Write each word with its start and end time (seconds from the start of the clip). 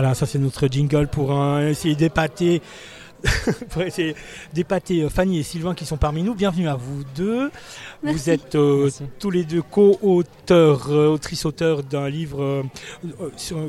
Voilà, 0.00 0.14
ça 0.14 0.24
c'est 0.24 0.38
notre 0.38 0.66
jingle 0.66 1.08
pour 1.08 1.38
euh, 1.38 1.68
essayer 1.68 1.94
d'épater 1.94 2.62
pour 3.68 3.82
essayer 3.82 4.16
d'épater 4.54 5.02
euh, 5.02 5.10
Fanny 5.10 5.40
et 5.40 5.42
Sylvain 5.42 5.74
qui 5.74 5.84
sont 5.84 5.98
parmi 5.98 6.22
nous. 6.22 6.34
Bienvenue 6.34 6.70
à 6.70 6.74
vous 6.74 7.04
deux. 7.14 7.50
Merci. 8.02 8.18
Vous 8.18 8.30
êtes 8.30 8.54
euh, 8.54 8.88
tous 9.18 9.30
les 9.30 9.44
deux 9.44 9.60
co-auteurs, 9.60 10.86
euh, 10.90 11.08
autrices-auteurs 11.08 11.82
d'un 11.82 12.08
livre 12.08 12.42
euh, 12.42 12.62
sur- 13.36 13.68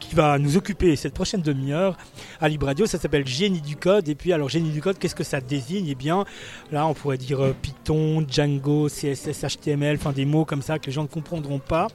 qui 0.00 0.14
va 0.14 0.38
nous 0.38 0.58
occuper 0.58 0.96
cette 0.96 1.14
prochaine 1.14 1.40
demi-heure 1.40 1.96
à 2.42 2.50
Libre 2.50 2.66
Radio. 2.66 2.84
Ça 2.84 2.98
s'appelle 2.98 3.26
Génie 3.26 3.62
du 3.62 3.76
code. 3.76 4.06
Et 4.10 4.14
puis, 4.14 4.34
alors, 4.34 4.50
Génie 4.50 4.72
du 4.72 4.82
code, 4.82 4.98
qu'est-ce 4.98 5.14
que 5.14 5.24
ça 5.24 5.40
désigne? 5.40 5.86
Eh 5.88 5.94
bien, 5.94 6.26
là, 6.70 6.86
on 6.86 6.92
pourrait 6.92 7.16
dire 7.16 7.40
euh, 7.42 7.54
Python, 7.62 8.22
Django, 8.28 8.88
CSS, 8.90 9.46
HTML, 9.56 9.96
enfin 9.96 10.12
des 10.12 10.26
mots 10.26 10.44
comme 10.44 10.60
ça 10.60 10.78
que 10.78 10.84
les 10.88 10.92
gens 10.92 11.04
ne 11.04 11.08
comprendront 11.08 11.58
pas. 11.58 11.86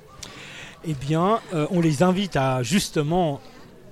Eh 0.88 0.94
bien, 0.96 1.40
euh, 1.54 1.68
on 1.70 1.82
les 1.82 2.02
invite 2.02 2.36
à 2.36 2.64
justement 2.64 3.42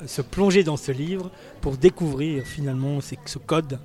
se 0.06 0.22
plonger 0.22 0.64
dans 0.64 0.78
ce 0.78 0.92
livre 0.92 1.32
pour 1.62 1.78
découvrir 1.78 2.46
finalement 2.46 3.00
ce 3.02 3.38
code 3.38 3.80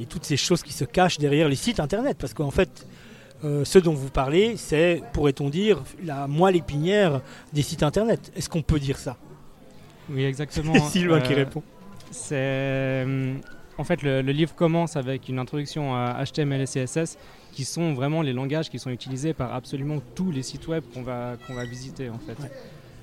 et 0.00 0.06
toutes 0.06 0.24
ces 0.24 0.36
choses 0.36 0.62
qui 0.62 0.72
se 0.72 0.84
cachent 0.84 1.18
derrière 1.18 1.48
les 1.48 1.56
sites 1.56 1.80
internet. 1.80 2.16
Parce 2.18 2.34
qu'en 2.34 2.50
fait, 2.50 2.86
euh, 3.44 3.64
ce 3.64 3.78
dont 3.78 3.94
vous 3.94 4.10
parlez, 4.10 4.56
c'est, 4.56 5.02
pourrait-on 5.12 5.48
dire, 5.48 5.82
la 6.04 6.26
moelle 6.26 6.56
épinière 6.56 7.20
des 7.52 7.62
sites 7.62 7.82
internet. 7.82 8.32
Est-ce 8.36 8.48
qu'on 8.48 8.62
peut 8.62 8.78
dire 8.80 8.98
ça? 8.98 9.16
Oui, 10.10 10.24
exactement. 10.24 10.74
Sylvain 10.90 11.20
qui 11.20 11.32
Euh, 11.34 11.36
répond. 11.36 11.62
C'est 12.10 12.34
euh, 12.36 13.34
en 13.76 13.84
fait 13.84 14.02
le, 14.02 14.22
le 14.22 14.32
livre 14.32 14.54
commence 14.54 14.96
avec 14.96 15.28
une 15.28 15.38
introduction 15.38 15.94
à 15.94 16.24
HTML 16.24 16.62
et 16.62 16.64
CSS 16.64 17.18
qui 17.52 17.64
sont 17.66 17.92
vraiment 17.92 18.22
les 18.22 18.32
langages 18.32 18.70
qui 18.70 18.78
sont 18.78 18.88
utilisés 18.90 19.34
par 19.34 19.52
absolument 19.54 19.98
tous 20.14 20.30
les 20.30 20.42
sites 20.42 20.66
web 20.68 20.82
qu'on 20.94 21.02
va 21.02 21.36
qu'on 21.46 21.52
va 21.54 21.64
visiter 21.66 22.08
en 22.08 22.18
fait. 22.18 22.40
Ouais. 22.42 22.50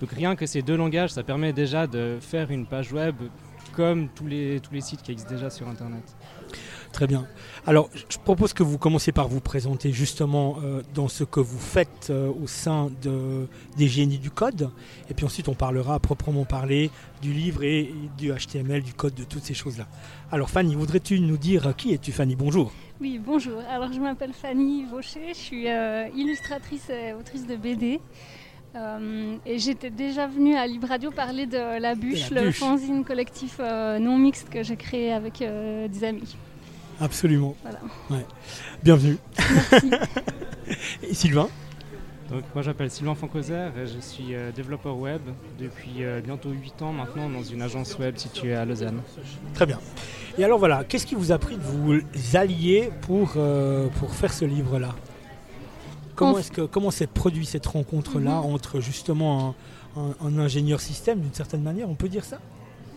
Donc 0.02 0.12
rien 0.12 0.36
que 0.36 0.46
ces 0.46 0.62
deux 0.62 0.76
langages, 0.76 1.12
ça 1.12 1.24
permet 1.24 1.54
déjà 1.54 1.88
de 1.88 2.18
faire 2.22 2.52
une 2.52 2.66
page 2.66 2.92
web 2.92 3.16
comme 3.74 4.10
tous 4.10 4.28
les 4.28 4.60
tous 4.60 4.74
les 4.74 4.82
sites 4.82 5.02
qui 5.02 5.12
existent 5.12 5.34
déjà 5.34 5.50
sur 5.50 5.68
internet. 5.68 6.04
Très 6.96 7.08
bien. 7.08 7.28
Alors, 7.68 7.90
je 7.94 8.18
propose 8.18 8.54
que 8.54 8.64
vous 8.64 8.78
commenciez 8.78 9.12
par 9.12 9.28
vous 9.28 9.42
présenter 9.42 9.92
justement 9.92 10.60
euh, 10.64 10.82
dans 10.94 11.10
ce 11.10 11.26
que 11.26 11.42
vous 11.42 11.60
faites 11.60 12.08
euh, 12.10 12.32
au 12.42 12.48
sein 12.48 12.90
de, 13.02 13.50
des 13.76 13.90
génies 13.90 14.18
du 14.18 14.32
code. 14.32 14.70
Et 15.10 15.14
puis 15.14 15.26
ensuite, 15.26 15.50
on 15.50 15.56
parlera 15.56 15.96
à 15.96 16.00
proprement 16.00 16.46
parler 16.46 16.90
du 17.22 17.34
livre 17.34 17.64
et, 17.64 17.94
du 18.18 18.32
HTML, 18.32 18.82
du 18.82 18.94
code, 18.94 19.14
de 19.14 19.26
toutes 19.26 19.44
ces 19.44 19.54
choses-là. 19.54 19.88
Alors, 20.32 20.50
Fanny, 20.50 20.74
voudrais-tu 20.74 21.20
nous 21.20 21.36
dire 21.36 21.76
qui 21.76 21.94
es-tu, 21.94 22.14
Fanny? 22.14 22.38
Bonjour. 22.38 22.72
Oui, 23.02 23.20
bonjour. 23.20 23.60
Alors, 23.70 23.92
je 23.92 24.00
m'appelle 24.00 24.32
Fanny 24.32 24.86
Vaucher, 24.86 25.34
je 25.34 25.38
suis 25.38 25.68
euh, 25.68 26.08
illustratrice 26.16 26.90
et 26.90 27.12
autrice 27.12 27.46
de 27.46 27.58
BD. 27.58 28.00
Euh, 28.76 29.36
et 29.46 29.58
j'étais 29.60 29.90
déjà 29.90 30.28
venue 30.28 30.56
à 30.56 30.68
Libre 30.68 30.88
Radio 30.90 31.10
parler 31.12 31.46
de 31.46 31.80
La 31.80 31.96
Bûche, 31.96 32.30
La 32.32 32.42
le 32.42 32.48
Bûche. 32.48 32.60
fanzine 32.60 33.06
collectif 33.06 33.58
euh, 33.60 34.00
non 34.00 34.18
mixte 34.18 34.50
que 34.50 34.64
j'ai 34.64 34.76
créé 34.76 35.14
avec 35.14 35.42
euh, 35.42 35.88
des 35.88 36.04
amis. 36.04 36.36
Absolument. 37.00 37.56
Voilà. 37.64 37.80
Ouais. 38.10 38.26
Bienvenue. 38.84 39.18
Merci. 39.38 39.92
Et 41.10 41.14
Sylvain 41.14 41.48
Donc 42.32 42.44
moi 42.54 42.64
j'appelle 42.64 42.90
Sylvain 42.90 43.16
Fancoser 43.16 43.68
et 43.78 43.86
je 43.86 44.00
suis 44.00 44.34
euh, 44.34 44.52
développeur 44.52 44.98
web 44.98 45.22
depuis 45.60 46.04
euh, 46.04 46.22
bientôt 46.22 46.50
8 46.50 46.82
ans 46.82 46.92
maintenant 46.92 47.30
dans 47.30 47.44
une 47.44 47.62
agence 47.62 47.98
web 48.00 48.18
située 48.18 48.56
à 48.56 48.66
Lausanne. 48.66 49.02
Très 49.54 49.66
bien. 49.66 49.80
Et 50.38 50.44
alors 50.44 50.58
voilà, 50.60 50.84
qu'est-ce 50.84 51.06
qui 51.06 51.16
vous 51.16 51.32
a 51.32 51.38
pris 51.38 51.56
de 51.56 51.62
vous 51.62 52.02
allier 52.34 52.90
pour, 53.02 53.34
euh, 53.38 53.88
pour 54.00 54.14
faire 54.16 54.34
ce 54.34 54.44
livre-là? 54.46 54.96
Comment 56.16 56.34
En 56.34 56.38
est-ce 56.40 56.52
que 56.52 56.62
comment 56.62 56.92
s'est 56.92 57.08
produit 57.08 57.46
cette 57.46 57.66
rencontre-là 57.66 58.40
Mhm. 58.42 58.54
entre 58.54 58.80
justement 58.80 59.56
un, 59.98 60.02
un- 60.02 60.16
un 60.28 60.40
ingénieur 60.40 60.80
système 60.82 61.20
d'une 61.20 61.34
certaine 61.34 61.62
manière, 61.64 61.90
on 61.90 61.96
peut 61.96 62.10
dire 62.10 62.24
ça? 62.26 62.40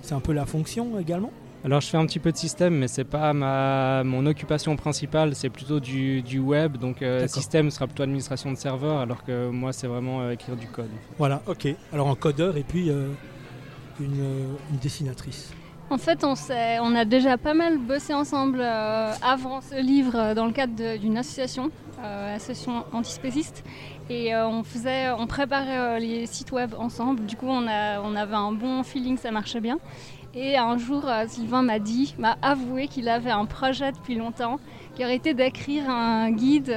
C'est 0.03 0.15
un 0.15 0.21
peu 0.21 0.33
la 0.33 0.47
fonction 0.47 0.99
également? 0.99 1.31
Alors 1.65 1.81
je 1.81 1.89
fais 1.89 1.97
un 1.97 2.07
petit 2.07 2.21
peu 2.21 2.31
de 2.31 2.37
système, 2.37 2.77
mais 2.77 2.87
c'est 2.87 3.03
pas 3.05 3.33
ma 3.33 4.05
mon 4.05 4.25
occupation 4.27 4.77
principale, 4.77 5.35
c'est 5.35 5.51
plutôt 5.51 5.81
du, 5.81 6.23
du 6.23 6.39
web. 6.39 6.77
Donc 6.77 7.03
euh, 7.03 7.27
système 7.27 7.71
sera 7.73 7.87
plutôt 7.89 8.05
administration 8.05 8.53
de 8.53 8.57
serveur, 8.57 8.99
alors 9.01 9.25
que 9.25 9.49
moi 9.51 9.73
c'est 9.73 9.89
vraiment 9.89 10.21
euh, 10.21 10.31
écrire 10.31 10.55
du 10.57 10.69
code. 10.69 10.85
en 10.87 10.89
fait. 11.09 11.15
Voilà, 11.19 11.43
ok. 11.49 11.67
Alors 11.93 12.09
un 12.09 12.15
codeur 12.15 12.57
et 12.57 12.63
puis 12.63 12.91
euh, 12.91 13.09
une, 13.99 14.21
euh, 14.21 14.47
une 14.71 14.79
dessinatrice. 14.79 15.51
En 15.91 15.97
fait, 15.97 16.23
on, 16.23 16.95
a 16.95 17.05
déjà 17.07 17.39
pas 17.39 17.55
mal 17.55 17.79
bossé 17.79 18.13
ensemble 18.13 18.61
euh, 18.61 19.11
avant 19.23 19.63
ce 19.63 19.81
livre 19.81 20.17
euh, 20.17 20.35
dans 20.35 20.45
le 20.45 20.53
cadre 20.53 20.99
d'une 20.99 21.17
association, 21.17 21.71
euh, 22.05 22.37
association 22.37 22.85
antispéciste. 22.93 23.65
Et 24.11 24.35
euh, 24.35 24.47
on, 24.47 25.27
préparait 25.27 25.99
les 25.99 26.27
sites 26.27 26.53
web 26.53 26.75
ensemble. 26.79 27.25
Du 27.25 27.37
coup, 27.37 27.49
on, 27.49 27.67
avait 27.67 28.35
un 28.35 28.53
bon 28.53 28.83
feeling, 28.83 29.17
ça 29.17 29.31
marchait 29.31 29.61
bien. 29.61 29.79
Et 30.35 30.59
un 30.59 30.77
jour, 30.77 31.05
Sylvain 31.27 31.63
m'a 31.63 31.79
dit, 31.79 32.15
m'a 32.19 32.37
avoué 32.43 32.87
qu'il 32.87 33.09
avait 33.09 33.31
un 33.31 33.47
projet 33.47 33.93
depuis 33.93 34.15
longtemps, 34.15 34.61
qui 34.95 35.05
aurait 35.05 35.17
été 35.17 35.33
d'écrire 35.33 35.89
un 35.89 36.31
guide, 36.31 36.75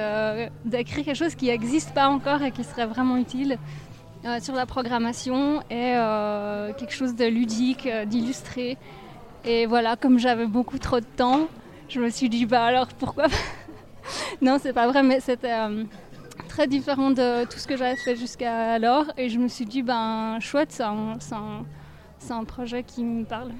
d'écrire 0.64 1.04
quelque 1.04 1.18
chose 1.18 1.36
qui 1.36 1.48
n'existe 1.48 1.94
pas 1.94 2.08
encore 2.08 2.42
et 2.44 2.52
qui 2.52 2.64
serait 2.64 2.86
vraiment 2.86 3.18
utile 3.18 3.58
sur 4.40 4.56
la 4.56 4.66
programmation 4.66 5.62
et 5.70 5.96
quelque 6.78 6.94
chose 6.94 7.16
de 7.16 7.26
ludique, 7.26 7.88
d'illustré. 8.08 8.78
Et 9.46 9.66
voilà, 9.66 9.96
comme 9.96 10.20
j'avais 10.20 10.46
beaucoup 10.46 10.78
trop 10.78 11.00
de 11.00 11.06
temps, 11.06 11.48
je 11.90 12.00
me 12.00 12.10
suis 12.10 12.30
dit, 12.30 12.46
bah 12.46 12.64
alors 12.66 12.88
pourquoi 12.88 13.26
Non, 14.42 14.58
c'est 14.62 14.74
pas 14.74 14.88
vrai, 14.88 15.04
mais 15.04 15.20
c'était 15.20 15.52
euh, 15.54 15.84
très 16.48 16.68
différent 16.68 17.12
de 17.12 17.46
tout 17.46 17.58
ce 17.58 17.68
que 17.68 17.76
j'avais 17.78 17.96
fait 17.98 18.16
jusqu'à 18.16 18.74
alors. 18.74 19.06
Et 19.18 19.30
je 19.30 19.40
me 19.40 19.48
suis 19.48 19.66
dit, 19.66 19.82
ben 19.82 20.40
chouette, 20.40 20.72
c'est 20.72 20.84
un, 20.84 21.18
un- 22.30 22.44
projet 22.46 22.84
qui 22.84 23.04
me 23.04 23.24
parle. 23.26 23.52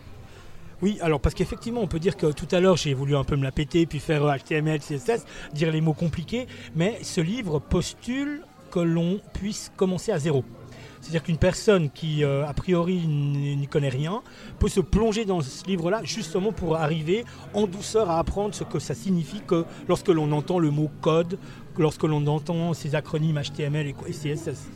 Oui, 0.82 0.98
alors 1.02 1.20
parce 1.20 1.36
qu'effectivement, 1.36 1.82
on 1.82 1.88
peut 1.88 2.00
dire 2.00 2.18
que 2.18 2.32
tout 2.32 2.48
à 2.52 2.60
l'heure, 2.60 2.76
j'ai 2.78 2.94
voulu 2.96 3.16
un 3.16 3.24
peu 3.24 3.36
me 3.36 3.44
la 3.44 3.52
péter, 3.52 3.86
puis 3.86 4.00
faire 4.00 4.24
euh, 4.26 4.36
HTML, 4.36 4.80
CSS, 4.80 5.26
dire 5.54 5.72
les 5.72 5.82
mots 5.82 5.94
compliqués, 5.94 6.48
mais 6.76 7.00
ce 7.04 7.22
livre 7.22 7.60
postule 7.60 8.42
que 8.72 8.80
l'on 8.80 9.20
puisse 9.34 9.72
commencer 9.76 10.12
à 10.12 10.18
zéro. 10.20 10.44
C'est-à-dire 11.02 11.24
qu'une 11.24 11.38
personne 11.38 11.90
qui, 11.90 12.24
euh, 12.24 12.48
a 12.48 12.54
priori, 12.54 13.08
n'y 13.08 13.68
connaît 13.68 13.90
rien, 13.90 14.22
peut 14.60 14.70
se 14.70 14.80
plonger 14.80 15.26
dans 15.26 15.42
ce 15.42 15.66
livre-là 15.66 16.02
justement 16.04 16.52
pour 16.52 16.76
arriver 16.76 17.26
en 17.54 17.66
douceur 17.66 18.10
à 18.10 18.20
apprendre 18.20 18.54
ce 18.54 18.64
que 18.64 18.80
ça 18.80 18.94
signifie 18.94 19.42
que 19.46 19.66
lorsque 19.88 20.10
l'on 20.10 20.32
entend 20.32 20.60
le 20.60 20.70
mot 20.70 20.92
code, 21.02 21.40
que 21.76 21.82
lorsque 21.82 22.04
l'on 22.04 22.26
entend 22.28 22.74
ces 22.74 22.94
acronymes 22.96 23.42
HTML 23.42 23.88
et, 23.88 24.12
CSS. 24.12 24.70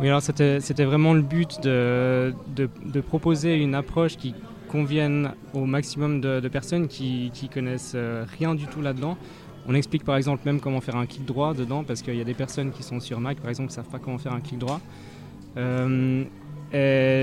Oui, 0.00 0.08
alors 0.08 0.22
c'était 0.22 0.84
vraiment 0.84 1.12
le 1.12 1.22
but 1.22 1.60
de, 1.62 2.34
de, 2.54 3.00
proposer 3.00 3.56
une 3.56 3.74
approche 3.74 4.16
qui 4.16 4.34
convienne 4.68 5.32
au 5.54 5.64
maximum 5.64 6.20
de, 6.20 6.40
de 6.40 6.48
personnes 6.48 6.88
qui, 6.88 7.30
qui 7.32 7.48
connaissent 7.48 7.92
euh, 7.94 8.24
rien 8.38 8.54
du 8.54 8.66
tout 8.66 8.82
là-dedans. 8.82 9.16
On 9.68 9.74
explique 9.74 10.04
par 10.04 10.16
exemple 10.16 10.42
même 10.44 10.60
comment 10.60 10.80
faire 10.80 10.96
un 10.96 11.06
clic 11.06 11.24
droit 11.24 11.54
dedans 11.54 11.82
parce 11.82 12.02
qu'il 12.02 12.14
y 12.14 12.20
a 12.20 12.24
des 12.24 12.34
personnes 12.34 12.70
qui 12.70 12.82
sont 12.82 13.00
sur 13.00 13.20
Mac 13.20 13.38
par 13.38 13.50
exemple 13.50 13.70
qui 13.70 13.78
ne 13.78 13.82
savent 13.82 13.90
pas 13.90 13.98
comment 13.98 14.18
faire 14.18 14.32
un 14.32 14.40
clic 14.40 14.58
droit. 14.58 14.80
Euh, 15.56 16.24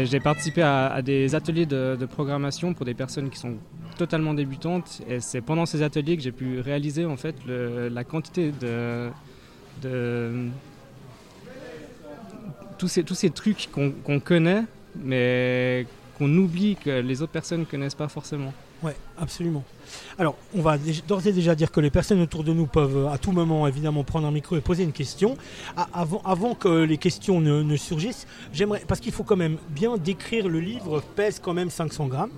j'ai 0.06 0.20
participé 0.20 0.62
à, 0.62 1.02
des 1.02 1.36
ateliers 1.36 1.66
de, 1.66 2.06
programmation 2.06 2.74
pour 2.74 2.86
des 2.86 2.94
personnes 2.94 3.30
qui 3.30 3.38
sont 3.38 3.56
totalement 3.98 4.34
débutantes 4.34 5.02
et 5.08 5.20
c'est 5.20 5.42
pendant 5.42 5.66
ces 5.66 5.84
ateliers 5.84 6.18
que 6.18 6.24
j'ai 6.24 6.32
pu 6.32 6.60
réaliser 6.60 7.06
en 7.06 7.18
fait 7.18 7.36
la 7.46 8.04
quantité 8.04 8.52
de, 8.62 9.10
tous 12.78 12.88
ces, 12.88 13.04
tous 13.04 13.16
ces 13.16 13.30
trucs 13.30 13.70
qu'on 13.72 13.92
qu'on 13.92 14.20
connaît, 14.20 14.64
mais 14.96 15.86
qu'on 16.18 16.34
oublie 16.36 16.76
que 16.76 17.02
les 17.02 17.22
autres 17.22 17.32
personnes 17.32 17.62
ne 17.62 17.66
connaissent 17.66 17.96
pas 17.96 18.08
forcément. 18.08 18.54
Ouais, 18.84 18.96
absolument. 19.20 19.64
Alors, 20.20 20.36
on 20.56 20.62
va 20.62 20.78
d'ores 21.08 21.26
et 21.28 21.32
déjà 21.32 21.56
dire 21.56 21.72
que 21.72 21.80
les 21.80 21.90
personnes 21.90 22.20
autour 22.22 22.44
de 22.44 22.52
nous 22.52 22.66
peuvent 22.66 22.98
euh, 22.98 23.10
à 23.10 23.18
tout 23.18 23.32
moment 23.32 23.66
évidemment 23.68 24.04
prendre 24.04 24.28
un 24.28 24.32
micro 24.32 24.58
et 24.58 24.62
poser 24.62 24.84
une 24.84 24.92
question. 24.92 25.38
Avant, 25.94 26.22
avant 26.26 26.54
que 26.56 26.68
les 26.84 26.98
questions 26.98 27.40
ne, 27.40 27.62
ne 27.64 27.76
surgissent, 27.78 28.28
j'aimerais, 28.52 28.82
parce 28.88 29.00
qu'il 29.00 29.12
faut 29.14 29.24
quand 29.24 29.36
même 29.38 29.58
bien 29.70 29.98
décrire 29.98 30.50
le 30.50 30.60
livre, 30.60 31.02
pèse 31.16 31.40
quand 31.40 31.54
même 31.54 31.70
500 31.70 32.08
grammes. 32.08 32.32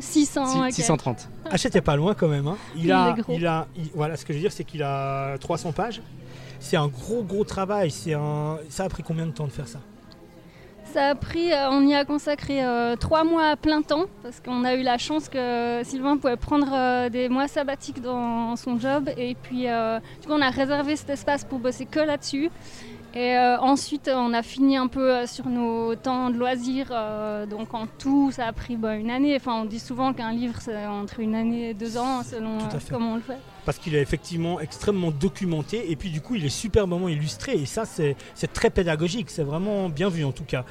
600 0.00 0.46
Si- 0.46 0.56
et 0.58 0.60
quelques. 0.62 0.74
630. 0.74 1.28
Achète 1.50 1.80
pas 1.80 1.96
loin 1.96 2.14
quand 2.14 2.28
même. 2.28 2.46
hein. 2.48 2.56
Il, 2.76 2.84
Il 2.86 2.92
a, 2.92 3.10
est 3.16 3.20
gros. 3.20 3.32
il 3.36 3.46
a, 3.46 3.66
il- 3.76 3.90
voilà, 3.94 4.16
ce 4.16 4.24
que 4.24 4.32
je 4.32 4.38
veux 4.38 4.42
dire, 4.42 4.52
c'est 4.52 4.64
qu'il 4.64 4.82
a 4.82 5.36
300 5.38 5.72
pages. 5.72 6.00
C'est 6.60 6.76
un 6.76 6.88
gros 6.88 7.22
gros 7.22 7.44
travail. 7.44 7.90
C'est 7.90 8.14
un, 8.14 8.58
ça 8.68 8.84
a 8.84 8.88
pris 8.88 9.02
combien 9.02 9.26
de 9.26 9.32
temps 9.32 9.46
de 9.46 9.52
faire 9.52 9.68
ça? 9.68 9.78
Ça 10.92 11.08
a 11.08 11.14
pris, 11.14 11.52
euh, 11.52 11.70
on 11.70 11.86
y 11.86 11.94
a 11.94 12.06
consacré 12.06 12.64
euh, 12.64 12.96
trois 12.96 13.22
mois 13.22 13.48
à 13.50 13.56
plein 13.56 13.82
temps 13.82 14.06
parce 14.22 14.40
qu'on 14.40 14.64
a 14.64 14.74
eu 14.74 14.82
la 14.82 14.96
chance 14.96 15.28
que 15.28 15.82
Sylvain 15.84 16.16
pouvait 16.16 16.38
prendre 16.38 16.68
euh, 16.72 17.10
des 17.10 17.28
mois 17.28 17.46
sabbatiques 17.46 18.00
dans 18.00 18.56
son 18.56 18.78
job 18.78 19.10
et 19.18 19.34
puis 19.34 19.66
du 19.66 20.26
coup 20.26 20.32
on 20.32 20.40
a 20.40 20.48
réservé 20.48 20.96
cet 20.96 21.10
espace 21.10 21.44
pour 21.44 21.58
bosser 21.58 21.84
que 21.84 22.00
là-dessus. 22.00 22.50
Et 23.14 23.36
euh, 23.36 23.58
ensuite 23.58 24.10
on 24.12 24.34
a 24.34 24.42
fini 24.42 24.76
un 24.76 24.86
peu 24.86 25.14
euh, 25.14 25.26
sur 25.26 25.46
nos 25.48 25.94
temps 25.94 26.28
de 26.28 26.36
loisirs, 26.36 26.88
euh, 26.90 27.46
donc 27.46 27.72
en 27.72 27.86
tout 27.86 28.30
ça 28.30 28.46
a 28.46 28.52
pris 28.52 28.76
bah, 28.76 28.96
une 28.96 29.10
année. 29.10 29.34
Enfin 29.34 29.62
on 29.62 29.64
dit 29.64 29.78
souvent 29.78 30.12
qu'un 30.12 30.32
livre 30.32 30.60
c'est 30.60 30.86
entre 30.86 31.20
une 31.20 31.34
année 31.34 31.70
et 31.70 31.74
deux 31.74 31.96
ans 31.96 32.22
selon 32.22 32.58
euh, 32.58 32.78
comment 32.90 33.12
on 33.12 33.16
le 33.16 33.22
fait. 33.22 33.38
parce 33.64 33.78
qu'il 33.78 33.94
est 33.94 34.02
effectivement 34.02 34.60
extrêmement 34.60 35.10
documenté 35.10 35.90
et 35.90 35.96
puis 35.96 36.10
du 36.10 36.20
coup 36.20 36.34
il 36.34 36.44
est 36.44 36.50
superbement 36.50 37.08
illustré 37.08 37.52
et 37.52 37.64
ça 37.64 37.86
c'est 37.86 38.14
c'est 38.34 38.52
très 38.52 38.68
pédagogique, 38.68 39.30
c'est 39.30 39.42
vraiment 39.42 39.88
bien 39.88 40.10
vu 40.10 40.24
en 40.24 40.32
tout 40.32 40.44
cas. 40.44 40.66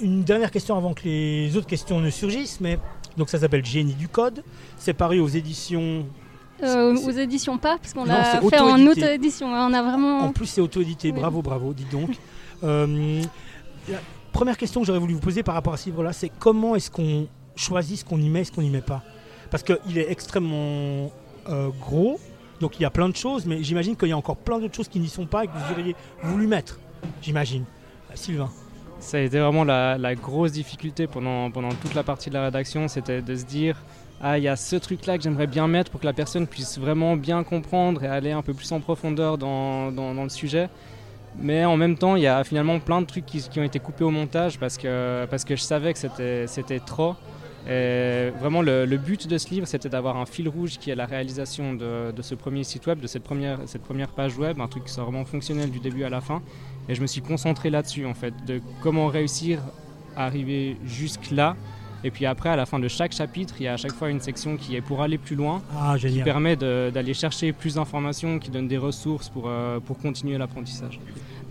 une 0.00 0.22
dernière 0.22 0.52
question 0.52 0.76
avant 0.76 0.94
que 0.94 1.02
les 1.04 1.56
autres 1.56 1.66
questions 1.66 1.98
ne 2.00 2.10
surgissent, 2.10 2.60
mais 2.60 2.78
donc 3.16 3.28
ça 3.28 3.38
s'appelle 3.38 3.64
Génie 3.64 3.94
du 3.94 4.08
code. 4.08 4.44
C'est 4.76 4.94
paru 4.94 5.20
aux 5.20 5.28
éditions. 5.28 6.06
Euh, 6.62 6.96
aux 6.96 7.10
éditions 7.10 7.58
pas, 7.58 7.76
parce 7.78 7.92
qu'on 7.92 8.04
l'a 8.04 8.40
fait 8.40 8.60
en 8.60 8.86
auto-édition. 8.86 9.48
On 9.48 9.72
a 9.72 9.82
vraiment. 9.82 10.20
En 10.20 10.32
plus, 10.32 10.46
c'est 10.46 10.60
auto-édité. 10.60 11.10
Oui. 11.10 11.18
Bravo, 11.18 11.42
bravo, 11.42 11.74
dis 11.74 11.86
donc. 11.90 12.10
Euh, 12.62 13.22
la 13.88 13.98
première 14.32 14.56
question 14.56 14.80
que 14.80 14.86
j'aurais 14.86 15.00
voulu 15.00 15.14
vous 15.14 15.20
poser 15.20 15.42
par 15.42 15.54
rapport 15.54 15.74
à 15.74 15.76
ce 15.76 15.86
livre-là, 15.86 16.12
c'est 16.12 16.30
comment 16.38 16.76
est-ce 16.76 16.90
qu'on 16.90 17.26
choisit 17.56 17.98
ce 17.98 18.04
qu'on 18.04 18.18
y 18.18 18.28
met 18.28 18.42
et 18.42 18.44
ce 18.44 18.52
qu'on 18.52 18.62
n'y 18.62 18.70
met 18.70 18.80
pas? 18.80 19.02
Parce 19.50 19.64
qu'il 19.64 19.98
est 19.98 20.10
extrêmement 20.10 21.10
euh, 21.48 21.68
gros, 21.80 22.20
donc 22.60 22.78
il 22.78 22.82
y 22.82 22.86
a 22.86 22.90
plein 22.90 23.08
de 23.08 23.16
choses, 23.16 23.44
mais 23.44 23.62
j'imagine 23.62 23.96
qu'il 23.96 24.08
y 24.08 24.12
a 24.12 24.16
encore 24.16 24.36
plein 24.36 24.60
d'autres 24.60 24.76
choses 24.76 24.88
qui 24.88 25.00
n'y 25.00 25.08
sont 25.08 25.26
pas 25.26 25.44
et 25.44 25.48
que 25.48 25.52
vous 25.52 25.72
auriez 25.72 25.96
voulu 26.22 26.46
mettre. 26.46 26.78
J'imagine. 27.20 27.64
Sylvain. 28.14 28.50
Ça 29.00 29.16
a 29.16 29.20
été 29.20 29.40
vraiment 29.40 29.64
la, 29.64 29.98
la 29.98 30.14
grosse 30.14 30.52
difficulté 30.52 31.08
pendant, 31.08 31.50
pendant 31.50 31.70
toute 31.70 31.94
la 31.94 32.04
partie 32.04 32.28
de 32.28 32.34
la 32.34 32.44
rédaction, 32.44 32.86
c'était 32.86 33.20
de 33.20 33.34
se 33.34 33.44
dire 33.44 33.76
ah 34.24 34.38
il 34.38 34.44
y 34.44 34.48
a 34.48 34.54
ce 34.54 34.76
truc 34.76 35.04
là 35.06 35.18
que 35.18 35.24
j'aimerais 35.24 35.48
bien 35.48 35.66
mettre 35.66 35.90
pour 35.90 36.00
que 36.00 36.06
la 36.06 36.12
personne 36.12 36.46
puisse 36.46 36.78
vraiment 36.78 37.16
bien 37.16 37.42
comprendre 37.42 38.04
et 38.04 38.06
aller 38.06 38.30
un 38.30 38.42
peu 38.42 38.54
plus 38.54 38.70
en 38.70 38.78
profondeur 38.78 39.36
dans, 39.36 39.90
le 39.90 40.28
sujet. 40.28 40.68
Mais 41.38 41.64
en 41.64 41.76
même 41.76 41.96
temps, 41.96 42.14
il 42.14 42.22
y 42.22 42.28
a 42.28 42.44
finalement 42.44 42.78
plein 42.78 43.00
de 43.00 43.06
trucs 43.06 43.26
qui, 43.26 43.58
ont 43.58 43.64
été 43.64 43.80
coupés 43.80 44.04
au 44.04 44.10
montage 44.10 44.60
parce 44.60 44.78
que, 44.78 45.26
parce 45.28 45.44
que 45.44 45.56
je 45.56 45.62
savais 45.62 45.92
que 45.92 45.98
c'était 45.98 46.80
trop. 46.80 47.16
Et 47.68 48.30
vraiment, 48.40 48.62
le, 48.62 48.84
le 48.84 48.96
but 48.96 49.26
de 49.26 49.38
ce 49.38 49.48
livre, 49.50 49.66
c'était 49.66 49.88
d'avoir 49.88 50.16
un 50.16 50.26
fil 50.26 50.48
rouge 50.48 50.78
qui 50.78 50.90
est 50.90 50.96
la 50.96 51.06
réalisation 51.06 51.74
de, 51.74 52.12
de 52.12 52.22
ce 52.22 52.34
premier 52.34 52.64
site 52.64 52.86
web, 52.86 53.00
de 53.00 53.06
cette 53.06 53.22
première, 53.24 53.58
cette 53.66 53.82
première 53.82 54.08
page 54.08 54.36
web, 54.36 54.60
un 54.60 54.68
truc 54.68 54.84
qui 54.84 54.92
soit 54.92 55.04
vraiment 55.04 55.24
fonctionnel 55.24 55.70
du 55.70 55.80
début 55.80 56.04
à 56.04 56.10
la 56.10 56.20
fin. 56.20 56.42
Et 56.88 56.94
je 56.94 57.00
me 57.00 57.06
suis 57.06 57.22
concentré 57.22 57.70
là-dessus, 57.70 58.06
en 58.06 58.14
fait, 58.14 58.34
de 58.46 58.60
comment 58.82 59.08
réussir 59.08 59.60
à 60.16 60.26
arriver 60.26 60.76
jusque-là. 60.84 61.56
Et 62.04 62.10
puis 62.10 62.26
après, 62.26 62.48
à 62.48 62.56
la 62.56 62.66
fin 62.66 62.78
de 62.78 62.88
chaque 62.88 63.12
chapitre, 63.12 63.54
il 63.60 63.64
y 63.64 63.68
a 63.68 63.74
à 63.74 63.76
chaque 63.76 63.92
fois 63.92 64.10
une 64.10 64.20
section 64.20 64.56
qui 64.56 64.74
est 64.76 64.80
pour 64.80 65.02
aller 65.02 65.18
plus 65.18 65.36
loin, 65.36 65.62
Ah, 65.78 65.94
qui 65.98 66.22
permet 66.22 66.56
d'aller 66.56 67.14
chercher 67.14 67.52
plus 67.52 67.74
d'informations, 67.76 68.38
qui 68.38 68.50
donne 68.50 68.68
des 68.68 68.78
ressources 68.78 69.28
pour, 69.28 69.44
euh, 69.46 69.78
pour 69.80 69.98
continuer 69.98 70.36
l'apprentissage. 70.38 70.98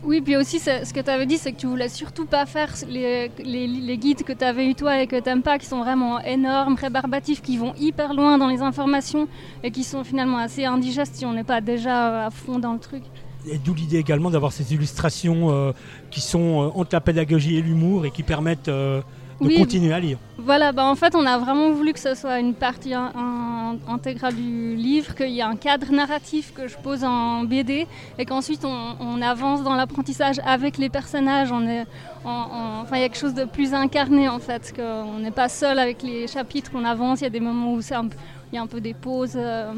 Oui, 0.04 0.20
puis 0.20 0.36
aussi, 0.36 0.60
ce 0.60 0.92
que 0.92 1.00
tu 1.00 1.10
avais 1.12 1.28
dit, 1.28 1.38
c'est 1.38 1.52
que 1.54 1.58
tu 1.60 1.68
voulais 1.68 1.88
surtout 1.88 2.26
pas 2.26 2.48
faire 2.48 2.74
les, 2.90 3.30
les- 3.46 3.68
les 3.68 3.98
guides 4.00 4.24
que 4.24 4.34
tu 4.34 4.44
avais 4.44 4.68
eu 4.68 4.74
toi 4.74 5.00
et 5.00 5.06
que 5.06 5.20
t'aimes 5.20 5.44
pas, 5.44 5.60
qui 5.60 5.68
sont 5.68 5.80
vraiment 5.80 6.20
énormes, 6.22 6.74
rébarbatifs, 6.76 7.42
qui 7.44 7.58
vont 7.58 7.74
hyper 7.80 8.16
loin 8.16 8.40
dans 8.40 8.48
les 8.48 8.62
informations 8.62 9.28
et 9.64 9.70
qui 9.70 9.84
sont 9.84 10.04
finalement 10.04 10.40
assez 10.40 10.66
indigestes 10.66 11.16
si 11.18 11.26
on 11.26 11.34
n'est 11.34 11.44
pas 11.44 11.62
déjà 11.62 12.26
à 12.26 12.30
fond 12.32 12.58
dans 12.58 12.74
le 12.74 12.80
truc. 12.80 13.04
Et 13.48 13.60
d'où 13.60 13.76
l'idée 13.76 13.98
également 13.98 14.32
d'avoir 14.32 14.52
ces 14.52 14.74
illustrations 14.74 15.52
euh, 15.52 15.72
qui 16.10 16.20
sont 16.22 16.64
euh, 16.64 16.80
entre 16.80 16.90
la 16.94 17.02
pédagogie 17.02 17.58
et 17.58 17.62
l'humour 17.62 18.06
et 18.08 18.12
qui 18.12 18.24
permettent 18.24 18.70
euh, 18.70 19.02
de 19.42 19.48
Oui. 19.48 19.58
continuer 19.60 19.94
à 19.94 20.00
lire. 20.00 20.18
Voilà, 20.38 20.72
bah 20.72 20.86
en 20.86 20.96
fait, 20.96 21.14
on 21.16 21.26
a 21.26 21.38
vraiment 21.38 21.72
voulu 21.72 21.94
que 21.94 22.00
ce 22.00 22.16
soit 22.16 22.40
une 22.40 22.54
partie 22.54 22.94
in- 22.94 23.12
in- 23.16 23.78
intégrale 23.94 24.36
du 24.36 24.76
livre, 24.76 25.14
qu'il 25.16 25.30
y 25.30 25.40
ait 25.40 25.44
un 25.44 25.56
cadre 25.56 25.92
narratif 25.92 26.54
que 26.54 26.68
je 26.68 26.78
pose 26.78 27.04
en 27.04 27.44
BD 27.44 27.86
et 28.18 28.26
qu'ensuite 28.26 28.66
on, 28.66 28.96
on 29.00 29.22
avance 29.22 29.64
dans 29.64 29.76
l'apprentissage 29.76 30.38
avec 30.46 30.78
les 30.78 30.90
personnages. 30.90 31.52
On 31.52 31.68
est, 31.68 31.86
enfin, 32.26 32.96
il 32.96 33.02
y 33.02 33.04
a 33.04 33.10
quelque 33.10 33.18
chose 33.20 33.34
de 33.34 33.46
plus 33.46 33.74
incarné 33.74 34.30
en 34.30 34.40
fait, 34.40 34.74
qu'on 34.76 35.20
n'est 35.20 35.32
pas 35.32 35.50
seul 35.50 35.78
avec 35.80 36.02
les 36.04 36.28
chapitres, 36.28 36.72
on 36.74 36.84
avance. 36.86 37.22
Il 37.22 37.24
y 37.26 37.28
a 37.28 37.32
des 37.32 37.40
moments 37.40 37.74
où 37.74 37.82
c'est 37.82 37.96
un 37.96 38.08
peu- 38.08 38.18
il 38.52 38.56
y 38.56 38.60
a 38.60 38.62
un 38.62 38.68
peu 38.68 38.82
des 38.82 38.94
pauses 38.94 39.36
euh, 39.36 39.72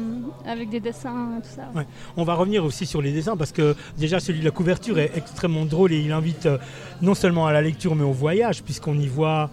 avec 0.44 0.68
des 0.68 0.80
dessins, 0.80 1.40
tout 1.42 1.48
ça. 1.48 1.70
On 2.16 2.24
va 2.24 2.34
revenir 2.34 2.64
aussi 2.64 2.86
sur 2.86 3.00
les 3.00 3.12
dessins 3.12 3.36
parce 3.36 3.52
que 3.52 3.76
déjà 3.96 4.18
celui 4.18 4.40
de 4.40 4.44
la 4.44 4.50
couverture 4.50 4.98
est 4.98 5.12
extrêmement 5.16 5.64
drôle 5.64 5.92
et 5.92 6.00
il 6.00 6.12
invite 6.12 6.46
euh, 6.46 6.58
non 7.00 7.14
seulement 7.14 7.46
à 7.46 7.52
la 7.52 7.62
lecture 7.62 7.94
mais 7.94 8.02
au 8.02 8.12
voyage 8.12 8.62
puisqu'on 8.62 8.98
y 8.98 9.06
voit 9.06 9.50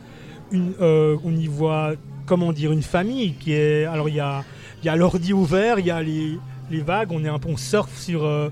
une, 0.52 0.74
euh, 0.82 1.18
on 1.24 1.36
y 1.36 1.48
voit 1.48 1.94
comment 2.26 2.52
dire 2.52 2.72
une 2.72 2.82
famille 2.82 3.34
qui 3.34 3.54
est 3.54 3.86
alors 3.86 4.10
il 4.10 4.16
y 4.16 4.20
a 4.20 4.44
il 4.82 4.88
y 4.88 4.90
a 4.90 4.96
l'ordi 4.96 5.32
ouvert, 5.32 5.78
il 5.78 5.86
y 5.86 5.92
a 5.92 6.02
les, 6.02 6.40
les 6.72 6.82
vagues, 6.82 7.12
on 7.12 7.24
est 7.24 7.30
un 7.30 7.38
peu 7.40 7.50
on 7.50 7.58
surfe 7.58 7.98
sur, 8.00 8.24
euh, 8.24 8.50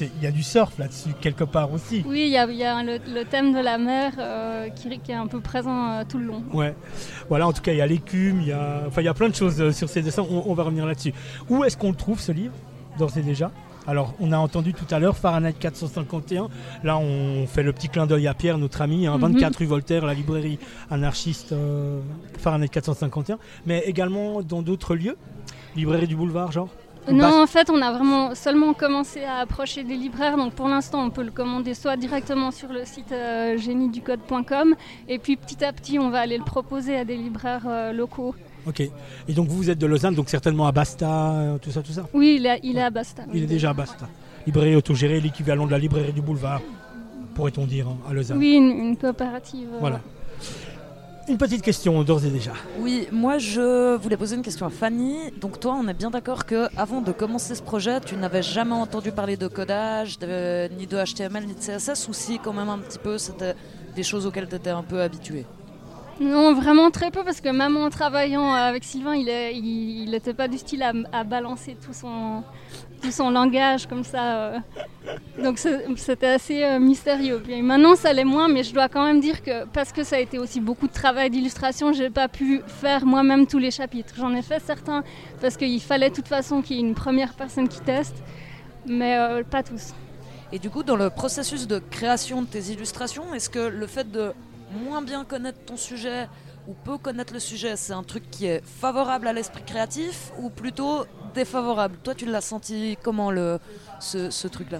il 0.00 0.22
y 0.22 0.26
a 0.26 0.30
du 0.30 0.42
surf 0.42 0.78
là-dessus 0.78 1.10
quelque 1.20 1.44
part 1.44 1.72
aussi. 1.72 2.02
Oui, 2.06 2.22
il 2.26 2.32
y 2.32 2.36
a, 2.38 2.46
il 2.46 2.56
y 2.56 2.64
a 2.64 2.82
le, 2.82 2.98
le 3.12 3.24
thème 3.24 3.52
de 3.52 3.58
la 3.60 3.76
mer 3.78 4.12
euh, 4.18 4.68
qui, 4.70 4.88
qui 5.00 5.12
est 5.12 5.14
un 5.16 5.26
peu 5.26 5.40
présent 5.40 5.90
euh, 5.90 6.04
tout 6.08 6.18
le 6.18 6.26
long. 6.26 6.42
Ouais. 6.52 6.74
Voilà, 7.28 7.46
en 7.46 7.52
tout 7.52 7.62
cas, 7.62 7.72
il 7.72 7.78
y 7.78 7.82
a 7.82 7.86
l'écume, 7.86 8.40
il 8.40 8.48
y 8.48 8.52
a, 8.52 8.82
enfin, 8.86 9.02
il 9.02 9.04
y 9.04 9.08
a 9.08 9.14
plein 9.14 9.28
de 9.28 9.34
choses 9.34 9.72
sur 9.76 9.88
ces 9.88 10.02
dessins. 10.02 10.24
On, 10.30 10.44
on 10.46 10.54
va 10.54 10.62
revenir 10.62 10.86
là-dessus. 10.86 11.12
Où 11.50 11.64
est-ce 11.64 11.76
qu'on 11.76 11.90
le 11.90 11.96
trouve 11.96 12.20
ce 12.20 12.32
livre 12.32 12.54
D'ores 12.98 13.16
et 13.18 13.22
déjà? 13.22 13.50
Alors, 13.84 14.14
on 14.20 14.30
a 14.30 14.38
entendu 14.38 14.74
tout 14.74 14.84
à 14.94 15.00
l'heure 15.00 15.16
Fahrenheit 15.16 15.54
451. 15.58 16.46
Là, 16.84 16.98
on 16.98 17.48
fait 17.48 17.64
le 17.64 17.72
petit 17.72 17.88
clin 17.88 18.06
d'œil 18.06 18.28
à 18.28 18.34
Pierre, 18.34 18.56
notre 18.58 18.80
ami, 18.80 19.08
hein, 19.08 19.14
Mhm. 19.16 19.32
24 19.32 19.56
rue 19.56 19.64
Voltaire, 19.66 20.06
la 20.06 20.14
librairie 20.14 20.60
anarchiste 20.88 21.50
euh, 21.52 22.00
Fahrenheit 22.38 22.68
451. 22.68 23.38
Mais 23.66 23.80
également 23.86 24.40
dans 24.42 24.62
d'autres 24.62 24.94
lieux? 24.94 25.16
Librairie 25.74 26.06
du 26.06 26.14
boulevard, 26.14 26.52
genre? 26.52 26.68
Non, 27.10 27.42
en 27.42 27.46
fait, 27.46 27.68
on 27.70 27.82
a 27.82 27.90
vraiment 27.90 28.34
seulement 28.34 28.74
commencé 28.74 29.24
à 29.24 29.38
approcher 29.38 29.82
des 29.82 29.96
libraires. 29.96 30.36
Donc, 30.36 30.52
pour 30.54 30.68
l'instant, 30.68 31.02
on 31.04 31.10
peut 31.10 31.24
le 31.24 31.32
commander 31.32 31.74
soit 31.74 31.96
directement 31.96 32.50
sur 32.52 32.72
le 32.72 32.84
site 32.84 33.10
euh, 33.12 33.58
génieducode.com, 33.58 34.74
et 35.08 35.18
puis 35.18 35.36
petit 35.36 35.64
à 35.64 35.72
petit, 35.72 35.98
on 35.98 36.10
va 36.10 36.20
aller 36.20 36.38
le 36.38 36.44
proposer 36.44 36.96
à 36.96 37.04
des 37.04 37.16
libraires 37.16 37.64
euh, 37.66 37.92
locaux. 37.92 38.34
Ok. 38.66 38.80
Et 38.80 39.32
donc, 39.34 39.48
vous 39.48 39.68
êtes 39.70 39.78
de 39.78 39.86
Lausanne, 39.86 40.14
donc 40.14 40.28
certainement 40.28 40.66
à 40.68 40.72
Basta, 40.72 41.32
euh, 41.32 41.58
tout 41.58 41.72
ça, 41.72 41.82
tout 41.82 41.92
ça? 41.92 42.06
Oui, 42.14 42.36
il 42.38 42.46
est, 42.46 42.60
il 42.62 42.78
est 42.78 42.82
à 42.82 42.90
Basta. 42.90 43.24
Il 43.34 43.42
est 43.42 43.46
déjà 43.46 43.70
à 43.70 43.74
Basta. 43.74 44.08
Librairie 44.46 44.76
autogérée, 44.76 45.20
l'équivalent 45.20 45.66
de 45.66 45.72
la 45.72 45.78
librairie 45.78 46.12
du 46.12 46.20
boulevard, 46.22 46.60
pourrait-on 47.34 47.64
dire, 47.66 47.88
hein, 47.88 47.96
à 48.08 48.12
Lausanne. 48.12 48.38
Oui, 48.38 48.52
une, 48.54 48.70
une 48.70 48.96
coopérative. 48.96 49.68
euh, 49.74 49.78
Voilà. 49.80 50.00
Une 51.28 51.38
petite 51.38 51.62
question 51.62 52.02
d'ores 52.02 52.24
et 52.24 52.30
déjà. 52.30 52.50
Oui, 52.80 53.06
moi 53.12 53.38
je 53.38 53.94
voulais 53.96 54.16
poser 54.16 54.34
une 54.36 54.42
question 54.42 54.66
à 54.66 54.70
Fanny. 54.70 55.30
Donc 55.40 55.60
toi, 55.60 55.76
on 55.80 55.86
est 55.86 55.94
bien 55.94 56.10
d'accord 56.10 56.44
que 56.46 56.66
avant 56.76 57.00
de 57.00 57.12
commencer 57.12 57.54
ce 57.54 57.62
projet, 57.62 58.00
tu 58.00 58.16
n'avais 58.16 58.42
jamais 58.42 58.72
entendu 58.74 59.12
parler 59.12 59.36
de 59.36 59.46
codage, 59.46 60.18
de- 60.18 60.68
ni 60.76 60.86
de 60.86 60.96
HTML, 60.96 61.46
ni 61.46 61.54
de 61.54 61.60
CSS, 61.60 62.08
ou 62.08 62.12
si 62.12 62.38
quand 62.40 62.52
même 62.52 62.68
un 62.68 62.78
petit 62.78 62.98
peu, 62.98 63.18
c'était 63.18 63.54
des 63.94 64.02
choses 64.02 64.26
auxquelles 64.26 64.48
tu 64.48 64.56
étais 64.56 64.70
un 64.70 64.82
peu 64.82 65.00
habitué 65.00 65.46
Non, 66.20 66.54
vraiment 66.54 66.90
très 66.90 67.10
peu, 67.12 67.22
parce 67.24 67.40
que 67.40 67.48
même 67.50 67.76
en 67.76 67.88
travaillant 67.88 68.52
avec 68.52 68.82
Sylvain, 68.82 69.14
il 69.14 69.26
n'était 69.26 69.54
il, 69.54 70.08
il 70.08 70.14
était 70.14 70.34
pas 70.34 70.48
du 70.48 70.58
style 70.58 70.82
à, 70.82 70.92
à 71.12 71.22
balancer 71.24 71.76
tout 71.84 71.92
son, 71.94 72.42
tout 73.02 73.10
son 73.10 73.30
langage 73.30 73.86
comme 73.86 74.04
ça. 74.04 74.36
euh. 74.36 74.58
Donc 75.42 75.58
c'était 75.58 76.26
assez 76.26 76.62
euh, 76.62 76.78
mystérieux. 76.78 77.42
Maintenant, 77.62 77.96
ça 77.96 78.12
l'est 78.12 78.24
moins, 78.24 78.48
mais 78.48 78.62
je 78.62 78.72
dois 78.72 78.88
quand 78.88 79.04
même 79.04 79.20
dire 79.20 79.42
que 79.42 79.66
parce 79.66 79.92
que 79.92 80.04
ça 80.04 80.16
a 80.16 80.18
été 80.20 80.38
aussi 80.38 80.60
beaucoup 80.60 80.86
de 80.86 80.92
travail 80.92 81.30
d'illustration, 81.30 81.92
j'ai 81.92 82.10
pas 82.10 82.28
pu 82.28 82.62
faire 82.66 83.04
moi-même 83.04 83.46
tous 83.46 83.58
les 83.58 83.70
chapitres. 83.70 84.14
J'en 84.16 84.32
ai 84.34 84.42
fait 84.42 84.60
certains 84.60 85.02
parce 85.40 85.56
qu'il 85.56 85.80
fallait 85.82 86.10
de 86.10 86.14
toute 86.14 86.28
façon 86.28 86.62
qu'il 86.62 86.76
y 86.76 86.78
ait 86.78 86.82
une 86.82 86.94
première 86.94 87.34
personne 87.34 87.68
qui 87.68 87.80
teste, 87.80 88.22
mais 88.86 89.16
euh, 89.18 89.42
pas 89.42 89.62
tous. 89.62 89.92
Et 90.52 90.58
du 90.58 90.70
coup, 90.70 90.82
dans 90.82 90.96
le 90.96 91.10
processus 91.10 91.66
de 91.66 91.78
création 91.78 92.42
de 92.42 92.46
tes 92.46 92.72
illustrations, 92.72 93.34
est-ce 93.34 93.50
que 93.50 93.58
le 93.58 93.86
fait 93.86 94.10
de 94.10 94.32
moins 94.84 95.02
bien 95.02 95.24
connaître 95.24 95.58
ton 95.64 95.76
sujet 95.76 96.28
ou 96.68 96.74
peu 96.74 96.96
connaître 96.98 97.32
le 97.32 97.40
sujet, 97.40 97.74
c'est 97.76 97.92
un 97.92 98.02
truc 98.04 98.30
qui 98.30 98.46
est 98.46 98.62
favorable 98.64 99.26
à 99.26 99.32
l'esprit 99.32 99.64
créatif 99.64 100.30
ou 100.38 100.48
plutôt 100.48 101.06
défavorable. 101.34 101.96
Toi, 102.02 102.14
tu 102.14 102.26
l'as 102.26 102.40
senti 102.40 102.96
comment 103.02 103.30
le, 103.30 103.58
ce, 104.00 104.48
truc-là? 104.48 104.78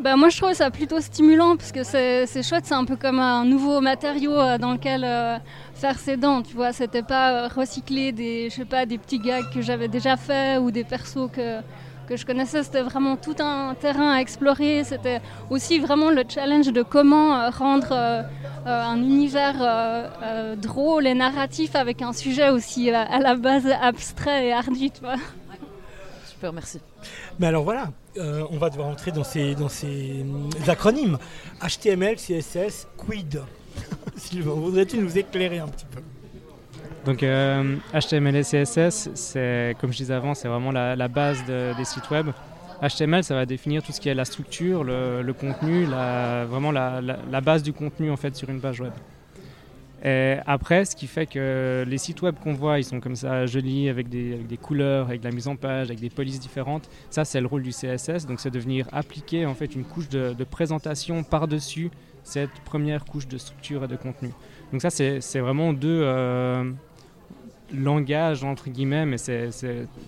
Bah, 0.00 0.16
moi 0.16 0.30
je 0.30 0.38
trouve 0.38 0.52
ça 0.52 0.70
plutôt 0.70 1.00
stimulant 1.00 1.56
parce 1.56 1.70
que 1.70 1.84
c'est 1.84 2.42
chouette, 2.42 2.64
c'est 2.64 2.74
un 2.74 2.84
peu 2.84 2.96
comme 2.96 3.20
un 3.20 3.44
nouveau 3.44 3.80
matériau 3.80 4.32
euh, 4.32 4.58
dans 4.58 4.72
lequel 4.72 5.04
euh, 5.04 5.36
faire 5.74 5.98
ses 5.98 6.16
dents, 6.16 6.42
tu 6.42 6.54
vois, 6.54 6.72
c'était 6.72 7.02
pas 7.02 7.32
euh, 7.32 7.48
recycler 7.48 8.10
des, 8.10 8.48
je 8.50 8.56
sais 8.56 8.64
pas, 8.64 8.86
des 8.86 8.98
petits 8.98 9.18
gags 9.18 9.44
que 9.52 9.60
j'avais 9.60 9.88
déjà 9.88 10.16
fait 10.16 10.58
ou 10.58 10.70
des 10.70 10.82
persos 10.82 11.30
que, 11.32 11.60
que 12.08 12.16
je 12.16 12.26
connaissais, 12.26 12.62
c'était 12.62 12.82
vraiment 12.82 13.16
tout 13.16 13.36
un 13.38 13.74
terrain 13.74 14.14
à 14.14 14.20
explorer, 14.20 14.82
c'était 14.82 15.20
aussi 15.50 15.78
vraiment 15.78 16.10
le 16.10 16.24
challenge 16.26 16.72
de 16.72 16.82
comment 16.82 17.48
rendre 17.50 18.24
un 18.64 18.96
univers 18.96 20.08
drôle 20.56 21.06
et 21.06 21.14
narratif 21.14 21.76
avec 21.76 22.02
un 22.02 22.12
sujet 22.12 22.50
aussi 22.50 22.90
à 22.90 23.18
la 23.20 23.36
base 23.36 23.68
abstrait 23.80 24.48
et 24.48 24.52
ardu, 24.52 24.90
tu 24.90 25.00
vois. 25.00 25.16
Super, 26.42 26.52
merci. 26.54 26.80
Mais 27.38 27.46
alors 27.46 27.62
voilà, 27.62 27.92
euh, 28.16 28.44
on 28.50 28.58
va 28.58 28.68
devoir 28.68 28.88
entrer 28.88 29.12
dans 29.12 29.22
ces, 29.22 29.54
dans 29.54 29.68
ces 29.68 30.22
hum, 30.22 30.50
acronymes. 30.66 31.16
HTML, 31.64 32.16
CSS, 32.16 32.88
quid. 32.96 33.40
Sylvain, 34.16 34.50
voudrais-tu 34.50 34.98
nous 34.98 35.16
éclairer 35.16 35.60
un 35.60 35.68
petit 35.68 35.84
peu? 35.84 36.00
Donc 37.04 37.22
euh, 37.22 37.76
HTML 37.94 38.34
et 38.34 38.42
CSS, 38.42 39.10
c'est 39.14 39.76
comme 39.80 39.92
je 39.92 39.98
disais 39.98 40.14
avant, 40.14 40.34
c'est 40.34 40.48
vraiment 40.48 40.72
la, 40.72 40.96
la 40.96 41.06
base 41.06 41.44
de- 41.46 41.76
des 41.76 41.84
sites 41.84 42.10
web. 42.10 42.30
HTML, 42.82 43.22
ça 43.22 43.36
va 43.36 43.46
définir 43.46 43.80
tout 43.84 43.92
ce 43.92 44.00
qui 44.00 44.08
est 44.08 44.14
la 44.14 44.24
structure, 44.24 44.82
le, 44.82 45.22
le 45.22 45.32
contenu, 45.32 45.86
la- 45.86 46.44
vraiment 46.44 46.72
la, 46.72 47.00
la- 47.00 47.18
la 47.30 47.40
base 47.40 47.62
du 47.62 47.72
contenu 47.72 48.10
en 48.10 48.16
fait 48.16 48.34
sur 48.34 48.50
une 48.50 48.60
page 48.60 48.80
web. 48.80 48.92
Et 50.04 50.36
après, 50.46 50.84
ce 50.84 50.96
qui 50.96 51.06
fait 51.06 51.26
que 51.26 51.84
les 51.86 51.98
sites 51.98 52.22
web 52.22 52.34
qu'on 52.42 52.54
voit, 52.54 52.78
ils 52.80 52.84
sont 52.84 52.98
comme 52.98 53.14
ça 53.14 53.46
jolis 53.46 53.88
avec 53.88 54.08
des, 54.08 54.34
avec 54.34 54.46
des 54.48 54.56
couleurs, 54.56 55.06
avec 55.06 55.20
de 55.20 55.26
la 55.26 55.32
mise 55.32 55.46
en 55.46 55.54
page, 55.54 55.88
avec 55.88 56.00
des 56.00 56.10
polices 56.10 56.40
différentes. 56.40 56.90
Ça, 57.10 57.24
c'est 57.24 57.40
le 57.40 57.46
rôle 57.46 57.62
du 57.62 57.70
CSS. 57.70 58.26
Donc, 58.26 58.40
c'est 58.40 58.50
de 58.50 58.58
venir 58.58 58.88
appliquer 58.90 59.46
en 59.46 59.54
fait 59.54 59.74
une 59.74 59.84
couche 59.84 60.08
de, 60.08 60.32
de 60.32 60.44
présentation 60.44 61.22
par-dessus 61.22 61.90
cette 62.24 62.50
première 62.64 63.04
couche 63.04 63.26
de 63.28 63.38
structure 63.38 63.84
et 63.84 63.88
de 63.88 63.96
contenu. 63.96 64.30
Donc 64.70 64.80
ça, 64.80 64.90
c'est 64.90 65.38
vraiment 65.40 65.72
deux 65.72 66.00
euh, 66.02 66.70
langages, 67.74 68.44
entre 68.44 68.70
guillemets, 68.70 69.06
mais 69.06 69.18
c'est 69.18 69.50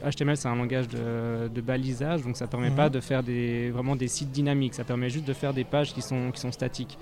HTML, 0.05 0.37
c'est 0.37 0.49
un 0.49 0.57
langage 0.57 0.89
de, 0.89 1.49
de, 1.49 1.61
balisage, 1.61 2.23
donc 2.23 2.37
ça 2.37 2.47
ne 2.47 2.51
permet 2.51 2.71
pas 2.71 2.87
mhm. 2.87 2.93
de 2.93 3.01
faire 3.01 3.23
des, 3.23 3.71
vraiment 3.71 3.97
des 3.97 4.09
sites 4.09 4.31
dynamiques, 4.31 4.75
ça 4.75 4.85
permet 4.85 5.11
juste 5.11 5.27
de 5.27 5.33
faire 5.33 5.53
des 5.53 5.65
pages 5.65 5.93
qui 5.93 6.03
sont, 6.03 6.31
qui 6.31 6.41
sont 6.41 6.53
statiques. 6.53 6.99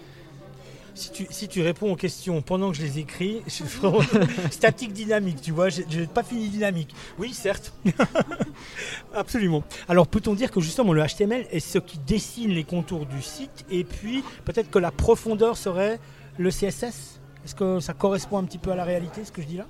Si 0.94 1.10
tu, 1.10 1.26
si 1.30 1.48
tu, 1.48 1.62
réponds 1.62 1.92
aux 1.92 1.96
questions 1.96 2.42
pendant 2.42 2.70
que 2.70 2.76
je 2.76 2.82
les 2.82 2.98
écris, 2.98 3.42
je 3.46 3.50
suis 3.50 3.64
vraiment 3.64 4.00
statique 4.50 4.92
dynamique, 4.92 5.40
tu 5.40 5.50
vois, 5.50 5.68
je 5.68 5.82
n'ai 5.82 6.06
pas 6.06 6.22
fini 6.22 6.48
dynamique. 6.48 6.94
Oui, 7.18 7.32
certes. 7.32 7.72
Absolument. 9.14 9.64
Alors 9.88 10.06
peut-on 10.06 10.34
dire 10.34 10.50
que 10.50 10.60
justement 10.60 10.92
le 10.92 11.02
HTML 11.02 11.46
est 11.50 11.60
ce 11.60 11.78
qui 11.78 11.98
dessine 11.98 12.50
les 12.50 12.64
contours 12.64 13.06
du 13.06 13.22
site 13.22 13.64
et 13.70 13.84
puis 13.84 14.22
peut-être 14.44 14.70
que 14.70 14.78
la 14.78 14.90
profondeur 14.90 15.56
serait 15.56 15.98
le 16.38 16.50
CSS 16.50 17.20
Est-ce 17.44 17.54
que 17.54 17.80
ça 17.80 17.94
correspond 17.94 18.38
un 18.38 18.44
petit 18.44 18.58
peu 18.58 18.70
à 18.70 18.76
la 18.76 18.84
réalité 18.84 19.24
ce 19.24 19.32
que 19.32 19.42
je 19.42 19.46
dis 19.46 19.56
là? 19.56 19.66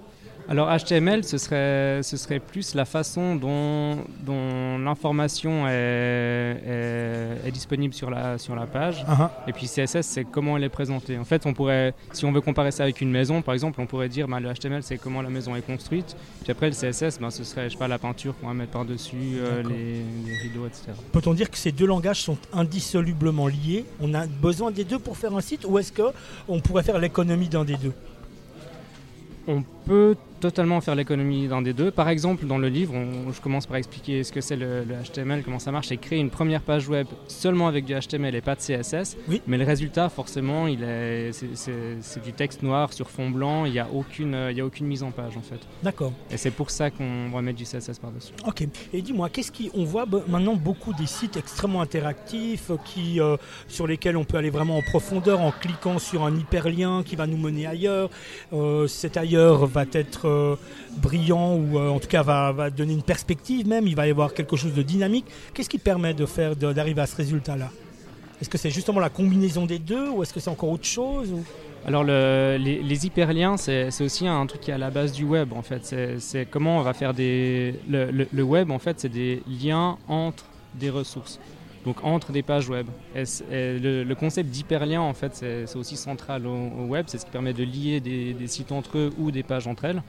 Alors 0.49 0.69
HTML, 0.69 1.25
ce 1.25 1.39
serait, 1.39 2.03
ce 2.03 2.17
serait 2.17 2.41
plus 2.41 2.75
la 2.75 2.85
façon 2.85 3.37
dont, 3.37 3.99
dont 4.21 4.79
l'information 4.79 5.69
est, 5.69 6.57
est, 7.45 7.51
disponible 7.53 7.95
sur 7.95 8.11
la, 8.11 8.39
sur 8.39 8.57
la 8.57 8.67
page. 8.67 9.05
Uh-huh. 9.05 9.29
Et 9.47 9.53
puis 9.53 9.67
CSS, 9.67 10.03
c'est 10.03 10.25
comment 10.25 10.57
elle 10.57 10.65
est 10.65 10.69
présentée. 10.69 11.19
En 11.19 11.25
fait, 11.25 11.47
on 11.47 11.55
pourrait, 11.55 11.95
si 12.13 12.25
on 12.25 12.33
veut 12.33 12.41
comparer 12.41 12.71
ça 12.71 12.83
avec 12.83 13.01
une 13.01 13.11
maison, 13.11 13.43
par 13.43 13.55
exemple, 13.55 13.81
on 13.81 13.87
pourrait 13.87 14.09
dire 14.09 14.29
bah, 14.29 14.41
le 14.41 14.53
HTML, 14.53 14.83
c'est 14.83 14.99
comment 14.99 15.23
la 15.23 15.31
maison 15.31 15.55
est 15.55 15.63
construite. 15.63 16.17
Puis 16.43 16.51
après, 16.51 16.69
le 16.69 16.75
CSS, 16.75 17.19
bah, 17.21 17.31
ce 17.31 17.45
serait 17.45 17.69
je 17.69 17.75
sais 17.75 17.79
pas, 17.79 17.89
la 17.89 17.99
peinture 17.99 18.35
qu'on 18.39 18.49
va 18.49 18.55
mettre 18.55 18.73
par-dessus, 18.73 19.17
euh, 19.37 19.63
les, 19.63 20.03
les, 20.27 20.37
rideaux, 20.39 20.67
etc. 20.67 20.93
Peut-on 21.13 21.35
dire 21.35 21.51
que 21.51 21.59
ces 21.59 21.73
deux 21.73 21.87
langages 21.87 22.23
sont 22.23 22.39
indissolublement 22.53 23.47
liés? 23.47 23.85
On 24.01 24.13
a 24.15 24.27
besoin 24.27 24.71
des 24.71 24.85
deux 24.85 24.99
pour 24.99 25.17
faire 25.17 25.35
un 25.37 25.41
site 25.41 25.65
ou 25.65 25.79
est-ce 25.79 25.93
qu'on 25.93 26.61
pourrait 26.61 26.83
faire 26.83 26.99
l'économie 26.99 27.49
d'un 27.49 27.65
des 27.65 27.77
deux? 27.77 27.93
On 29.47 29.63
peut 29.87 30.17
totalement 30.43 30.81
faire 30.81 30.97
l'économie 30.97 31.47
d'un 31.47 31.63
des 31.63 31.73
deux. 31.73 31.93
Par 31.93 32.09
exemple, 32.09 32.47
dans 32.47 32.59
le 32.59 32.69
livre, 32.69 32.95
je 33.33 33.41
commence 33.41 33.67
par 33.67 33.77
expliquer 33.77 34.25
ce 34.25 34.33
que 34.33 34.41
c'est 34.41 34.57
le, 34.57 34.85
HTML, 34.85 35.45
comment 35.45 35.61
ça 35.61 35.71
marche, 35.71 35.93
et 35.93 35.97
créer 35.99 36.19
une 36.19 36.31
première 36.31 36.63
page 36.63 36.89
web 36.89 37.07
seulement 37.29 37.69
avec 37.69 37.85
du 37.85 37.95
HTML 37.95 38.35
et 38.35 38.41
pas 38.41 38.57
de 38.57 38.61
CSS. 38.61 39.17
Oui. 39.29 39.41
Mais 39.47 39.57
le 39.57 39.65
résultat, 39.65 40.09
forcément, 40.09 40.67
il 40.67 40.83
est, 40.83 41.31
c'est, 41.33 42.23
du 42.23 42.33
texte 42.33 42.65
noir 42.65 42.93
sur 42.93 43.09
fond 43.09 43.31
blanc. 43.31 43.67
Il 43.67 43.73
n'y 43.73 43.79
a 43.79 43.87
aucune, 43.93 44.37
il 44.51 44.61
a 44.61 44.67
aucune 44.67 44.87
mise 44.87 45.05
en 45.05 45.13
page 45.13 45.37
en 45.37 45.43
fait. 45.43 45.61
D'accord. 45.85 46.13
Et 46.33 46.37
c'est 46.37 46.51
pour 46.51 46.71
ça 46.71 46.91
qu'on 46.91 47.31
va 47.31 47.41
mettre 47.41 47.59
du 47.59 47.65
CSS 47.65 48.01
par 48.01 48.11
dessus. 48.11 48.33
Ok. 48.45 48.67
Et 48.93 49.01
dis-moi, 49.01 49.29
qu'est-ce 49.29 49.53
qui, 49.53 49.71
on 49.75 49.85
voit 49.85 50.07
maintenant 50.27 50.57
beaucoup 50.57 50.93
des 50.93 51.07
sites 51.07 51.37
extrêmement 51.37 51.83
interactifs, 51.83 52.73
qui, 52.85 53.21
euh, 53.21 53.37
sur 53.69 53.87
lesquels 53.87 54.17
on 54.17 54.25
peut 54.25 54.39
aller 54.39 54.51
vraiment 54.51 54.77
en 54.77 54.83
profondeur 54.83 55.41
en 55.41 55.53
cliquant 55.53 56.01
sur 56.01 56.25
un 56.25 56.37
hyperlien 56.37 57.05
qui 57.05 57.15
va 57.15 57.29
nous 57.29 57.37
mener 57.37 57.67
ailleurs. 57.67 58.11
Euh, 58.53 58.89
cet 58.89 59.17
ailleurs 59.17 59.67
va 59.67 59.85
être 59.93 60.32
euh, 60.33 60.57
brillant 60.97 61.55
ou 61.55 61.79
euh, 61.79 61.89
en 61.89 61.99
tout 61.99 62.09
cas 62.09 62.23
va, 62.23 62.71
donner 62.71 62.93
une 62.93 63.03
perspective 63.03 63.67
même, 63.67 63.87
il 63.87 63.97
va 63.97 64.07
y 64.07 64.11
avoir 64.11 64.35
quelque 64.35 64.57
chose 64.57 64.75
de 64.75 64.83
dynamique. 64.83 65.27
Qu'est-ce 65.55 65.69
qui 65.69 65.79
permet 65.79 66.15
de 66.15 66.27
faire 66.27 66.57
d'arriver 66.57 67.01
à 67.01 67.07
ce 67.07 67.17
résultat-là? 67.17 67.71
Est-ce 68.41 68.51
que 68.51 68.59
c'est 68.59 68.71
justement 68.71 69.01
la 69.01 69.09
combinaison 69.09 69.67
des 69.67 69.79
deux 69.79 70.09
ou 70.11 70.23
est-ce 70.23 70.35
que 70.35 70.41
c'est 70.41 70.51
encore 70.51 70.71
autre 70.71 70.85
chose 70.85 71.33
Alors 71.87 72.03
les, 72.03 73.07
hyperliens, 73.07 73.57
c'est 73.57 74.03
aussi 74.03 74.27
un 74.27 74.45
truc 74.47 74.63
qui 74.63 74.71
est 74.73 74.75
à 74.75 74.79
la 74.79 74.91
base 74.91 75.13
du 75.13 75.25
web 75.25 75.53
en 75.53 75.63
fait. 75.63 75.95
C'est 76.19 76.47
comment 76.51 76.79
on 76.79 76.83
va 76.83 76.93
faire 76.93 77.15
des... 77.15 77.77
Le, 77.89 78.43
web 78.43 78.73
en 78.73 78.81
fait, 78.81 78.99
c'est 78.99 79.09
des 79.09 79.43
liens 79.47 79.97
entre 80.09 80.45
des 80.75 80.91
ressources 80.91 81.39
donc 81.85 82.05
entre 82.05 82.33
des 82.33 82.43
pages 82.43 82.69
web. 82.69 82.87
Et, 83.15 83.25
le, 83.51 84.15
concept 84.15 84.51
d'hyperlien, 84.51 85.01
en 85.01 85.15
fait, 85.15 85.35
c'est 85.35 85.77
aussi 85.77 85.97
central 85.97 86.47
au, 86.47 86.87
web, 86.87 87.07
c'est 87.09 87.19
ce 87.19 87.25
qui 87.25 87.31
permet 87.31 87.53
de 87.53 87.65
lier 87.65 88.01
des, 88.01 88.47
sites 88.47 88.73
entre 88.73 88.99
eux 88.99 89.11
ou 89.19 89.31
des 89.31 89.43
pages 89.43 89.67
entre 89.67 89.85
elles. 89.85 90.03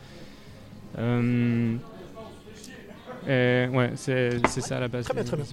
Euh, 3.27 3.67
ouais, 3.69 3.91
c'est 3.95 4.61
ça 4.61 4.77
à 4.77 4.79
la 4.81 4.87
base. 4.87 5.05
Très 5.05 5.13
bien, 5.13 5.23
très 5.23 5.37
bien. 5.37 5.45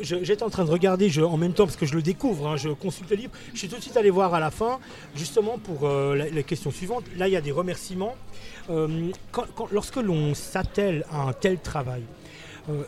J'étais 0.00 0.42
en 0.42 0.50
train 0.50 0.64
de 0.64 0.70
regarder 0.70 1.08
je, 1.08 1.22
en 1.22 1.36
même 1.36 1.52
temps 1.52 1.64
parce 1.64 1.76
que 1.76 1.86
je 1.86 1.94
le 1.94 2.02
découvre, 2.02 2.48
hein, 2.48 2.56
je 2.56 2.68
consulte 2.68 3.10
le 3.10 3.16
livre. 3.16 3.32
Je 3.52 3.58
suis 3.58 3.68
tout 3.68 3.76
de 3.76 3.82
suite 3.82 3.96
allé 3.96 4.10
voir 4.10 4.34
à 4.34 4.40
la 4.40 4.50
fin, 4.50 4.78
justement 5.14 5.58
pour 5.58 5.88
euh, 5.88 6.14
la, 6.14 6.42
question 6.42 6.70
suivante. 6.70 7.04
Là, 7.16 7.28
il 7.28 7.32
y 7.32 7.36
a 7.36 7.40
des 7.40 7.52
remerciements. 7.52 8.16
Euh, 8.68 9.10
lorsque 9.70 9.96
l'on 9.96 10.34
s'attelle 10.34 11.04
à 11.10 11.22
un 11.22 11.32
tel 11.32 11.58
travail, 11.58 12.02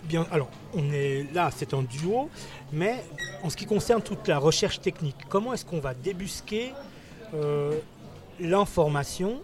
bien, 0.04 0.26
alors, 0.30 0.48
on 0.74 0.90
est 0.92 1.26
là, 1.32 1.50
c'est 1.54 1.74
un 1.74 1.82
duo, 1.82 2.28
mais 2.72 3.04
en 3.42 3.50
ce 3.50 3.56
qui 3.56 3.66
concerne 3.66 4.02
toute 4.02 4.26
la 4.28 4.38
recherche 4.38 4.80
technique, 4.80 5.16
comment 5.28 5.52
est-ce 5.54 5.64
qu'on 5.64 5.80
va 5.80 5.94
débusquer 5.94 6.72
l'information 8.40 9.40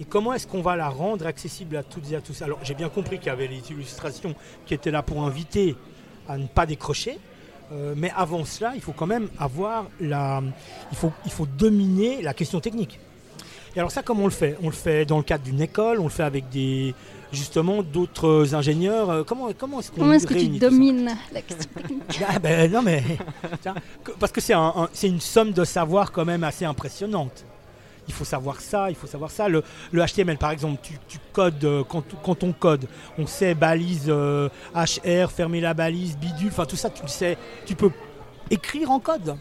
et 0.00 0.04
comment 0.04 0.32
est-ce 0.34 0.46
qu'on 0.46 0.62
va 0.62 0.76
la 0.76 0.88
rendre 0.88 1.26
accessible 1.26 1.76
à 1.76 1.82
toutes 1.82 2.10
et 2.12 2.16
à 2.16 2.20
tous? 2.20 2.42
Alors 2.42 2.58
j'ai 2.62 2.74
bien 2.74 2.88
compris 2.88 3.18
qu'il 3.18 3.28
y 3.28 3.30
avait 3.30 3.46
les 3.46 3.62
illustrations 3.70 4.34
qui 4.66 4.74
étaient 4.74 4.90
là 4.90 5.02
pour 5.02 5.22
inviter 5.22 5.74
à 6.28 6.36
ne 6.36 6.46
pas 6.46 6.66
décrocher, 6.66 7.18
euh, 7.72 7.94
mais 7.96 8.12
avant 8.14 8.44
cela, 8.44 8.72
il 8.74 8.80
faut 8.80 8.92
quand 8.92 9.06
même 9.06 9.28
avoir 9.38 9.86
la, 10.00 10.42
il 10.90 10.96
faut, 10.96 11.12
il 11.24 11.30
faut 11.30 11.46
dominer 11.46 12.20
la 12.22 12.34
question 12.34 12.60
technique. 12.60 13.00
Et 13.76 13.78
alors 13.78 13.90
ça, 13.90 14.02
comment 14.02 14.22
on 14.22 14.26
le 14.26 14.30
fait? 14.32 14.56
On 14.62 14.66
le 14.66 14.72
fait 14.72 15.04
dans 15.04 15.18
le 15.18 15.22
cadre 15.22 15.44
d'une 15.44 15.60
école, 15.60 16.00
on 16.00 16.04
le 16.04 16.10
fait 16.10 16.22
avec 16.22 16.48
des 16.48 16.94
justement 17.30 17.82
d'autres 17.82 18.54
ingénieurs. 18.54 19.10
Euh, 19.10 19.22
comment 19.22 19.50
comment 19.56 19.80
est-ce 19.80 19.90
qu'on 19.90 20.00
Comment 20.00 20.14
est-ce 20.14 20.26
que 20.26 20.34
tu 20.34 20.48
domines 20.48 21.14
la 21.32 21.42
question? 21.42 21.70
Ah, 22.26 22.38
ben, 22.38 22.72
Non 22.72 22.80
mais 22.82 23.02
parce 24.18 24.32
que 24.32 24.40
c'est 24.40 24.54
un, 24.54 24.88
c'est 24.94 25.08
une 25.08 25.20
somme 25.20 25.52
de 25.52 25.64
savoir 25.64 26.10
quand 26.10 26.24
même 26.24 26.42
assez 26.42 26.64
impressionnante 26.64 27.44
il 28.08 28.14
faut 28.14 28.24
savoir 28.24 28.60
ça, 28.60 28.90
il 28.90 28.96
faut 28.96 29.06
savoir 29.06 29.30
ça. 29.30 29.48
Le, 29.48 29.62
HTML, 29.92 30.38
par 30.38 30.50
exemple, 30.50 30.80
tu, 30.82 31.18
codes, 31.32 31.64
euh, 31.64 31.82
quand, 31.84 32.44
on 32.44 32.52
code, 32.52 32.86
on 33.18 33.26
sait 33.26 33.54
balise 33.54 34.08
HR, 34.08 34.10
euh, 34.12 34.48
fermer 35.28 35.60
la 35.60 35.74
balise, 35.74 36.16
bidule, 36.16 36.48
enfin 36.48 36.66
tout 36.66 36.76
ça, 36.76 36.90
tu 36.90 37.02
le 37.02 37.08
sais. 37.08 37.36
Tu 37.64 37.74
peux 37.74 37.90
écrire 38.50 38.90
en 38.90 39.00
code. 39.00 39.36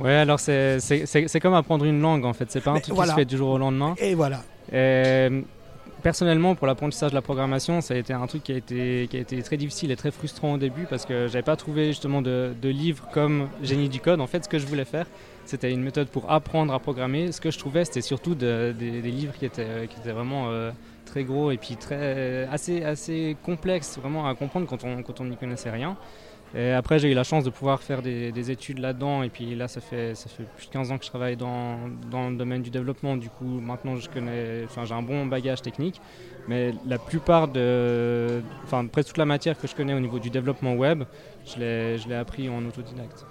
Ouais, 0.00 0.14
alors 0.14 0.40
c'est 0.40 1.40
comme 1.40 1.54
apprendre 1.54 1.84
une 1.84 2.00
langue 2.00 2.24
en 2.24 2.32
fait, 2.32 2.50
c'est 2.50 2.60
pas 2.60 2.72
un 2.72 2.80
truc 2.80 2.96
qui 2.96 3.06
se 3.06 3.14
fait 3.14 3.24
du 3.24 3.36
jour 3.36 3.50
au 3.50 3.58
lendemain. 3.58 3.94
Et 3.98 4.14
voilà. 4.14 4.40
personnellement, 6.02 6.54
pour 6.54 6.66
l'apprentissage 6.66 7.10
de 7.10 7.14
la 7.14 7.22
programmation, 7.22 7.80
ça 7.80 7.94
a 7.94 7.96
été 7.96 8.12
un 8.12 8.26
truc 8.26 8.42
qui 8.42 8.52
a 8.52 8.56
été, 8.56 9.06
qui 9.10 9.16
a 9.16 9.20
été 9.20 9.42
très 9.42 9.56
difficile 9.56 9.90
et 9.90 9.96
très 9.96 10.10
frustrant 10.10 10.54
au 10.54 10.58
début 10.58 10.86
parce 10.88 11.06
que 11.06 11.28
j'avais 11.28 11.42
pas 11.42 11.56
trouvé 11.56 11.86
justement 11.86 12.22
de, 12.22 12.52
de 12.60 12.68
livres 12.68 13.08
comme 13.12 13.48
Génie 13.62 13.88
du 13.88 14.00
code. 14.00 14.20
En 14.20 14.26
fait, 14.26 14.44
ce 14.44 14.48
que 14.48 14.58
je 14.58 14.66
voulais 14.66 14.84
faire, 14.84 15.06
c'était 15.46 15.70
une 15.72 15.82
méthode 15.82 16.08
pour 16.08 16.30
apprendre 16.30 16.72
à 16.72 16.78
programmer. 16.78 17.32
Ce 17.32 17.40
que 17.40 17.50
je 17.50 17.58
trouvais, 17.58 17.84
c'était 17.84 18.00
surtout 18.00 18.34
des 18.34 18.72
livres 19.02 19.34
qui 19.38 19.44
étaient, 19.44 19.86
qui 19.88 19.98
étaient 20.00 20.12
vraiment 20.12 20.46
euh, 20.48 20.70
très 21.04 21.24
gros 21.24 21.50
et 21.50 21.56
puis 21.58 21.76
très, 21.76 22.46
assez, 22.50 22.82
assez 22.82 23.36
complexes 23.42 23.98
vraiment 23.98 24.26
à 24.26 24.34
comprendre 24.34 24.66
quand 24.66 24.84
on 24.84 25.02
quand 25.02 25.20
on 25.20 25.24
n'y 25.24 25.36
connaissait 25.36 25.70
rien. 25.70 25.96
Et 26.56 26.70
après, 26.70 27.00
j'ai 27.00 27.10
eu 27.10 27.14
la 27.14 27.24
chance 27.24 27.42
de 27.42 27.50
pouvoir 27.50 27.82
faire 27.82 28.00
des, 28.00 28.50
études 28.50 28.78
là-dedans. 28.78 29.22
Et 29.22 29.28
puis 29.28 29.54
là, 29.54 29.66
ça 29.66 29.80
fait, 29.80 30.14
plus 30.56 30.66
de 30.66 30.72
15 30.72 30.92
ans 30.92 30.98
que 30.98 31.04
je 31.04 31.10
travaille 31.10 31.36
dans, 31.36 31.78
dans 32.10 32.30
le 32.30 32.36
domaine 32.36 32.62
du 32.62 32.70
développement. 32.70 33.16
Du 33.16 33.28
coup, 33.28 33.44
maintenant, 33.44 33.96
j'ai 33.96 34.94
un 34.94 35.02
bon 35.02 35.26
bagage 35.26 35.62
technique. 35.62 36.00
Mais 36.46 36.72
la 36.86 36.98
plupart 36.98 37.48
de. 37.48 38.42
Enfin, 38.62 38.86
presque 38.86 39.08
toute 39.08 39.18
la 39.18 39.24
matière 39.24 39.58
que 39.58 39.66
je 39.66 39.74
connais 39.74 39.94
au 39.94 40.00
niveau 40.00 40.18
du 40.18 40.30
développement 40.30 40.74
web, 40.74 41.04
je 41.44 41.58
l'ai 42.08 42.14
appris 42.14 42.48
en 42.48 42.64
autodidacte. 42.64 43.26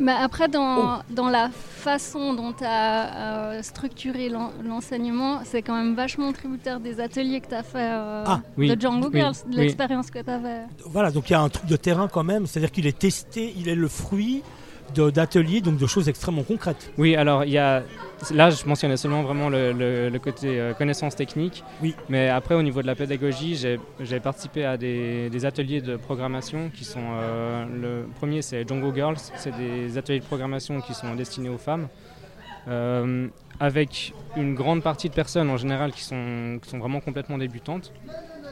Mais 0.00 0.12
après, 0.12 0.48
dans, 0.48 0.98
oh. 0.98 1.02
dans, 1.10 1.28
la 1.28 1.50
façon 1.50 2.34
dont 2.34 2.52
tu 2.52 2.64
as 2.64 3.54
euh, 3.56 3.62
structuré 3.62 4.30
l'enseignement, 4.64 5.40
c'est 5.44 5.62
quand 5.62 5.76
même 5.76 5.94
vachement 5.94 6.32
tributaire 6.32 6.80
des 6.80 7.00
ateliers 7.00 7.40
que 7.40 7.48
tu 7.48 7.54
as 7.54 7.62
fait 7.62 7.90
euh, 7.90 8.24
ah, 8.26 8.40
de 8.56 8.80
Django 8.80 9.10
Girls, 9.12 9.34
de 9.50 9.56
l'expérience 9.56 10.10
que 10.10 10.20
tu 10.20 10.30
avais. 10.30 10.62
Voilà, 10.86 11.10
donc 11.10 11.30
il 11.30 11.32
y 11.32 11.36
a 11.36 11.40
un 11.40 11.48
truc 11.48 11.66
de 11.66 11.76
terrain 11.76 12.08
quand 12.08 12.24
même, 12.24 12.46
c'est-à-dire 12.46 12.70
qu'il 12.70 12.86
est 12.86 12.98
testé, 12.98 13.52
il 13.56 13.68
est 13.68 13.74
le 13.74 13.88
fruit 13.88 14.42
d'ateliers, 14.94 15.60
donc 15.60 15.78
de 15.78 15.86
choses 15.86 16.08
extrêmement 16.08 16.42
concrètes. 16.42 16.90
Oui, 16.98 17.16
alors 17.16 17.44
il 17.44 17.50
y 17.50 17.58
a, 17.58 17.82
là 18.30 18.50
je 18.50 18.64
mentionnais 18.66 18.96
seulement 18.96 19.22
vraiment 19.22 19.48
le, 19.48 20.10
côté 20.18 20.58
euh, 20.58 20.74
connaissance 20.74 21.16
technique, 21.16 21.62
oui. 21.82 21.94
mais 22.08 22.28
après 22.28 22.54
au 22.54 22.62
niveau 22.62 22.82
de 22.82 22.86
la 22.86 22.94
pédagogie, 22.94 23.56
j'ai 24.00 24.20
participé 24.20 24.64
à 24.64 24.76
des, 24.76 25.44
ateliers 25.44 25.80
de 25.80 25.96
programmation 25.96 26.70
qui 26.74 26.84
sont, 26.84 27.00
euh, 27.20 27.64
le 27.66 28.08
premier 28.16 28.42
c'est 28.42 28.68
Django 28.68 28.92
Girls, 28.94 29.18
c'est 29.36 29.56
des 29.56 29.96
ateliers 29.98 30.20
de 30.20 30.24
programmation 30.24 30.80
qui 30.80 30.94
sont 30.94 31.14
destinés 31.14 31.48
aux 31.48 31.58
femmes. 31.58 31.88
Euh, 32.68 33.28
avec 33.60 34.12
une 34.36 34.54
grande 34.54 34.82
partie 34.82 35.08
de 35.08 35.14
personnes 35.14 35.50
en 35.50 35.56
général 35.56 35.90
qui 35.92 36.02
sont, 36.04 36.58
qui 36.62 36.68
sont 36.68 36.78
vraiment 36.78 37.00
complètement 37.00 37.38
débutantes. 37.38 37.92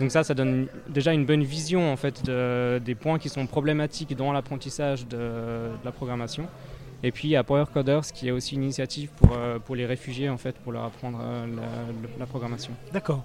Donc 0.00 0.11
ça, 0.11 0.25
ça 0.25 0.35
donne 0.35 0.67
déjà 0.88 1.12
une 1.12 1.25
bonne 1.25 1.43
vision 1.43 1.91
en 1.93 1.97
fait 1.97 2.23
des 2.25 2.95
points 2.95 3.19
qui 3.19 3.29
sont 3.29 3.47
problématiques 3.47 4.15
dans 4.17 4.33
l'apprentissage 4.33 5.07
de, 5.07 5.71
la 5.85 5.93
programmation. 5.93 6.47
Et 7.03 7.12
puis 7.12 7.29
il 7.29 7.31
y 7.33 7.37
a 7.37 7.45
Power 7.45 7.65
Coders 7.73 8.07
qui 8.12 8.29
est 8.29 8.31
aussi 8.31 8.55
une 8.55 8.62
initiative 8.62 9.11
pour, 9.17 9.37
euh, 9.37 9.59
pour 9.59 9.76
les 9.76 9.85
réfugiés 9.85 10.31
en 10.31 10.38
fait 10.38 10.57
pour 10.57 10.73
leur 10.73 10.85
apprendre 10.85 11.19
euh, 11.23 11.47
la, 12.19 12.26
programmation. 12.26 12.73
D'accord. 12.93 13.23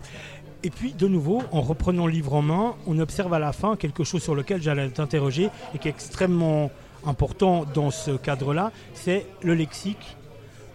Et 0.63 0.69
puis 0.69 0.93
de 0.93 1.07
nouveau, 1.07 1.41
en 1.51 1.61
reprenant 1.61 2.05
le 2.05 2.11
livre 2.11 2.33
en 2.33 2.41
main, 2.41 2.75
on 2.85 2.99
observe 2.99 3.33
à 3.33 3.39
la 3.39 3.53
fin 3.53 3.75
quelque 3.77 4.03
chose 4.03 4.21
sur 4.21 4.35
lequel 4.35 4.61
j'allais 4.61 4.89
t'interroger 4.89 5.49
et 5.73 5.79
qui 5.79 5.87
est 5.87 5.91
extrêmement 5.91 6.69
important 7.05 7.65
dans 7.73 7.91
ce 7.91 8.11
cadre-là, 8.11 8.71
c'est 8.93 9.25
le 9.41 9.55
lexique. 9.55 10.17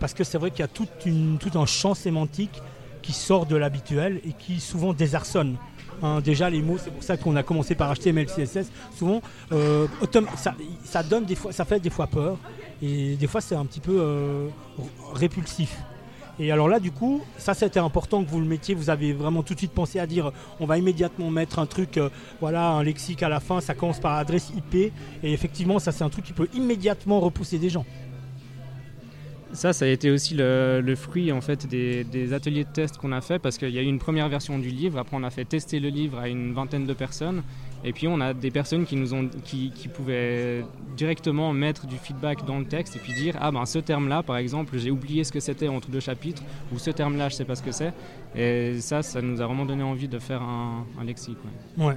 Parce 0.01 0.13
que 0.13 0.25
c'est 0.25 0.39
vrai 0.39 0.51
qu'il 0.51 0.61
y 0.61 0.65
a 0.65 0.69
toute 0.69 0.91
tout 1.39 1.59
un 1.59 1.67
champ 1.67 1.95
sémantique 1.95 2.61
qui 3.03 3.13
sort 3.13 3.47
de 3.47 3.57
l'habituel 3.57 4.21
et 4.27 4.33
qui 4.33 4.59
souvent 4.59 4.93
désarçonne. 4.93 5.57
Hein, 6.03 6.21
déjà 6.21 6.51
les 6.51 6.63
mots, 6.63 6.79
c'est 6.79 6.91
pour 6.91 7.03
ça 7.03 7.17
qu'on 7.17 7.37
a 7.37 7.43
commencé 7.43 7.75
par 7.75 7.95
HTML, 7.95 8.27
CSS. 8.27 8.71
Souvent, 8.97 9.21
euh, 9.53 9.87
ça, 10.85 11.03
donne 11.03 11.25
des 11.25 11.35
fois, 11.35 11.53
ça 11.53 11.65
fait 11.65 11.81
des 11.81 11.91
fois 11.91 12.07
peur 12.07 12.39
et 12.83 13.17
des 13.17 13.27
fois 13.27 13.41
c'est 13.41 13.55
un 13.55 13.65
petit 13.65 13.81
peu 13.81 13.97
euh, 13.99 14.49
répulsif. 15.15 15.77
Et 16.39 16.53
alors 16.53 16.69
là, 16.69 16.81
du 16.81 16.91
coup, 16.91 17.23
ça 17.39 17.55
c'était 17.55 17.81
important 17.81 18.23
que 18.23 18.29
vous 18.29 18.41
le 18.41 18.47
mettiez. 18.47 18.75
Vous 18.75 18.91
avez 18.91 19.15
vraiment 19.15 19.43
tout 19.43 19.55
de 19.55 19.59
suite 19.59 19.73
pensé 19.73 19.99
à 19.99 20.07
dire, 20.07 20.33
on 20.61 20.67
va 20.67 20.77
immédiatement 20.77 21.31
mettre 21.31 21.59
un 21.59 21.67
truc, 21.67 21.97
euh, 21.97 22.11
voilà, 22.41 22.69
un 22.69 22.83
lexique 22.83 23.23
à 23.23 23.31
la 23.31 23.41
fin. 23.41 23.63
Ça 23.63 23.75
commence 23.75 24.01
par 24.01 24.15
adresse 24.17 24.53
IP. 24.55 24.75
Et 24.75 24.93
effectivement, 25.23 25.79
ça 25.79 25.93
c'est 25.93 26.05
un 26.05 26.11
truc 26.11 26.27
qui 26.27 26.35
peut 26.35 26.49
immédiatement 26.53 27.21
repousser 27.21 27.59
des 27.59 27.71
gens. 27.71 27.87
Ça, 29.57 29.73
ça 29.73 29.87
a 29.87 29.89
été 29.89 30.11
aussi 30.11 30.35
le, 30.35 30.95
fruit 30.97 31.33
en 31.33 31.41
fait 31.41 31.67
des, 31.67 32.33
ateliers 32.35 32.65
de 32.65 32.69
test 32.69 32.99
qu'on 32.99 33.11
a 33.13 33.23
fait 33.23 33.39
parce 33.39 33.57
qu'il 33.57 33.71
y 33.71 33.79
a 33.79 33.83
eu 33.83 33.87
une 33.87 33.99
première 33.99 34.29
version 34.29 34.59
du 34.59 34.69
livre. 34.69 34.99
Après, 34.99 35.17
on 35.17 35.23
a 35.23 35.31
fait 35.31 35.47
tester 35.47 35.81
le 35.81 35.89
livre 35.89 36.19
à 36.19 36.29
une 36.29 36.53
vingtaine 36.53 36.85
de 36.85 36.93
personnes. 36.93 37.43
Et 37.83 37.95
puis, 37.95 38.07
on 38.07 38.21
a 38.21 38.35
des 38.35 38.51
personnes 38.51 38.85
qui 38.85 38.97
nous 38.97 39.15
ont, 39.15 39.31
qui, 39.45 39.73
pouvaient 39.95 40.63
directement 40.95 41.55
mettre 41.55 41.87
du 41.87 41.97
feedback 41.97 42.45
dans 42.45 42.59
le 42.59 42.67
texte 42.67 42.97
et 42.97 42.99
puis 42.99 43.15
dire 43.15 43.37
ah 43.41 43.51
ben 43.51 43.65
ce 43.65 43.79
terme-là, 43.79 44.23
par 44.23 44.37
exemple, 44.37 44.77
j'ai 44.77 44.91
oublié 44.91 45.25
ce 45.25 45.33
que 45.33 45.41
c'était 45.41 45.69
entre 45.69 45.89
deux 45.89 46.01
chapitres 46.01 46.43
ou 46.71 46.79
ce 46.79 46.91
terme-là, 46.91 47.31
je 47.31 47.37
sais 47.37 47.47
pas 47.47 47.55
ce 47.55 47.63
que 47.63 47.73
c'est. 47.73 47.95
Et 48.35 48.79
ça, 48.81 49.03
ça 49.03 49.23
nous 49.23 49.41
a 49.41 49.47
vraiment 49.47 49.65
donné 49.65 49.83
envie 49.83 50.09
de 50.09 50.19
faire 50.19 50.43
un, 50.43 50.85
lexique. 51.03 51.39
ouais. 51.79 51.97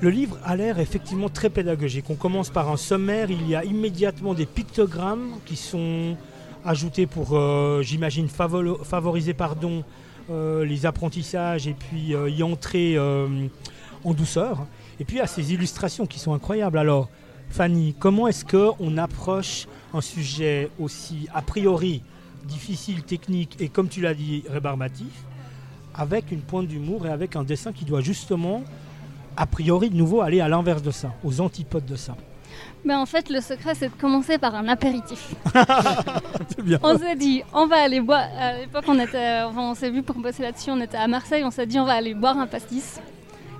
Le 0.00 0.10
livre 0.10 0.38
a 0.44 0.56
l'air 0.56 0.78
effectivement 0.78 1.28
très 1.28 1.50
pédagogique. 1.50 2.08
On 2.08 2.14
commence 2.14 2.50
par 2.50 2.70
un 2.70 2.76
sommaire, 2.76 3.30
il 3.30 3.46
y 3.48 3.54
a 3.54 3.64
immédiatement 3.64 4.34
des 4.34 4.46
pictogrammes 4.46 5.32
qui 5.44 5.56
sont 5.56 6.16
ajoutés 6.64 7.06
pour, 7.06 7.30
euh, 7.32 7.82
j'imagine, 7.82 8.28
favoriser 8.28 9.34
pardon, 9.34 9.84
euh, 10.30 10.64
les 10.64 10.86
apprentissages 10.86 11.66
et 11.66 11.74
puis 11.74 12.14
euh, 12.14 12.28
y 12.28 12.42
entrer 12.42 12.98
en 12.98 14.14
douceur. 14.14 14.66
Et 14.98 15.04
puis 15.04 15.20
a 15.20 15.26
ces 15.26 15.52
illustrations 15.52 16.06
qui 16.06 16.18
sont 16.18 16.34
incroyables. 16.34 16.78
Alors, 16.78 17.08
Fanny, 17.48 17.94
comment 17.98 18.28
est-ce 18.28 18.44
qu'on 18.44 18.96
approche 18.98 19.66
un 19.92 20.00
sujet 20.00 20.70
aussi 20.78 21.26
a 21.34 21.42
priori 21.42 22.02
difficile, 22.44 23.02
technique 23.02 23.56
et 23.60 23.68
comme 23.68 23.88
tu 23.88 24.00
l'as 24.00 24.14
dit, 24.14 24.44
rébarbatif, 24.48 25.24
avec 25.94 26.30
une 26.30 26.40
pointe 26.40 26.68
d'humour 26.68 27.06
et 27.06 27.10
avec 27.10 27.36
un 27.36 27.42
dessin 27.42 27.72
qui 27.72 27.84
doit 27.84 28.00
justement 28.00 28.62
a 29.36 29.46
priori 29.46 29.90
de 29.90 29.96
nouveau 29.96 30.20
aller 30.20 30.40
à 30.40 30.48
l'inverse 30.48 30.82
de 30.82 30.90
ça, 30.90 31.12
aux 31.24 31.40
antipodes 31.40 31.86
de 31.86 31.96
ça? 31.96 32.16
Mais 32.84 32.94
en 32.94 33.06
fait, 33.06 33.28
le 33.28 33.40
secret, 33.40 33.74
c'est 33.74 33.88
de 33.88 34.00
commencer 34.00 34.38
par 34.38 34.54
un 34.54 34.68
apéritif. 34.68 35.34
bien. 36.62 36.78
On 36.82 36.98
s'est 36.98 37.16
dit, 37.16 37.42
on 37.52 37.66
va 37.66 37.76
aller 37.82 38.00
boire. 38.00 38.26
À 38.38 38.58
l'époque, 38.58 38.84
on, 38.88 38.98
était, 38.98 39.42
on 39.56 39.74
s'est 39.74 39.90
vu 39.90 40.02
pour 40.02 40.16
bosser 40.16 40.42
là-dessus, 40.42 40.70
on 40.70 40.80
était 40.80 40.96
à 40.96 41.08
Marseille, 41.08 41.44
on 41.44 41.50
s'est 41.50 41.66
dit, 41.66 41.78
on 41.78 41.84
va 41.84 41.94
aller 41.94 42.14
boire 42.14 42.38
un 42.38 42.46
pastis. 42.46 43.00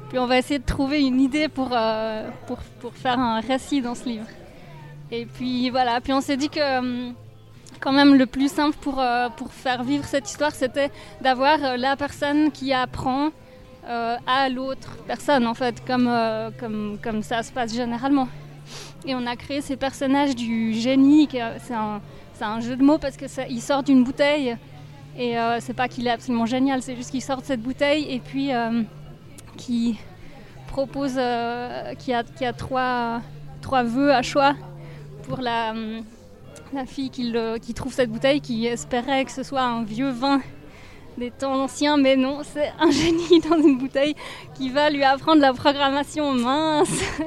Puis 0.09 0.19
on 0.19 0.27
va 0.27 0.39
essayer 0.39 0.59
de 0.59 0.65
trouver 0.65 1.03
une 1.03 1.21
idée 1.21 1.49
pour, 1.49 1.71
euh, 1.73 2.29
pour, 2.47 2.59
pour, 2.81 2.93
faire 2.95 3.19
un 3.19 3.41
récit 3.41 3.81
dans 3.81 3.95
ce 3.95 4.05
livre. 4.05 4.27
Et 5.13 5.27
puis 5.27 5.71
voilà, 5.71 6.01
puis 6.01 6.13
on 6.13 6.21
s'est 6.21 6.37
dit 6.37 6.49
que 6.49 6.79
hum, 6.79 7.15
quand 7.81 7.93
même 7.93 8.17
le 8.17 8.27
plus 8.27 8.51
simple 8.51 8.77
pour, 8.81 9.01
euh, 9.01 9.29
pour 9.37 9.53
faire 9.53 9.83
vivre 9.85 10.05
cette 10.05 10.29
histoire, 10.29 10.53
c'était 10.53 10.91
d'avoir 11.21 11.63
euh, 11.63 11.77
la 11.77 11.97
personne 11.97 12.51
qui 12.51 12.73
apprend 12.73 13.31
euh, 13.89 14.17
à 14.27 14.49
l'autre 14.49 14.99
personne, 15.07 15.47
en 15.47 15.55
fait, 15.55 15.83
comme, 15.87 16.07
euh, 16.09 16.51
comme, 16.59 16.99
comme 17.03 17.23
ça 17.23 17.43
se 17.43 17.51
passe 17.51 17.75
généralement. 17.75 18.29
Et 19.07 19.15
on 19.15 19.27
a 19.27 19.37
créé 19.37 19.61
ces 19.61 19.77
personnages 19.77 20.35
du 20.35 20.73
génie, 20.75 21.29
c'est 21.31 21.75
un, 21.75 22.61
jeu 22.61 22.77
de 22.77 22.83
mots 22.83 22.99
parce 22.99 23.17
qu'il 23.17 23.63
sort 23.63 23.83
d'une 23.83 24.05
bouteille. 24.05 24.57
Et 25.19 25.39
euh, 25.39 25.59
c'est 25.61 25.75
pas 25.75 25.89
qu'il 25.89 26.07
est 26.07 26.11
absolument 26.11 26.47
génial, 26.47 26.83
c'est 26.83 26.97
juste 26.97 27.11
qu'il 27.11 27.23
sort 27.23 27.41
de 27.41 27.47
cette 27.47 27.61
bouteille 27.61 28.07
et 28.09 28.21
puis 28.21 28.51
qui 29.57 29.99
propose, 30.69 31.19
a, 31.19 31.95
qui 31.97 32.13
a 32.13 32.53
trois, 32.53 33.21
trois 33.61 33.83
vœux 33.83 34.13
à 34.13 34.23
choix 34.23 34.55
pour 35.25 35.41
la, 35.41 35.75
fille 36.87 37.11
qui, 37.11 37.35
qui 37.61 37.75
trouve 37.75 37.93
cette 37.93 38.11
bouteille, 38.11 38.41
qui 38.41 38.67
espérait 38.67 39.25
que 39.25 39.33
ce 39.33 39.43
soit 39.43 39.63
un 39.63 39.83
vieux 39.83 40.11
vin 40.11 40.41
des 41.21 41.31
temps 41.31 41.53
anciens, 41.53 41.99
mais 41.99 42.17
non, 42.17 42.41
c'est 42.43 42.73
un 42.81 42.91
génie 42.91 43.41
dans 43.49 43.59
une 43.59 43.77
bouteille 43.77 44.17
qui 44.55 44.71
va 44.71 44.89
lui 44.91 45.05
apprendre 45.05 45.41
la 45.41 45.53
programmation 45.53 46.33
mince. 46.33 46.89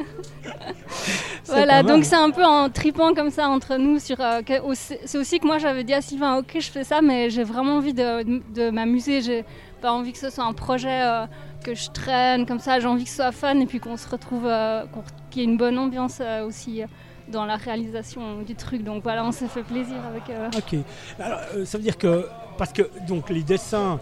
voilà, 1.45 1.83
donc 1.83 2.03
c'est 2.03 2.15
un 2.15 2.31
peu 2.31 2.43
en 2.43 2.69
tripant 2.69 3.13
comme 3.13 3.29
ça 3.29 3.47
entre 3.47 3.77
nous. 3.77 3.99
sur. 3.99 4.19
Euh, 4.19 4.41
c'est 4.75 5.17
aussi 5.17 5.39
que 5.39 5.45
moi 5.45 5.59
j'avais 5.59 5.83
dit 5.83 5.93
à 5.93 6.01
Sylvain, 6.01 6.37
ok, 6.37 6.57
je 6.59 6.71
fais 6.71 6.83
ça, 6.83 7.01
mais 7.01 7.29
j'ai 7.29 7.43
vraiment 7.43 7.77
envie 7.77 7.93
de, 7.93 8.69
m'amuser. 8.71 9.21
J'ai 9.21 9.45
pas 9.81 9.91
envie 9.91 10.11
que 10.11 10.17
ce 10.17 10.29
soit 10.29 10.43
un 10.43 10.53
projet 10.53 11.01
euh, 11.03 11.25
que 11.63 11.75
je 11.75 11.89
traîne 11.91 12.45
comme 12.45 12.59
ça. 12.59 12.79
J'ai 12.79 12.87
envie 12.87 13.03
que 13.03 13.09
ce 13.11 13.17
soit 13.17 13.31
fun 13.31 13.59
et 13.59 13.67
puis 13.67 13.79
qu'on 13.79 13.97
se 13.97 14.09
retrouve, 14.09 14.47
euh, 14.47 14.83
qu'il 15.29 15.43
y 15.43 15.45
ait 15.45 15.47
une 15.47 15.57
bonne 15.57 15.77
ambiance 15.77 16.19
aussi 16.45 16.81
dans 17.27 17.45
la 17.45 17.55
réalisation 17.55 18.41
du 18.41 18.55
truc. 18.55 18.83
Donc 18.83 19.03
voilà, 19.03 19.25
on 19.25 19.31
s'est 19.31 19.47
fait 19.47 19.63
plaisir 19.63 19.97
avec. 20.05 20.23
Ok. 20.57 20.79
Alors, 21.19 21.39
ça 21.65 21.77
veut 21.77 21.83
dire 21.83 21.97
que 21.97 22.27
parce 22.57 22.73
que 22.73 22.89
donc 23.07 23.29
les 23.29 23.43
dessins 23.43 23.99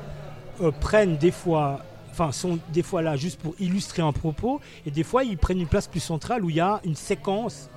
euh, 0.61 0.71
prennent 0.71 1.17
des 1.17 1.31
fois, 1.31 1.79
enfin 2.11 2.31
sont 2.31 2.59
des 2.69 2.83
fois 2.83 3.01
là 3.01 3.15
juste 3.15 3.39
pour 3.39 3.55
illustrer 3.59 4.01
un 4.01 4.11
propos, 4.11 4.59
et 4.85 4.91
des 4.91 5.03
fois 5.03 5.23
ils 5.23 5.37
prennent 5.37 5.59
une 5.59 5.67
place 5.67 5.87
plus 5.87 5.99
centrale 5.99 6.43
où 6.43 6.49
il 6.49 6.57
y 6.57 6.61
a 6.61 6.81
une 6.83 6.95
séquence. 6.95 7.69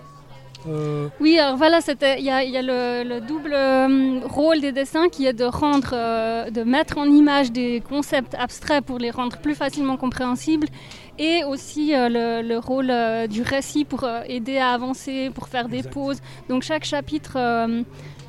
Euh, 0.67 1.09
oui, 1.21 1.39
alors 1.39 1.57
voilà, 1.57 1.81
il 2.19 2.25
y 2.25 2.31
a, 2.31 2.45
y 2.45 2.57
a 2.57 2.63
le, 2.63 3.21
double 3.21 3.53
euh, 3.53 4.21
rôle 4.25 4.61
des 4.61 4.73
dessins 4.73 5.09
qui 5.09 5.27
est 5.27 5.33
de 5.33 5.45
rendre, 5.45 5.91
de 6.51 6.63
mettre 6.63 6.99
en 6.99 7.05
image 7.05 7.53
des 7.53 7.83
concepts 7.87 8.35
abstraits 8.35 8.85
pour 8.85 8.99
les 8.99 9.11
rendre 9.11 9.37
plus 9.39 9.55
facilement 9.55 9.97
compréhensibles, 9.97 10.69
et 11.19 11.45
aussi 11.45 11.93
le, 11.95 12.57
rôle 12.59 12.93
du 13.29 13.43
récit 13.43 13.85
pour 13.85 14.09
aider 14.27 14.59
à 14.59 14.71
avancer, 14.71 15.31
pour 15.35 15.49
faire 15.49 15.69
des 15.69 15.83
pauses. 15.83 16.21
Donc 16.49 16.63
chaque 16.63 16.85
chapitre 16.85 17.39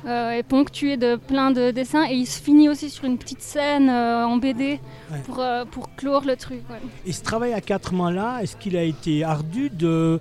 euh, 0.06 0.30
est 0.30 0.44
ponctué 0.44 0.96
de 0.96 1.16
plein 1.16 1.50
de 1.50 1.72
dessins. 1.72 2.04
Et 2.08 2.14
il 2.14 2.26
se 2.26 2.40
finit 2.40 2.68
aussi 2.68 2.90
sur 2.90 3.04
une 3.04 3.18
petite 3.18 3.42
scène 3.42 3.88
euh, 3.88 4.24
en 4.24 4.36
BD 4.36 4.78
pour, 5.24 5.40
euh, 5.40 5.64
pour 5.64 5.94
clore 5.96 6.24
le 6.24 6.36
truc. 6.36 6.60
Et 7.04 7.12
ce 7.12 7.22
travail 7.22 7.52
à 7.52 7.60
quatre 7.60 7.92
mains-là, 7.92 8.38
est-ce 8.40 8.56
qu'il 8.56 8.76
a 8.76 8.84
été 8.84 9.24
ardu 9.24 9.68
de, 9.68 10.20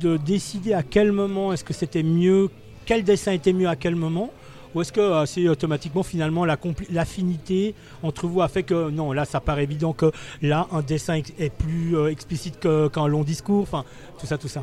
de 0.00 0.16
décider 0.16 0.72
à 0.72 0.82
quel 0.82 1.12
moment 1.12 1.52
est-ce 1.52 1.62
que 1.62 1.72
c'était 1.72 2.02
mieux, 2.02 2.50
quel 2.86 3.04
dessin 3.04 3.32
était 3.32 3.52
mieux 3.52 3.68
à 3.68 3.76
quel 3.76 3.94
moment? 3.94 4.30
Ou 4.74 4.82
est-ce 4.82 4.92
que 4.92 5.24
c'est 5.26 5.48
automatiquement 5.48 6.04
finalement 6.04 6.44
l'affinité 6.44 7.74
entre 8.04 8.28
vous 8.28 8.40
a 8.40 8.46
fait 8.46 8.62
que 8.62 8.88
non, 8.90 9.10
là 9.10 9.24
ça 9.24 9.40
paraît 9.40 9.64
évident 9.64 9.92
que 9.92 10.12
là 10.42 10.68
un 10.70 10.80
dessin 10.80 11.14
est 11.40 11.52
plus 11.52 12.06
explicite 12.06 12.60
qu'un 12.60 13.08
long 13.08 13.24
discours, 13.24 13.62
enfin 13.62 13.84
tout 14.20 14.26
ça, 14.26 14.38
tout 14.38 14.46
ça 14.46 14.62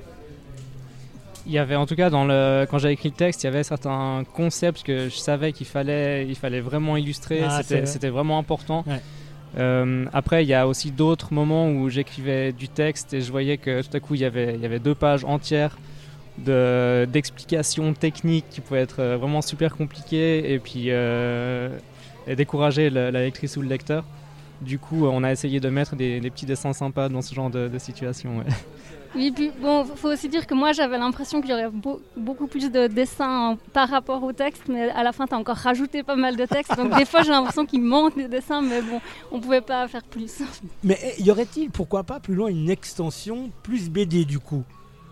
il 1.47 1.53
y 1.53 1.57
avait 1.57 1.75
en 1.75 1.85
tout 1.85 1.95
cas 1.95 2.09
dans 2.09 2.25
le 2.25 2.67
quand 2.69 2.77
j'avais 2.77 2.93
écrit 2.93 3.09
le 3.09 3.15
texte, 3.15 3.43
il 3.43 3.45
y 3.45 3.49
avait 3.49 3.63
certains 3.63 4.23
concepts 4.33 4.83
que 4.83 5.09
je 5.09 5.15
savais 5.15 5.53
qu'il 5.53 5.65
fallait 5.65 6.27
il 6.27 6.35
fallait 6.35 6.59
vraiment 6.59 6.97
illustrer, 6.97 7.41
ah, 7.43 7.63
c'était 7.63 8.09
vraiment 8.09 8.37
important. 8.37 8.83
Euh, 9.57 10.05
après, 10.13 10.43
il 10.43 10.47
y 10.49 10.53
a 10.53 10.67
aussi 10.67 10.91
d'autres 10.91 11.33
moments 11.33 11.69
où 11.71 11.89
j'écrivais 11.89 12.51
du 12.51 12.67
texte 12.67 13.13
et 13.13 13.21
je 13.21 13.31
voyais 13.31 13.57
que 13.57 13.81
tout 13.81 13.95
à 13.95 13.99
coup 13.99 14.13
il 14.15 14.21
y 14.21 14.25
avait 14.25 14.55
il 14.55 14.61
y 14.61 14.65
avait 14.65 14.79
deux 14.79 14.93
pages 14.93 15.23
entières 15.23 15.77
d'explications 16.37 17.93
techniques 17.93 18.45
qui 18.51 18.61
pouvaient 18.61 18.81
être 18.81 18.99
euh, 18.99 19.17
vraiment 19.17 19.41
super 19.41 19.75
compliquées 19.75 20.53
et 20.53 20.59
puis 20.59 20.87
euh, 20.89 21.75
et 22.27 22.35
décourager 22.35 22.91
la, 22.91 23.09
lectrice 23.09 23.57
ou 23.57 23.61
le 23.61 23.69
lecteur. 23.69 24.03
Du 24.61 24.79
coup, 24.79 25.05
on 25.05 25.23
a 25.23 25.31
essayé 25.31 25.59
de 25.59 25.69
mettre 25.69 25.95
des, 25.95 26.19
petits 26.19 26.45
dessins 26.45 26.73
sympas 26.73 27.09
dans 27.09 27.21
ce 27.21 27.33
genre 27.33 27.49
de, 27.49 27.67
de 27.67 27.79
situation. 27.79 28.43
Oui, 29.17 29.31
puis 29.31 29.49
bon, 29.59 29.83
faut 29.83 30.09
aussi 30.09 30.29
dire 30.29 30.45
que 30.45 30.53
moi 30.53 30.73
j'avais 30.73 30.99
l'impression 30.99 31.41
qu'il 31.41 31.49
y 31.49 31.53
aurait 31.53 31.71
beaucoup 32.15 32.45
plus 32.45 32.69
de 32.69 32.85
dessins 32.85 33.57
par 33.73 33.89
rapport 33.89 34.21
au 34.21 34.31
texte, 34.31 34.65
mais 34.69 34.89
à 34.91 35.01
la 35.01 35.11
fin 35.11 35.25
tu 35.25 35.33
as 35.33 35.37
encore 35.39 35.57
rajouté 35.57 36.03
pas 36.03 36.15
mal 36.15 36.35
de 36.35 36.45
textes, 36.45 36.77
donc 36.77 36.95
des 36.95 37.05
fois 37.05 37.23
j'ai 37.23 37.31
l'impression 37.31 37.65
qu'il 37.65 37.81
manque 37.81 38.15
des 38.15 38.27
dessins, 38.27 38.61
mais 38.61 38.79
bon, 38.83 39.01
on 39.31 39.39
pouvait 39.39 39.61
pas 39.61 39.87
faire 39.87 40.03
plus. 40.03 40.43
Mais 40.83 40.99
eh, 41.03 41.23
y 41.23 41.31
aurait-il, 41.31 41.71
pourquoi 41.71 42.03
pas, 42.03 42.19
plus 42.19 42.35
loin 42.35 42.49
une 42.49 42.69
extension 42.69 43.49
plus 43.63 43.89
BD 43.89 44.23
du 44.23 44.37
coup? 44.37 44.63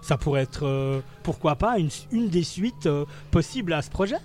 Ça 0.04 0.18
pourrait 0.18 0.44
être, 0.44 0.68
euh, 0.68 1.00
pourquoi 1.24 1.56
pas, 1.56 1.80
une, 1.80 1.89
une 2.12 2.30
des 2.30 2.44
suites 2.44 2.86
euh, 2.86 3.06
possibles 3.32 3.74
à 3.74 3.82
ce 3.82 3.89
projet? 3.89 4.18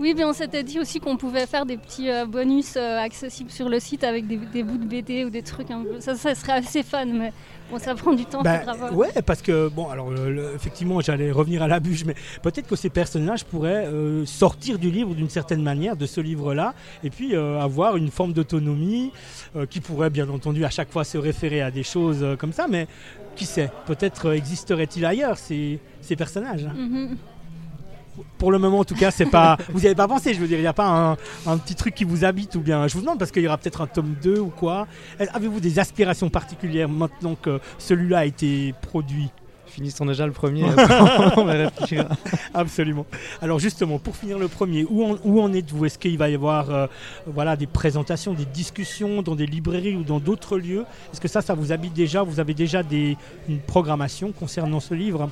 Oui, 0.00 0.14
mais 0.16 0.24
on 0.24 0.32
s'était 0.32 0.62
dit 0.62 0.80
aussi 0.80 0.98
qu'on 1.00 1.16
pouvait 1.16 1.46
faire 1.46 1.64
des 1.66 1.76
petits 1.76 2.10
euh, 2.10 2.24
bonus 2.26 2.74
euh, 2.76 2.98
accessibles 2.98 3.50
sur 3.50 3.68
le 3.68 3.78
site 3.78 4.02
avec 4.04 4.26
des, 4.26 4.36
des 4.36 4.62
bouts 4.62 4.78
de 4.78 4.84
BD 4.86 5.24
ou 5.24 5.30
des 5.30 5.42
trucs 5.42 5.70
un 5.70 5.82
peu. 5.82 6.00
Ça, 6.00 6.14
ça 6.16 6.34
serait 6.34 6.52
assez 6.54 6.82
fun, 6.82 7.04
mais 7.04 7.32
bon, 7.70 7.78
ça 7.78 7.94
prend 7.94 8.12
du 8.12 8.24
temps. 8.24 8.42
Voir. 8.74 8.96
ouais, 8.96 9.10
parce 9.24 9.42
que, 9.42 9.68
bon, 9.68 9.88
alors, 9.90 10.10
le- 10.10 10.32
le- 10.32 10.54
effectivement, 10.56 11.00
j'allais 11.00 11.30
revenir 11.30 11.62
à 11.62 11.68
la 11.68 11.78
bûche, 11.78 12.04
mais 12.04 12.14
peut-être 12.42 12.66
que 12.66 12.74
ces 12.74 12.88
personnages 12.90 13.44
pourraient 13.44 13.86
euh, 13.86 14.24
sortir 14.26 14.78
du 14.78 14.90
livre 14.90 15.14
d'une 15.14 15.28
certaine 15.30 15.62
manière, 15.62 15.94
de 15.96 16.06
ce 16.06 16.20
livre-là, 16.20 16.74
et 17.04 17.10
puis 17.10 17.36
euh, 17.36 17.60
avoir 17.60 17.96
une 17.96 18.10
forme 18.10 18.32
d'autonomie 18.32 19.12
euh, 19.56 19.66
qui 19.66 19.80
pourrait, 19.80 20.10
bien 20.10 20.28
entendu, 20.30 20.64
à 20.64 20.70
chaque 20.70 20.90
fois 20.90 21.04
se 21.04 21.18
référer 21.18 21.60
à 21.62 21.70
des 21.70 21.82
choses 21.84 22.26
comme 22.38 22.52
ça, 22.52 22.66
mais 22.68 22.88
qui 23.36 23.44
sait, 23.44 23.70
peut-être 23.86 24.32
existeraient-ils 24.32 25.04
ailleurs, 25.04 25.38
ces, 25.38 25.78
ces 26.00 26.16
personnages. 26.16 26.64
hein. 26.64 26.74
Mhm. 26.76 27.16
Pour 28.38 28.52
le 28.52 28.58
moment, 28.58 28.80
en 28.80 28.84
tout 28.84 28.94
cas, 28.94 29.10
c'est 29.10 29.26
pas. 29.26 29.56
Vous 29.72 29.80
n'y 29.80 29.86
avez 29.86 29.94
pas 29.94 30.08
pensé, 30.08 30.34
je 30.34 30.40
veux 30.40 30.48
dire, 30.48 30.58
il 30.58 30.62
n'y 30.62 30.66
a 30.66 30.72
pas 30.72 30.88
un, 30.88 31.12
un 31.46 31.58
petit 31.58 31.74
truc 31.74 31.94
qui 31.94 32.04
vous 32.04 32.24
habite 32.24 32.54
ou 32.56 32.60
bien. 32.60 32.86
Je 32.88 32.94
vous 32.94 33.00
demande 33.00 33.18
parce 33.18 33.30
qu'il 33.30 33.42
y 33.42 33.46
aura 33.46 33.58
peut-être 33.58 33.80
un 33.80 33.86
tome 33.86 34.14
2 34.22 34.38
ou 34.38 34.48
quoi. 34.48 34.86
Avez-vous 35.18 35.60
des 35.60 35.78
aspirations 35.78 36.28
particulières 36.28 36.88
maintenant 36.88 37.34
que 37.34 37.60
celui-là 37.78 38.18
a 38.20 38.24
été 38.24 38.74
produit? 38.82 39.30
Finissons 39.72 40.04
déjà 40.04 40.26
le 40.26 40.32
premier, 40.32 40.64
on 41.36 41.44
va 41.44 41.52
réfléchir. 41.52 42.06
Absolument. 42.52 43.06
Alors 43.40 43.58
justement, 43.58 43.98
pour 43.98 44.14
finir 44.14 44.38
le 44.38 44.46
premier, 44.46 44.84
où 44.84 45.02
en, 45.02 45.16
où 45.24 45.40
en 45.40 45.50
êtes-vous? 45.54 45.86
Est-ce 45.86 45.98
qu'il 45.98 46.18
va 46.18 46.28
y 46.28 46.34
avoir 46.34 46.70
euh, 46.70 46.86
voilà, 47.26 47.56
des 47.56 47.66
présentations, 47.66 48.34
des 48.34 48.44
discussions 48.44 49.22
dans 49.22 49.34
des 49.34 49.46
librairies 49.46 49.96
ou 49.96 50.02
dans 50.02 50.20
d'autres 50.20 50.58
lieux? 50.58 50.84
Est-ce 51.10 51.22
que 51.22 51.28
ça, 51.28 51.40
ça 51.40 51.54
vous 51.54 51.72
habite 51.72 51.94
déjà? 51.94 52.22
Vous 52.22 52.38
avez 52.38 52.52
déjà 52.52 52.82
des, 52.82 53.16
une 53.48 53.60
programmation 53.60 54.32
concernant 54.32 54.78
ce 54.78 54.92
livre? 54.92 55.30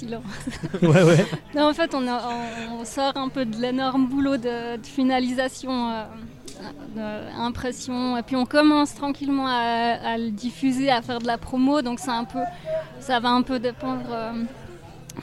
Silence. 0.00 0.22
Ouais, 0.82 1.02
ouais. 1.02 1.26
Non, 1.54 1.68
en 1.70 1.74
fait, 1.74 1.94
on, 1.94 2.06
a- 2.08 2.22
on- 2.28 2.80
on 2.80 2.84
sort 2.84 3.16
un 3.16 3.28
peu 3.28 3.44
de 3.44 3.56
l'énorme 3.60 4.06
boulot 4.08 4.36
de, 4.36 4.76
de 4.76 4.86
finalisation, 4.86 5.90
euh, 5.92 6.04
d'impression, 6.94 8.16
et 8.16 8.22
puis 8.22 8.36
on 8.36 8.46
commence 8.46 8.94
tranquillement 8.94 9.46
à, 9.46 9.96
à 10.12 10.18
le 10.18 10.30
diffuser, 10.30 10.90
à 10.90 11.02
faire 11.02 11.18
de 11.18 11.26
la 11.26 11.38
promo. 11.38 11.82
Donc 11.82 11.98
c'est 12.00 12.10
un 12.10 12.24
peu, 12.24 12.40
ça 13.00 13.20
va 13.20 13.30
un 13.30 13.42
peu 13.42 13.58
dépendre 13.58 14.06
euh, 14.10 14.32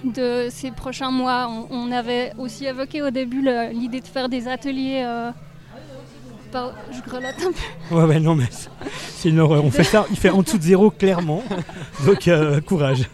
de 0.04 0.48
ces 0.50 0.72
prochains 0.72 1.12
mois. 1.12 1.50
On, 1.50 1.68
on 1.90 1.92
avait 1.92 2.34
aussi 2.38 2.66
évoqué 2.66 3.02
au 3.02 3.10
début 3.10 3.44
l'idée 3.74 4.02
de 4.02 4.08
faire 4.08 4.30
des 4.30 4.48
ateliers. 4.48 5.04
euh, 5.06 5.32
je 6.92 7.02
grelotte 7.08 7.36
un 7.46 7.52
peu. 7.52 7.96
Ouais, 7.96 8.04
ouais, 8.06 8.20
non, 8.20 8.34
mais 8.36 8.46
c'est- 8.50 8.70
c'est 9.18 9.30
une 9.30 9.40
horreur. 9.40 9.64
On 9.64 9.70
fait 9.70 9.84
ça, 9.84 10.06
il 10.10 10.16
fait 10.18 10.30
en 10.32 10.42
dessous 10.42 10.58
de 10.58 10.64
zéro, 10.64 10.90
clairement. 10.90 11.44
Donc, 12.06 12.28
euh, 12.28 12.62
courage. 12.62 13.08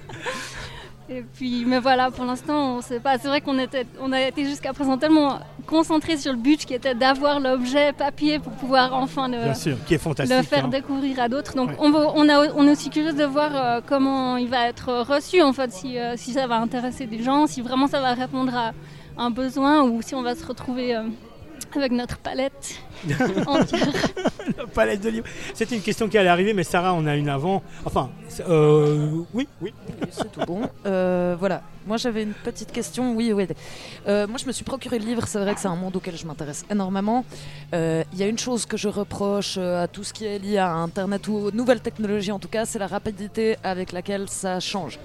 Et 1.10 1.22
puis, 1.22 1.66
mais 1.66 1.80
voilà, 1.80 2.12
pour 2.12 2.24
l'instant, 2.24 2.78
on 2.78 2.82
sait 2.82 3.00
pas. 3.02 3.18
C'est 3.18 3.28
vrai 3.28 3.42
qu'on 3.42 3.60
était, 3.60 3.86
on 4.02 4.12
a 4.14 4.22
été 4.22 4.46
jusqu'à 4.46 4.72
présent 4.72 4.98
tellement 4.98 5.40
concentré 5.68 6.16
sur 6.18 6.32
le 6.32 6.38
but 6.38 6.66
qui 6.66 6.74
était 6.74 6.96
d'avoir 6.96 7.40
l'objet 7.42 7.92
papier 7.92 8.40
pour 8.40 8.54
pouvoir 8.54 8.94
enfin 8.94 9.28
le, 9.28 9.38
Bien 9.44 9.54
sûr, 9.54 9.78
qui 9.86 9.96
est 9.96 9.98
fantastique. 9.98 10.36
le 10.38 10.44
faire 10.44 10.66
hein. 10.66 10.70
découvrir 10.70 11.20
à 11.20 11.28
d'autres. 11.28 11.56
Donc 11.56 11.70
Ouais. 11.72 11.76
on, 11.80 11.92
va- 11.92 12.12
on, 12.16 12.30
a, 12.30 12.48
on 12.56 12.66
est 12.68 12.72
aussi 12.72 12.90
curieux 12.90 13.12
de 13.14 13.24
voir 13.26 13.52
euh, 13.54 13.82
comment 13.86 14.38
il 14.38 14.48
va 14.48 14.68
être 14.70 14.94
reçu, 15.04 15.42
en 15.42 15.52
fait, 15.52 15.72
si, 15.74 15.98
euh, 16.00 16.14
si 16.16 16.32
ça 16.32 16.48
va 16.48 16.56
intéresser 16.56 17.06
des 17.06 17.22
gens, 17.22 17.48
si 17.48 17.62
vraiment 17.62 17.88
ça 17.88 18.00
va 18.00 18.14
répondre 18.14 18.56
à 18.56 18.72
un 19.18 19.30
besoin 19.30 19.84
ou 19.84 20.02
si 20.02 20.16
on 20.16 20.22
va 20.22 20.36
se 20.36 20.46
retrouver 20.46 20.96
euh, 20.96 21.04
avec 21.76 21.92
notre 21.92 22.18
palette. 22.20 22.80
La 24.58 24.68
palette 24.74 25.02
de 25.02 25.10
livres. 25.10 25.26
C'était 25.54 25.76
une 25.76 25.82
question 25.82 26.08
qui 26.08 26.18
allait 26.18 26.30
arriver, 26.30 26.54
mais 26.54 26.64
Sarah, 26.64 26.94
on 26.94 27.06
a 27.06 27.16
une 27.16 27.30
avant. 27.30 27.64
Enfin, 27.86 28.10
euh, 28.50 29.24
oui, 29.34 29.48
oui. 29.62 29.74
C'est 30.12 30.32
tout 30.32 30.42
bon. 30.46 30.62
Euh, 30.86 31.36
voilà. 31.40 31.62
Moi, 31.86 31.98
j'avais 31.98 32.24
une 32.24 32.34
petite 32.34 32.72
question. 32.72 33.14
Oui, 33.16 33.34
oui. 33.34 33.48
Euh, 34.08 34.28
moi, 34.28 34.38
je 34.38 34.46
me 34.46 34.52
suis 34.52 34.64
procuré 34.64 35.00
le 35.00 35.06
livre. 35.06 35.28
C'est 35.28 35.40
vrai 35.40 35.54
que 35.54 35.60
c'est 35.60 35.68
un 35.68 35.76
monde 35.76 35.96
auquel 35.96 36.18
je 36.18 36.26
m'intéresse 36.26 36.66
énormément. 36.70 37.26
Euh, 37.74 38.04
Il 38.14 38.20
y 38.20 38.24
a 38.24 38.28
une 38.28 38.38
chose 38.40 38.66
que 38.66 38.78
je 38.78 38.88
reproche 38.88 39.58
à 39.58 39.88
tout 39.88 40.04
ce 40.04 40.14
qui 40.14 40.26
est 40.26 40.40
lié 40.40 40.58
à 40.58 40.72
Internet 40.72 41.28
ou 41.28 41.36
aux 41.36 41.52
nouvelles 41.52 41.82
technologies, 41.82 42.32
en 42.32 42.40
tout 42.40 42.48
cas, 42.48 42.66
c'est 42.66 42.80
la 42.80 42.88
rapidité 42.88 43.58
avec 43.64 43.92
laquelle 43.92 44.30
ça 44.30 44.60
change. 44.60 45.00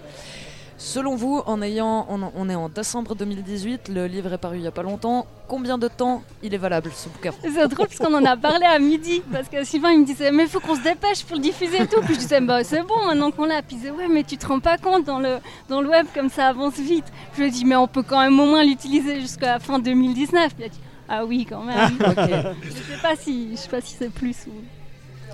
Selon 0.80 1.16
vous, 1.16 1.42
en 1.44 1.60
ayant, 1.60 2.06
on, 2.08 2.30
on 2.36 2.48
est 2.48 2.54
en 2.54 2.68
décembre 2.68 3.16
2018, 3.16 3.88
le 3.88 4.06
livre 4.06 4.32
est 4.32 4.38
paru 4.38 4.58
il 4.58 4.60
n'y 4.60 4.68
a 4.68 4.70
pas 4.70 4.84
longtemps. 4.84 5.26
Combien 5.48 5.76
de 5.76 5.88
temps 5.88 6.22
il 6.40 6.54
est 6.54 6.58
valable 6.58 6.92
ce 6.94 7.08
bouquin? 7.08 7.32
C'est 7.42 7.50
drôle 7.66 7.88
parce 7.88 7.98
qu'on 7.98 8.14
en 8.14 8.24
a 8.24 8.36
parlé 8.36 8.64
à 8.64 8.78
midi, 8.78 9.20
parce 9.32 9.48
que 9.48 9.64
Sylvain 9.64 9.90
il 9.90 10.00
me 10.00 10.04
disait 10.06 10.30
mais 10.30 10.44
il 10.44 10.48
faut 10.48 10.60
qu'on 10.60 10.76
se 10.76 10.82
dépêche 10.82 11.24
pour 11.24 11.34
le 11.36 11.42
diffuser 11.42 11.82
et 11.82 11.86
tout. 11.88 12.00
Puis 12.02 12.14
je 12.14 12.20
disais 12.20 12.40
bah 12.40 12.62
c'est 12.62 12.82
bon 12.82 13.06
maintenant 13.06 13.32
qu'on 13.32 13.46
l'a. 13.46 13.60
Puis 13.62 13.74
il 13.74 13.78
disait 13.78 13.90
ouais 13.90 14.06
mais 14.08 14.22
tu 14.22 14.36
te 14.38 14.46
rends 14.46 14.60
pas 14.60 14.78
compte 14.78 15.04
dans 15.04 15.18
le, 15.18 15.38
dans 15.68 15.80
le 15.80 15.88
web 15.88 16.06
comme 16.14 16.28
ça 16.28 16.46
avance 16.46 16.74
vite. 16.78 17.06
Je 17.34 17.40
lui 17.40 17.48
ai 17.48 17.50
dit 17.50 17.64
mais 17.64 17.74
on 17.76 17.88
peut 17.88 18.04
quand 18.04 18.20
même 18.20 18.38
au 18.38 18.46
moins 18.46 18.62
l'utiliser 18.62 19.20
jusqu'à 19.20 19.54
la 19.54 19.58
fin 19.58 19.80
2019. 19.80 20.54
Puis 20.54 20.62
il 20.62 20.66
a 20.66 20.68
dit 20.68 20.80
ah 21.08 21.24
oui 21.24 21.44
quand 21.48 21.64
même. 21.64 21.98
Ok. 22.06 22.30
je 22.62 22.70
sais 22.70 23.02
pas 23.02 23.16
si 23.16 23.50
je 23.52 23.56
sais 23.56 23.68
pas 23.68 23.80
si 23.80 23.96
c'est 23.98 24.10
plus 24.12 24.36
ou. 24.46 24.52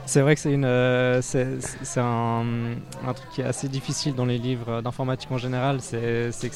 C'est 0.06 0.20
vrai 0.20 0.34
que 0.34 0.40
c'est 0.40 0.52
une, 0.52 0.64
euh, 0.66 1.22
c'est 1.22 2.00
un, 2.00 2.44
un 3.06 3.12
truc 3.14 3.28
qui 3.30 3.40
est 3.40 3.44
assez 3.44 3.68
difficile 3.68 4.14
dans 4.14 4.26
les 4.26 4.38
livres 4.38 4.80
d'informatique 4.82 5.30
en 5.32 5.38
général. 5.38 5.80
C'est 5.80 6.30
que 6.40 6.54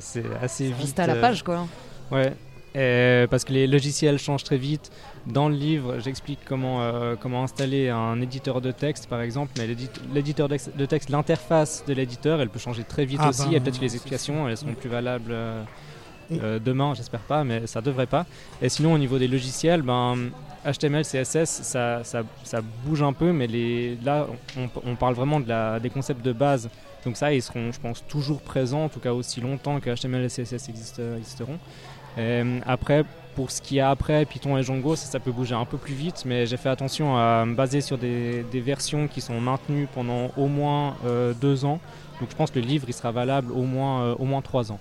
c'est 0.00 0.22
assez 0.40 0.70
vite. 0.72 0.98
À 0.98 1.06
la 1.06 1.14
euh, 1.14 1.20
page, 1.20 1.42
quoi. 1.42 1.66
Ouais. 2.10 2.32
Et 2.74 3.26
parce 3.28 3.44
que 3.44 3.52
les 3.52 3.66
logiciels 3.66 4.18
changent 4.18 4.44
très 4.44 4.56
vite. 4.56 4.90
Dans 5.26 5.50
le 5.50 5.54
livre, 5.54 5.98
j'explique 5.98 6.38
comment, 6.46 6.80
euh, 6.82 7.14
comment 7.20 7.42
installer 7.42 7.90
un 7.90 8.18
éditeur 8.22 8.62
de 8.62 8.72
texte, 8.72 9.06
par 9.06 9.20
exemple. 9.20 9.52
Mais 9.58 9.66
l'édite- 9.66 10.00
l'éditeur 10.14 10.48
de 10.48 10.86
texte, 10.86 11.10
l'interface 11.10 11.84
de 11.86 11.92
l'éditeur, 11.92 12.40
elle 12.40 12.48
peut 12.48 12.58
changer 12.58 12.84
très 12.84 13.04
vite 13.04 13.20
Ah 13.22 13.28
aussi. 13.28 13.44
ben, 13.50 13.52
et 13.56 13.60
peut-être 13.60 13.76
que 13.76 13.84
les 13.84 13.94
explications, 13.94 14.48
elles 14.48 14.56
seront 14.56 14.72
plus 14.74 14.88
valables 14.88 15.32
euh. 15.32 15.62
Euh, 16.32 16.58
demain, 16.58 16.94
j'espère 16.94 17.20
pas, 17.20 17.44
mais 17.44 17.66
ça 17.66 17.80
devrait 17.80 18.06
pas. 18.06 18.26
Et 18.60 18.68
sinon, 18.68 18.94
au 18.94 18.98
niveau 18.98 19.18
des 19.18 19.28
logiciels, 19.28 19.82
ben, 19.82 20.30
HTML, 20.64 21.04
CSS, 21.04 21.62
ça, 21.62 22.04
ça, 22.04 22.22
ça 22.44 22.60
bouge 22.84 23.02
un 23.02 23.12
peu, 23.12 23.32
mais 23.32 23.46
les, 23.46 23.96
là, 24.04 24.26
on, 24.86 24.94
parle 24.96 25.14
vraiment 25.14 25.40
de 25.40 25.48
la, 25.48 25.80
des 25.80 25.90
concepts 25.90 26.24
de 26.24 26.32
base. 26.32 26.68
Donc 27.04 27.16
ça, 27.16 27.32
ils 27.32 27.42
seront, 27.42 27.72
je 27.72 27.80
pense, 27.80 28.04
toujours 28.06 28.40
présents, 28.40 28.84
en 28.84 28.88
tout 28.88 29.00
cas 29.00 29.12
aussi 29.12 29.40
longtemps 29.40 29.80
que 29.80 29.90
HTML 29.94 30.24
et 30.24 30.28
CSS 30.28 30.68
existe- 30.68 31.02
existeront. 31.18 31.58
Euh, 32.18 32.60
après, 32.66 33.04
pour 33.34 33.50
ce 33.50 33.62
qui 33.62 33.78
est 33.78 33.82
après, 33.82 34.24
Python 34.24 34.56
et 34.58 34.62
Django, 34.62 34.96
ça, 34.96 35.06
ça 35.06 35.20
peut 35.20 35.32
bouger 35.32 35.54
un 35.54 35.64
peu 35.64 35.78
plus 35.78 35.94
vite, 35.94 36.24
mais 36.26 36.46
j'ai 36.46 36.56
fait 36.56 36.68
attention 36.68 37.16
à 37.16 37.44
me 37.46 37.54
baser 37.54 37.80
sur 37.80 37.98
des, 37.98 38.44
versions 38.54 39.08
qui 39.08 39.20
sont 39.20 39.40
maintenues 39.40 39.88
pendant 39.92 40.30
au 40.36 40.48
moins 40.48 40.96
euh, 41.06 41.32
deux 41.34 41.64
ans. 41.64 41.80
Donc 42.20 42.30
je 42.30 42.36
pense 42.36 42.50
que 42.50 42.58
le 42.58 42.66
livre, 42.66 42.84
il 42.88 42.94
sera 42.94 43.10
valable 43.10 43.50
au 43.52 43.62
moins, 43.62 44.02
euh, 44.02 44.14
au 44.18 44.24
moins 44.24 44.42
trois 44.42 44.70
ans. 44.70 44.78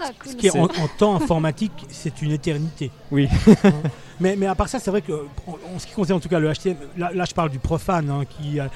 Ah 0.00 0.10
cool. 0.18 0.32
Ce 0.32 0.36
qui 0.36 0.46
est 0.46 0.56
en, 0.56 0.64
en 0.64 0.88
temps 0.98 1.14
informatique, 1.14 1.86
c'est 1.90 2.22
une 2.22 2.32
éternité. 2.32 2.90
Oui. 3.10 3.28
Hein. 3.64 3.72
mais, 4.20 4.36
mais 4.36 4.46
à 4.46 4.54
part 4.54 4.68
ça, 4.68 4.78
c'est 4.78 4.90
vrai 4.90 5.02
que 5.02 5.12
en, 5.46 5.52
en 5.74 5.78
ce 5.78 5.86
qui 5.86 5.92
concerne 5.92 6.18
en 6.18 6.20
tout 6.20 6.28
cas 6.28 6.38
le 6.38 6.52
HTML, 6.52 6.76
là, 6.96 7.10
là, 7.12 7.24
je 7.28 7.34
parle 7.34 7.50
du 7.50 7.58
profane 7.58 8.10
hein, 8.10 8.24
qui, 8.24 8.60
euh, 8.60 8.66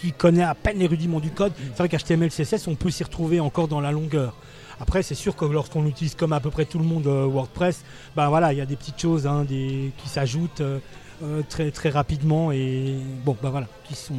qui 0.00 0.12
connaît 0.12 0.42
à 0.42 0.54
peine 0.54 0.78
les 0.78 0.86
rudiments 0.86 1.20
du 1.20 1.30
code. 1.30 1.52
C'est 1.74 1.78
vrai 1.78 1.88
qu'HTML, 1.88 2.30
CSS, 2.30 2.66
on 2.68 2.74
peut 2.74 2.90
s'y 2.90 3.04
retrouver 3.04 3.40
encore 3.40 3.68
dans 3.68 3.80
la 3.80 3.92
longueur. 3.92 4.34
Après, 4.82 5.02
c'est 5.04 5.14
sûr 5.14 5.36
que 5.36 5.44
lorsqu'on 5.44 5.86
utilise 5.86 6.16
comme 6.16 6.32
à 6.32 6.40
peu 6.40 6.50
près 6.50 6.64
tout 6.64 6.78
le 6.78 6.84
monde 6.84 7.06
euh, 7.06 7.24
WordPress, 7.24 7.84
ben 8.16 8.28
voilà, 8.28 8.52
il 8.52 8.58
y 8.58 8.60
a 8.60 8.66
des 8.66 8.74
petites 8.74 9.00
choses 9.00 9.28
hein, 9.28 9.44
des, 9.44 9.92
qui 9.98 10.08
s'ajoutent 10.08 10.60
euh, 10.60 10.78
euh, 11.22 11.42
très, 11.48 11.70
très 11.70 11.88
rapidement 11.88 12.50
et 12.50 12.96
bon, 13.24 13.36
ben 13.40 13.50
voilà, 13.50 13.68
qui 13.84 13.94
sont. 13.94 14.18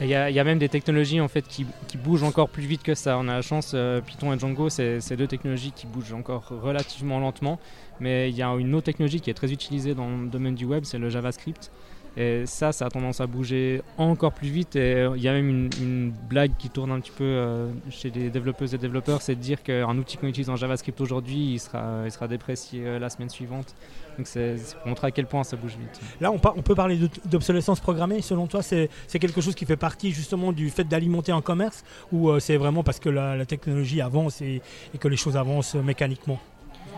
Il 0.00 0.06
y, 0.06 0.14
a- 0.14 0.44
même 0.44 0.58
des 0.60 0.68
technologies 0.68 1.20
en 1.20 1.26
fait 1.26 1.46
qui, 1.48 1.66
bougent 1.96 2.22
encore 2.22 2.48
plus 2.48 2.62
vite 2.62 2.82
que 2.82 2.94
ça. 2.94 3.18
On 3.18 3.26
a 3.26 3.34
la 3.34 3.42
chance, 3.42 3.72
euh, 3.74 4.00
Python 4.00 4.32
et 4.32 4.38
Django, 4.38 4.68
c'est 4.68 5.16
deux 5.16 5.26
technologies 5.26 5.72
qui 5.72 5.86
bougent 5.86 6.12
encore 6.12 6.48
relativement 6.48 7.18
lentement. 7.18 7.58
Mais 7.98 8.30
il 8.30 8.36
y 8.36 8.42
a 8.42 8.54
une 8.54 8.74
autre 8.74 8.86
technologie 8.86 9.20
qui 9.20 9.30
est 9.30 9.34
très 9.34 9.52
utilisée 9.52 9.94
dans 9.94 10.08
le 10.08 10.28
domaine 10.28 10.54
du 10.54 10.66
web, 10.66 10.84
c'est 10.84 10.98
le 10.98 11.10
JavaScript. 11.10 11.72
Et 12.16 12.46
ça, 12.46 12.72
ça 12.72 12.86
a 12.86 12.90
tendance 12.90 13.20
à 13.20 13.26
bouger 13.26 13.82
encore 13.96 14.32
plus 14.32 14.48
vite. 14.48 14.76
Et 14.76 14.94
euh, 14.94 15.16
il 15.16 15.22
y 15.22 15.28
a 15.28 15.32
même 15.32 15.68
une, 15.80 16.12
blague 16.28 16.52
qui 16.58 16.70
tourne 16.70 16.90
un 16.90 17.00
petit 17.00 17.12
peu 17.12 17.24
euh, 17.24 17.68
chez 17.90 18.10
les 18.10 18.30
développeuses 18.30 18.74
et 18.74 18.78
développeurs, 18.78 19.22
c'est 19.22 19.34
de 19.34 19.40
dire 19.40 19.62
qu'un 19.62 19.96
outil 19.98 20.16
qu'on 20.16 20.26
utilise 20.28 20.50
en 20.50 20.56
JavaScript 20.56 21.00
aujourd'hui, 21.00 21.54
il 21.54 21.58
sera, 21.58 22.28
déprécié 22.28 22.98
la 22.98 23.10
semaine 23.10 23.30
suivante. 23.30 23.74
Donc 24.18 24.26
c'est 24.26 24.56
pour 24.80 24.88
montrer 24.88 25.06
à 25.06 25.10
quel 25.12 25.26
point 25.26 25.44
ça 25.44 25.56
bouge 25.56 25.76
vite. 25.78 26.00
Là, 26.20 26.30
on, 26.32 26.38
par- 26.38 26.58
on 26.58 26.62
peut 26.62 26.74
parler 26.74 26.98
d'obsolescence 27.24 27.80
programmée. 27.80 28.20
Selon 28.20 28.46
toi, 28.48 28.62
c'est 28.62 28.90
quelque 29.20 29.40
chose 29.40 29.54
qui 29.54 29.64
fait 29.64 29.76
partie 29.76 30.10
justement 30.10 30.52
du 30.52 30.68
fait 30.70 30.84
d'alimenter 30.84 31.32
un 31.32 31.40
commerce 31.40 31.84
ou 32.12 32.28
euh, 32.28 32.40
c'est 32.40 32.56
vraiment 32.56 32.82
parce 32.82 32.98
que 32.98 33.08
la, 33.08 33.36
la 33.36 33.46
technologie 33.46 34.00
avance 34.00 34.42
et, 34.42 34.60
et 34.94 34.98
que 34.98 35.06
les 35.08 35.16
choses 35.16 35.36
avancent 35.36 35.76
mécaniquement 35.76 36.40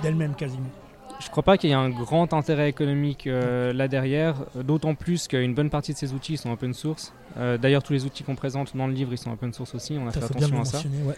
d'elles-mêmes 0.03 0.35
quasiment? 0.35 0.71
Je 1.23 1.29
crois 1.29 1.43
pas 1.43 1.59
qu'il 1.59 1.69
y 1.69 1.73
ait 1.75 1.77
un 1.77 1.91
grand 1.91 2.33
intérêt 2.33 2.71
économique 2.71 3.27
euh, 3.27 3.75
là 3.75 3.87
derrière, 3.89 4.37
d'autant 4.55 4.95
plus 4.95 5.29
qu'une 5.29 5.53
bonne 5.55 5.69
partie 5.69 5.93
de 5.93 5.99
ces 5.99 6.15
outils 6.15 6.39
sont 6.39 6.51
open 6.51 6.73
source. 6.73 7.13
Euh, 7.37 7.59
D'ailleurs, 7.59 7.83
tous 7.83 7.93
les 7.93 8.07
outils 8.07 8.23
qu'on 8.25 8.35
présente 8.37 8.75
dans 8.75 8.87
le 8.87 8.95
livre, 8.95 9.13
ils 9.13 9.19
sont 9.19 9.31
open 9.31 9.53
source 9.53 9.75
aussi, 9.75 9.99
on 10.01 10.07
a 10.09 10.13
Ça, 10.13 10.21
fait 10.23 10.27
attention 10.37 10.61
à 10.63 10.65
ça. 10.65 10.79
ouais. 11.05 11.15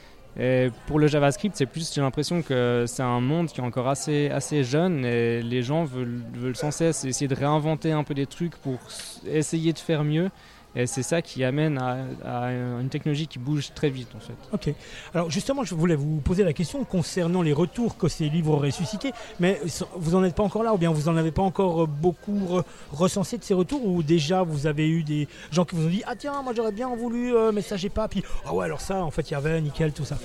Pour 0.86 0.98
le 0.98 1.06
JavaScript, 1.06 1.56
c'est 1.56 1.66
plus, 1.66 1.92
j'ai 1.92 2.00
l'impression 2.00 2.42
que 2.42 2.84
c'est 2.86 3.02
un 3.02 3.20
monde 3.20 3.48
qui 3.48 3.60
est 3.60 3.64
encore 3.64 3.88
assez, 3.88 4.30
jeune 4.64 5.04
et 5.04 5.42
les 5.42 5.62
gens 5.62 5.84
veulent, 5.84 6.22
veulent 6.34 6.56
sans 6.56 6.70
cesse 6.70 7.04
essayer 7.04 7.28
de 7.28 7.34
réinventer 7.34 7.92
un 7.92 8.04
peu 8.04 8.14
des 8.14 8.26
trucs 8.26 8.56
pour 8.56 8.78
essayer 9.26 9.72
de 9.72 9.78
faire 9.78 10.04
mieux. 10.04 10.30
Et 10.74 10.86
c'est 10.86 11.02
ça 11.02 11.20
qui 11.20 11.44
amène 11.44 11.78
à, 11.78 12.50
une 12.80 12.88
technologie 12.88 13.26
qui 13.26 13.38
bouge 13.38 13.72
très 13.74 13.90
vite 13.90 14.08
en 14.16 14.20
fait. 14.20 14.34
Ok. 14.52 14.74
Alors 15.14 15.30
justement, 15.30 15.64
je 15.64 15.74
voulais 15.74 15.96
vous 15.96 16.20
poser 16.20 16.44
la 16.44 16.52
question 16.52 16.82
concernant 16.84 17.42
les 17.42 17.52
retours 17.52 17.96
que 17.98 18.08
ces 18.08 18.28
livres 18.28 18.52
auraient 18.52 18.70
suscité, 18.70 19.12
mais 19.38 19.60
vous 19.96 20.12
n'en 20.12 20.24
êtes 20.24 20.34
pas 20.34 20.42
encore 20.42 20.62
là, 20.62 20.72
ou 20.72 20.78
bien 20.78 20.90
vous 20.90 21.10
n'en 21.10 21.16
avez 21.18 21.30
pas 21.30 21.42
encore 21.42 21.86
beaucoup 21.86 22.38
re- 22.38 22.64
recensé 22.90 23.36
de 23.36 23.44
ces 23.44 23.54
retours, 23.54 23.84
ou 23.86 24.02
déjà 24.02 24.42
vous 24.42 24.66
avez 24.66 24.88
eu 24.88 25.02
des 25.02 25.28
gens 25.50 25.64
qui 25.64 25.76
vous 25.76 25.86
ont 25.86 25.90
dit 25.90 26.02
ah 26.06 26.16
tiens 26.16 26.40
moi 26.42 26.52
j'aurais 26.56 26.72
bien 26.72 26.88
voulu, 26.94 27.34
euh, 27.34 27.52
mais 27.52 27.62
ça 27.62 27.76
j'ai 27.76 27.90
pas, 27.90 28.08
puis 28.08 28.22
ah 28.46 28.54
ouais 28.54 28.64
alors 28.64 28.80
ça 28.80 29.04
en 29.04 29.10
fait 29.10 29.30
il 29.30 29.34
y 29.34 29.36
avait 29.36 29.60
nickel 29.60 29.92
tout 29.92 30.04
ça. 30.04 30.16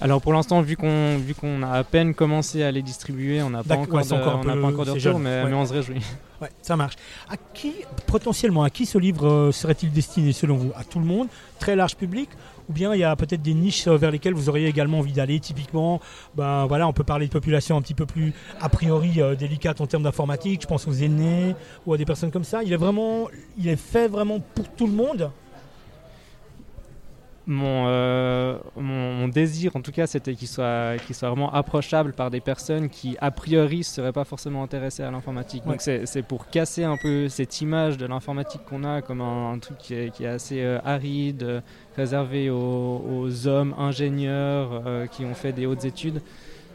Alors 0.00 0.20
pour 0.20 0.32
l'instant, 0.32 0.60
vu 0.60 0.76
qu'on 0.76 1.16
vu 1.18 1.34
qu'on 1.34 1.62
a 1.62 1.70
à 1.70 1.84
peine 1.84 2.14
commencé 2.14 2.62
à 2.62 2.70
les 2.70 2.82
distribuer, 2.82 3.42
on 3.42 3.50
n'a 3.50 3.64
pas 3.64 3.74
encore 3.76 3.94
ouais, 3.94 4.04
de, 4.04 4.14
encore 4.14 4.36
on 4.36 4.40
peu- 4.42 4.60
pas 4.60 4.66
encore 4.68 4.84
de 4.84 4.90
retour, 4.90 4.98
jeune, 4.98 5.18
mais, 5.18 5.42
ouais. 5.42 5.50
mais 5.50 5.54
on 5.54 5.66
se 5.66 5.72
réjouit. 5.72 6.00
Ouais, 6.40 6.50
ça 6.62 6.76
marche. 6.76 6.94
À 7.28 7.34
qui, 7.36 7.72
potentiellement, 8.06 8.62
à 8.62 8.70
qui 8.70 8.86
ce 8.86 8.96
livre 8.96 9.26
euh, 9.26 9.50
serait-il 9.50 9.90
destiné 9.90 10.32
selon 10.32 10.56
vous? 10.56 10.70
À 10.76 10.84
tout 10.84 11.00
le 11.00 11.04
monde? 11.04 11.26
Très 11.58 11.74
large 11.74 11.96
public? 11.96 12.28
Ou 12.68 12.72
bien 12.72 12.94
il 12.94 13.00
y 13.00 13.02
a 13.02 13.16
peut-être 13.16 13.42
des 13.42 13.54
niches 13.54 13.88
euh, 13.88 13.96
vers 13.96 14.12
lesquelles 14.12 14.34
vous 14.34 14.48
auriez 14.48 14.68
également 14.68 15.00
envie 15.00 15.12
d'aller 15.12 15.40
Typiquement, 15.40 16.00
ben, 16.36 16.66
voilà, 16.66 16.86
on 16.86 16.92
peut 16.92 17.02
parler 17.02 17.26
de 17.26 17.32
populations 17.32 17.76
un 17.76 17.82
petit 17.82 17.94
peu 17.94 18.06
plus, 18.06 18.32
a 18.60 18.68
priori, 18.68 19.20
euh, 19.20 19.34
délicates 19.34 19.80
en 19.80 19.88
termes 19.88 20.04
d'informatique. 20.04 20.62
Je 20.62 20.68
pense 20.68 20.86
aux 20.86 20.92
aînés 20.92 21.56
ou 21.86 21.94
à 21.94 21.96
des 21.96 22.04
personnes 22.04 22.30
comme 22.30 22.44
ça. 22.44 22.62
Il 22.62 22.72
est 22.72 22.76
vraiment, 22.76 23.26
il 23.58 23.66
est 23.66 23.74
fait 23.74 24.06
vraiment 24.06 24.38
pour 24.54 24.68
tout 24.68 24.86
le 24.86 24.92
monde? 24.92 25.32
Mon, 27.50 27.86
euh, 27.86 28.58
mon, 28.76 29.14
mon 29.14 29.28
désir, 29.28 29.74
en 29.74 29.80
tout 29.80 29.90
cas, 29.90 30.06
c'était 30.06 30.34
qu'il 30.34 30.48
soit, 30.48 30.98
qu'il 31.06 31.14
soit 31.14 31.30
vraiment 31.30 31.50
approchable 31.50 32.12
par 32.12 32.30
des 32.30 32.40
personnes 32.40 32.90
qui, 32.90 33.16
a 33.22 33.30
priori, 33.30 33.78
ne 33.78 33.82
seraient 33.84 34.12
pas 34.12 34.24
forcément 34.24 34.62
intéressées 34.62 35.02
à 35.02 35.10
l'informatique. 35.10 35.64
Ouais. 35.64 35.72
Donc 35.72 35.80
c'est 35.80 36.22
pour 36.22 36.48
casser 36.50 36.84
un 36.84 36.98
peu 36.98 37.30
cette 37.30 37.62
image 37.62 37.96
de 37.96 38.04
l'informatique 38.04 38.60
qu'on 38.68 38.84
a 38.84 39.00
comme 39.00 39.22
un, 39.22 39.54
un 39.54 39.58
truc 39.60 39.78
qui 39.78 39.94
est, 39.94 40.10
qui 40.10 40.24
est 40.24 40.28
assez 40.28 40.60
euh, 40.62 40.78
aride, 40.84 41.42
euh, 41.42 41.60
réservé 41.96 42.50
aux, 42.50 43.02
aux 43.08 43.46
hommes 43.46 43.74
ingénieurs 43.78 44.82
euh, 44.84 45.06
qui 45.06 45.24
ont 45.24 45.34
fait 45.34 45.54
des 45.54 45.64
hautes 45.64 45.86
études. 45.86 46.20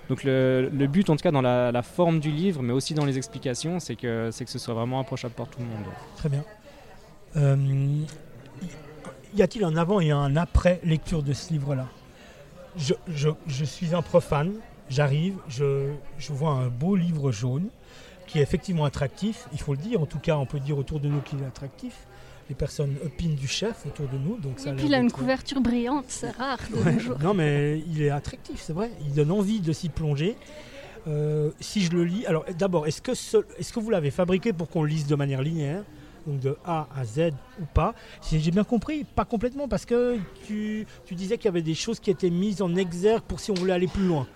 Donc 0.10 0.24
le, 0.24 0.72
le 0.74 0.88
but, 0.88 1.08
en 1.12 1.16
tout 1.16 1.22
cas, 1.22 1.32
dans 1.32 1.44
la, 1.44 1.72
la 1.72 1.84
forme 1.84 2.20
du 2.20 2.32
livre, 2.32 2.64
mais 2.64 2.74
aussi 2.74 2.96
dans 2.96 3.06
les 3.06 3.18
explications, 3.18 3.80
c'est 3.80 3.96
que, 3.96 4.30
c'est 4.32 4.44
que 4.44 4.50
ce 4.52 4.58
soit 4.58 4.74
vraiment 4.74 5.00
approchable 5.00 5.36
par 5.36 5.48
tout 5.50 5.60
le 5.60 5.66
monde. 5.66 5.86
Très 6.18 6.30
bien. 6.30 6.44
Y 9.36 9.42
a-t-il 9.42 9.64
un 9.66 9.76
avant 9.76 10.00
et 10.00 10.12
un 10.12 10.36
après 10.36 10.80
lecture 10.84 11.24
de 11.24 11.34
ce 11.34 11.52
livre-là? 11.54 11.88
Je, 12.78 12.94
je- 13.08 13.30
je 13.48 13.66
suis 13.66 13.94
un 13.96 14.02
profane, 14.02 14.54
j'arrive, 14.90 15.36
je, 15.48 15.92
je 16.18 16.34
vois 16.34 16.52
un 16.52 16.68
beau 16.68 16.96
livre 16.96 17.32
jaune 17.32 17.68
qui 18.28 18.40
est 18.40 18.42
effectivement 18.42 18.86
attractif, 18.86 19.48
il 19.54 19.60
faut 19.60 19.74
le 19.74 19.80
dire, 19.80 20.02
en 20.02 20.06
tout 20.06 20.20
cas 20.20 20.38
on 20.38 20.46
peut 20.46 20.60
dire 20.60 20.78
autour 20.78 21.00
de 21.00 21.08
nous 21.08 21.22
qu'il 21.22 21.42
est 21.42 21.46
attractif. 21.46 21.94
Les 22.50 22.56
personnes 22.56 22.96
opinent 23.06 23.36
du 23.36 23.48
chef 23.48 23.86
autour 23.86 24.08
de 24.10 24.18
nous, 24.18 24.38
donc 24.38 24.60
ça 24.60 24.72
Et 24.72 24.74
puis 24.74 24.86
il 24.88 24.94
a 24.94 25.00
une 25.00 25.12
couverture 25.12 25.62
brillante, 25.62 26.06
c'est 26.10 26.32
rare 26.32 26.58
de 26.72 26.76
Ouais, 26.84 26.94
nos 26.94 27.00
jours. 27.00 27.18
Non, 27.20 27.34
mais 27.34 27.82
il 27.88 28.02
est 28.02 28.10
attractif, 28.10 28.60
c'est 28.62 28.74
vrai. 28.74 28.92
Il 29.06 29.14
donne 29.14 29.32
envie 29.32 29.62
de 29.62 29.72
s'y 29.72 29.88
plonger. 29.90 30.36
Euh, 31.08 31.52
si 31.60 31.82
je 31.82 31.92
le 31.92 32.04
lis, 32.04 32.26
alors 32.26 32.44
d'abord, 32.58 32.86
est-ce 32.88 33.02
que, 33.02 33.14
ce- 33.14 33.46
est-ce 33.58 33.72
que 33.72 33.80
vous 33.80 33.90
l'avez 33.90 34.12
fabriqué 34.12 34.52
pour 34.52 34.70
qu'on 34.70 34.84
le 34.84 34.90
lise 34.90 35.08
de 35.08 35.16
manière 35.16 35.42
linéaire? 35.42 35.84
Donc 36.26 36.40
de 36.40 36.58
A 36.66 36.88
à 36.96 37.06
Z 37.06 37.32
ou 37.62 37.66
pas 37.74 37.94
Si 38.22 38.40
j'ai 38.40 38.52
bien 38.52 38.64
compris, 38.64 39.04
pas 39.04 39.26
complètement, 39.26 39.68
parce 39.68 39.86
que 39.86 40.18
tu, 40.46 40.86
tu 41.06 41.16
disais 41.16 41.38
qu'il 41.38 41.46
y 41.46 41.50
avait 41.50 41.62
des 41.62 41.76
choses 41.76 42.00
qui 42.00 42.12
étaient 42.12 42.30
mises 42.30 42.62
en 42.62 42.76
exergue 42.76 43.24
pour 43.24 43.40
si 43.40 43.52
on 43.52 43.56
voulait 43.56 43.74
aller 43.74 43.88
plus 43.88 44.06
loin. 44.08 44.28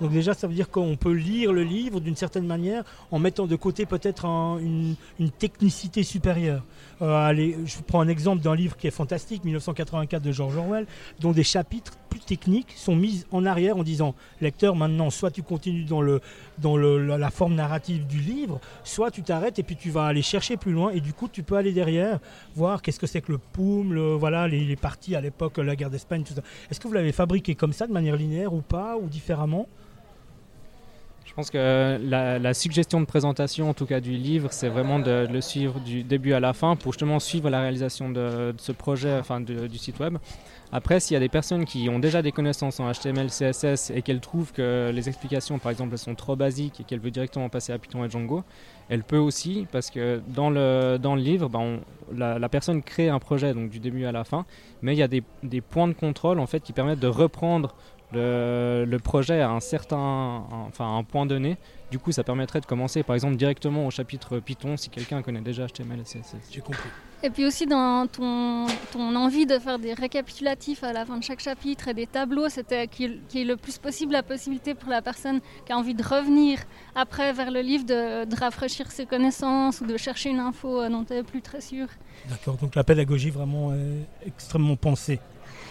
Donc 0.00 0.10
déjà, 0.10 0.34
ça 0.34 0.48
veut 0.48 0.54
dire 0.54 0.70
qu'on 0.70 0.96
peut 0.96 1.12
lire 1.12 1.52
le 1.52 1.62
livre 1.62 2.00
d'une 2.00 2.16
certaine 2.16 2.46
manière 2.46 2.82
en 3.12 3.18
mettant 3.18 3.46
de 3.46 3.54
côté 3.56 3.86
peut-être 3.86 4.24
un- 4.24 4.58
une, 4.58 4.96
technicité 5.38 6.02
supérieure. 6.02 6.64
Euh, 7.00 7.32
je 7.64 7.76
prends 7.86 8.00
un 8.00 8.08
exemple 8.08 8.42
d'un 8.42 8.54
livre 8.56 8.76
qui 8.76 8.86
est 8.86 8.90
fantastique, 8.92 9.44
1984 9.44 10.22
de 10.22 10.32
George 10.32 10.56
Orwell, 10.56 10.86
dont 11.20 11.32
des 11.32 11.44
chapitres 11.44 11.96
techniques 12.18 12.72
sont 12.76 12.96
mis 12.96 13.24
en 13.32 13.44
arrière 13.46 13.76
en 13.76 13.82
disant 13.82 14.14
lecteur 14.40 14.76
maintenant 14.76 15.10
soit 15.10 15.30
tu 15.30 15.42
continues 15.42 15.84
dans, 15.84 16.00
le, 16.00 16.20
dans 16.58 16.76
le- 16.76 17.04
la, 17.04 17.18
la 17.18 17.30
forme 17.30 17.54
narrative 17.54 18.06
du 18.06 18.18
livre, 18.18 18.60
soit 18.84 19.10
tu 19.10 19.22
t'arrêtes 19.22 19.58
et 19.58 19.62
puis 19.62 19.76
tu 19.76 19.90
vas 19.90 20.06
aller 20.06 20.22
chercher 20.22 20.56
plus 20.56 20.72
loin 20.72 20.90
et 20.90 21.00
du 21.00 21.12
coup 21.12 21.28
tu 21.28 21.42
peux 21.42 21.56
aller 21.56 21.72
derrière 21.72 22.18
voir 22.56 22.82
qu'est-ce 22.82 22.98
que 23.00 23.06
c'est 23.06 23.20
que 23.20 23.32
le 23.32 23.38
POUM, 23.38 23.92
le, 23.92 24.14
voilà, 24.14 24.48
les, 24.48 24.64
les 24.64 24.76
parties 24.76 25.14
à 25.16 25.20
l'époque, 25.20 25.58
la 25.58 25.76
guerre 25.76 25.90
d'Espagne, 25.90 26.22
tout 26.24 26.34
ça. 26.34 26.42
Est-ce 26.70 26.80
que 26.80 26.88
vous 26.88 26.94
l'avez 26.94 27.12
fabriqué 27.12 27.54
comme 27.54 27.72
ça 27.72 27.86
de 27.86 27.92
manière 27.92 28.16
linéaire 28.16 28.52
ou 28.54 28.60
pas 28.60 28.96
ou 28.96 29.08
différemment? 29.08 29.66
Je 31.24 31.32
pense 31.32 31.50
que 31.50 31.98
la, 32.02 32.38
la 32.38 32.54
suggestion 32.54 33.00
de 33.00 33.06
présentation, 33.06 33.70
en 33.70 33.74
tout 33.74 33.86
cas 33.86 34.00
du 34.00 34.12
livre, 34.12 34.48
c'est 34.52 34.68
vraiment 34.68 34.98
de, 34.98 35.26
le 35.30 35.40
suivre 35.40 35.80
du 35.80 36.02
début 36.04 36.34
à 36.34 36.40
la 36.40 36.52
fin 36.52 36.76
pour 36.76 36.92
justement 36.92 37.18
suivre 37.18 37.48
la 37.50 37.60
réalisation 37.60 38.10
de, 38.10 38.54
ce 38.58 38.72
projet, 38.72 39.18
enfin 39.18 39.40
du 39.40 39.78
site 39.78 39.98
web. 39.98 40.18
Après, 40.70 40.98
s'il 40.98 41.14
y 41.14 41.16
a 41.16 41.20
des 41.20 41.28
personnes 41.28 41.64
qui 41.64 41.88
ont 41.88 41.98
déjà 41.98 42.20
des 42.20 42.32
connaissances 42.32 42.80
en 42.80 42.90
HTML, 42.90 43.28
CSS 43.28 43.90
et 43.94 44.02
qu'elles 44.02 44.20
trouvent 44.20 44.52
que 44.52 44.90
les 44.92 45.08
explications, 45.08 45.58
par 45.58 45.70
exemple, 45.70 45.90
elles 45.92 45.98
sont 45.98 46.14
trop 46.14 46.36
basiques 46.36 46.80
et 46.80 46.84
qu'elles 46.84 47.00
veulent 47.00 47.12
directement 47.12 47.48
passer 47.48 47.72
à 47.72 47.78
Python 47.78 48.04
et 48.04 48.10
Django, 48.10 48.42
elle 48.88 49.02
peut 49.02 49.18
aussi, 49.18 49.66
parce 49.70 49.90
que 49.90 50.20
dans 50.28 50.50
le, 50.50 50.98
dans 51.00 51.14
le 51.14 51.22
livre, 51.22 51.48
ben, 51.48 51.78
la 52.12 52.48
personne 52.48 52.82
crée 52.82 53.08
un 53.08 53.18
projet 53.18 53.54
donc 53.54 53.70
du 53.70 53.78
début 53.78 54.04
à 54.04 54.12
la 54.12 54.24
fin, 54.24 54.44
mais 54.82 54.94
il 54.94 54.98
y 54.98 55.02
a 55.02 55.08
des, 55.08 55.22
des 55.42 55.60
points 55.60 55.88
de 55.88 55.94
contrôle 55.94 56.38
en 56.38 56.46
fait 56.46 56.60
qui 56.60 56.72
permettent 56.72 57.00
de 57.00 57.06
reprendre 57.06 57.74
le, 58.14 58.84
le 58.88 58.98
projet 58.98 59.40
à 59.40 59.50
un 59.50 59.60
certain, 59.60 59.96
un- 59.96 60.66
enfin 60.68 60.84
à 60.84 60.98
un 60.98 61.02
point 61.04 61.26
donné. 61.26 61.56
Du 61.90 61.98
coup, 61.98 62.10
ça 62.12 62.24
permettrait 62.24 62.60
de 62.60 62.66
commencer 62.66 63.02
par 63.02 63.14
exemple 63.14 63.36
directement 63.36 63.86
au 63.86 63.90
chapitre 63.90 64.38
Python 64.40 64.76
si 64.76 64.88
quelqu'un 64.90 65.22
connaît 65.22 65.40
déjà 65.42 65.66
HTML 65.66 66.00
et 66.00 66.02
CSS. 66.04 66.36
J'ai 66.50 66.60
compris. 66.60 66.88
Et 67.22 67.30
puis 67.30 67.46
aussi 67.46 67.64
dans 67.66 68.06
ton, 68.06 68.66
ton 68.92 69.14
envie 69.16 69.46
de 69.46 69.58
faire 69.58 69.78
des 69.78 69.94
récapitulatifs 69.94 70.82
à 70.84 70.92
la 70.92 71.06
fin 71.06 71.16
de 71.16 71.22
chaque 71.22 71.40
chapitre 71.40 71.88
et 71.88 71.94
des 71.94 72.06
tableaux, 72.06 72.48
c'était 72.50 72.86
qu'il 72.88 73.20
y 73.32 73.40
ait 73.40 73.44
le 73.44 73.56
plus 73.56 73.78
possible 73.78 74.12
la 74.12 74.22
possibilité 74.22 74.74
pour 74.74 74.90
la 74.90 75.00
personne 75.00 75.40
qui 75.64 75.72
a 75.72 75.78
envie 75.78 75.94
de 75.94 76.02
revenir 76.02 76.58
après 76.94 77.32
vers 77.32 77.50
le 77.50 77.60
livre, 77.60 77.84
de, 77.84 78.24
de 78.26 78.36
rafraîchir 78.36 78.90
ses 78.90 79.06
connaissances 79.06 79.80
ou 79.80 79.86
de 79.86 79.96
chercher 79.96 80.30
une 80.30 80.40
info 80.40 80.80
euh, 80.82 80.90
dont 80.90 81.04
elle 81.08 81.18
n'est 81.18 81.22
plus 81.22 81.40
très 81.42 81.60
sûre. 81.62 81.88
D'accord, 82.28 82.56
donc 82.56 82.74
la 82.74 82.84
pédagogie 82.84 83.30
vraiment 83.30 83.72
est 83.72 84.26
extrêmement 84.26 84.76
pensée. 84.76 85.20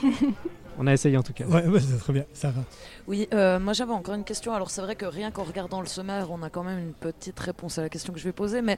On 0.77 0.87
a 0.87 0.93
essayé 0.93 1.17
en 1.17 1.23
tout 1.23 1.33
cas. 1.33 1.45
Ouais, 1.45 1.67
ouais, 1.67 1.79
c'est 1.79 1.97
très 1.97 2.13
bien, 2.13 2.25
ça 2.33 2.49
va. 2.49 2.61
Oui, 3.07 3.27
euh, 3.33 3.59
moi 3.59 3.73
j'avais 3.73 3.93
encore 3.93 4.15
une 4.15 4.23
question. 4.23 4.53
Alors 4.53 4.71
c'est 4.71 4.81
vrai 4.81 4.95
que 4.95 5.05
rien 5.05 5.31
qu'en 5.31 5.43
regardant 5.43 5.81
le 5.81 5.87
sommaire, 5.87 6.31
on 6.31 6.41
a 6.41 6.49
quand 6.49 6.63
même 6.63 6.79
une 6.79 6.93
petite 6.93 7.39
réponse 7.39 7.77
à 7.77 7.81
la 7.81 7.89
question 7.89 8.13
que 8.13 8.19
je 8.19 8.25
vais 8.25 8.31
poser, 8.31 8.61
mais 8.61 8.77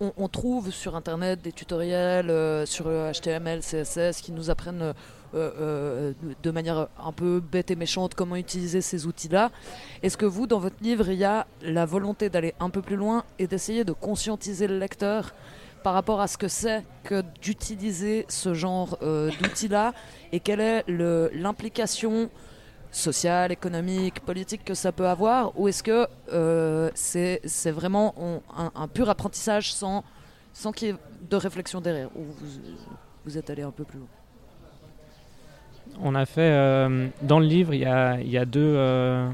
on, 0.00 0.12
on 0.16 0.28
trouve 0.28 0.70
sur 0.70 0.94
Internet 0.96 1.42
des 1.42 1.52
tutoriels 1.52 2.30
euh, 2.30 2.66
sur 2.66 2.86
HTML, 2.86 3.60
CSS 3.60 4.20
qui 4.20 4.32
nous 4.32 4.50
apprennent 4.50 4.94
euh, 5.34 5.50
euh, 5.58 6.12
de 6.42 6.50
manière 6.50 6.88
un 7.02 7.12
peu 7.12 7.40
bête 7.40 7.70
et 7.70 7.76
méchante 7.76 8.14
comment 8.14 8.36
utiliser 8.36 8.82
ces 8.82 9.06
outils-là. 9.06 9.50
Est-ce 10.02 10.18
que 10.18 10.26
vous, 10.26 10.46
dans 10.46 10.58
votre 10.58 10.76
livre, 10.82 11.08
il 11.08 11.18
y 11.18 11.24
a 11.24 11.46
la 11.62 11.86
volonté 11.86 12.28
d'aller 12.28 12.52
un 12.60 12.68
peu 12.68 12.82
plus 12.82 12.96
loin 12.96 13.24
et 13.38 13.46
d'essayer 13.46 13.84
de 13.84 13.92
conscientiser 13.92 14.66
le 14.66 14.78
lecteur 14.78 15.32
par 15.82 15.94
rapport 15.94 16.20
à 16.20 16.26
ce 16.28 16.36
que 16.38 16.48
c'est 16.48 16.82
que 17.04 17.22
d'utiliser 17.40 18.24
ce 18.28 18.54
genre 18.54 18.96
euh, 19.02 19.30
d'outils-là 19.40 19.92
et 20.32 20.40
quelle 20.40 20.60
est 20.60 20.84
le- 20.88 21.30
l'implication 21.34 22.30
sociale, 22.90 23.52
économique, 23.52 24.20
politique 24.20 24.64
que 24.64 24.74
ça 24.74 24.92
peut 24.92 25.08
avoir 25.08 25.58
Ou 25.58 25.68
est-ce 25.68 25.82
que 25.82 26.06
euh, 26.32 26.90
c'est 26.94 27.40
vraiment 27.70 28.14
on- 28.16 28.42
un, 28.56 28.70
un 28.74 28.88
pur 28.88 29.08
apprentissage 29.10 29.72
sans, 29.72 30.04
sans 30.52 30.72
qu'il 30.72 30.88
y 30.88 30.90
ait 30.92 30.96
de 31.30 31.36
réflexion 31.36 31.80
derrière 31.80 32.08
Ou 32.16 32.22
vous, 32.24 32.46
vous 33.24 33.38
êtes 33.38 33.48
allé 33.50 33.62
un 33.62 33.70
peu 33.70 33.84
plus 33.84 33.98
loin 33.98 34.08
On 36.00 36.14
a 36.14 36.26
fait 36.26 36.40
euh, 36.52 37.08
dans 37.22 37.38
le 37.40 37.46
livre, 37.46 37.72
il 37.74 37.80
y 37.80 37.84
a, 37.86 38.20
il 38.20 38.30
y 38.30 38.38
a 38.38 38.44
deux, 38.44 38.60
euh, 38.76 39.28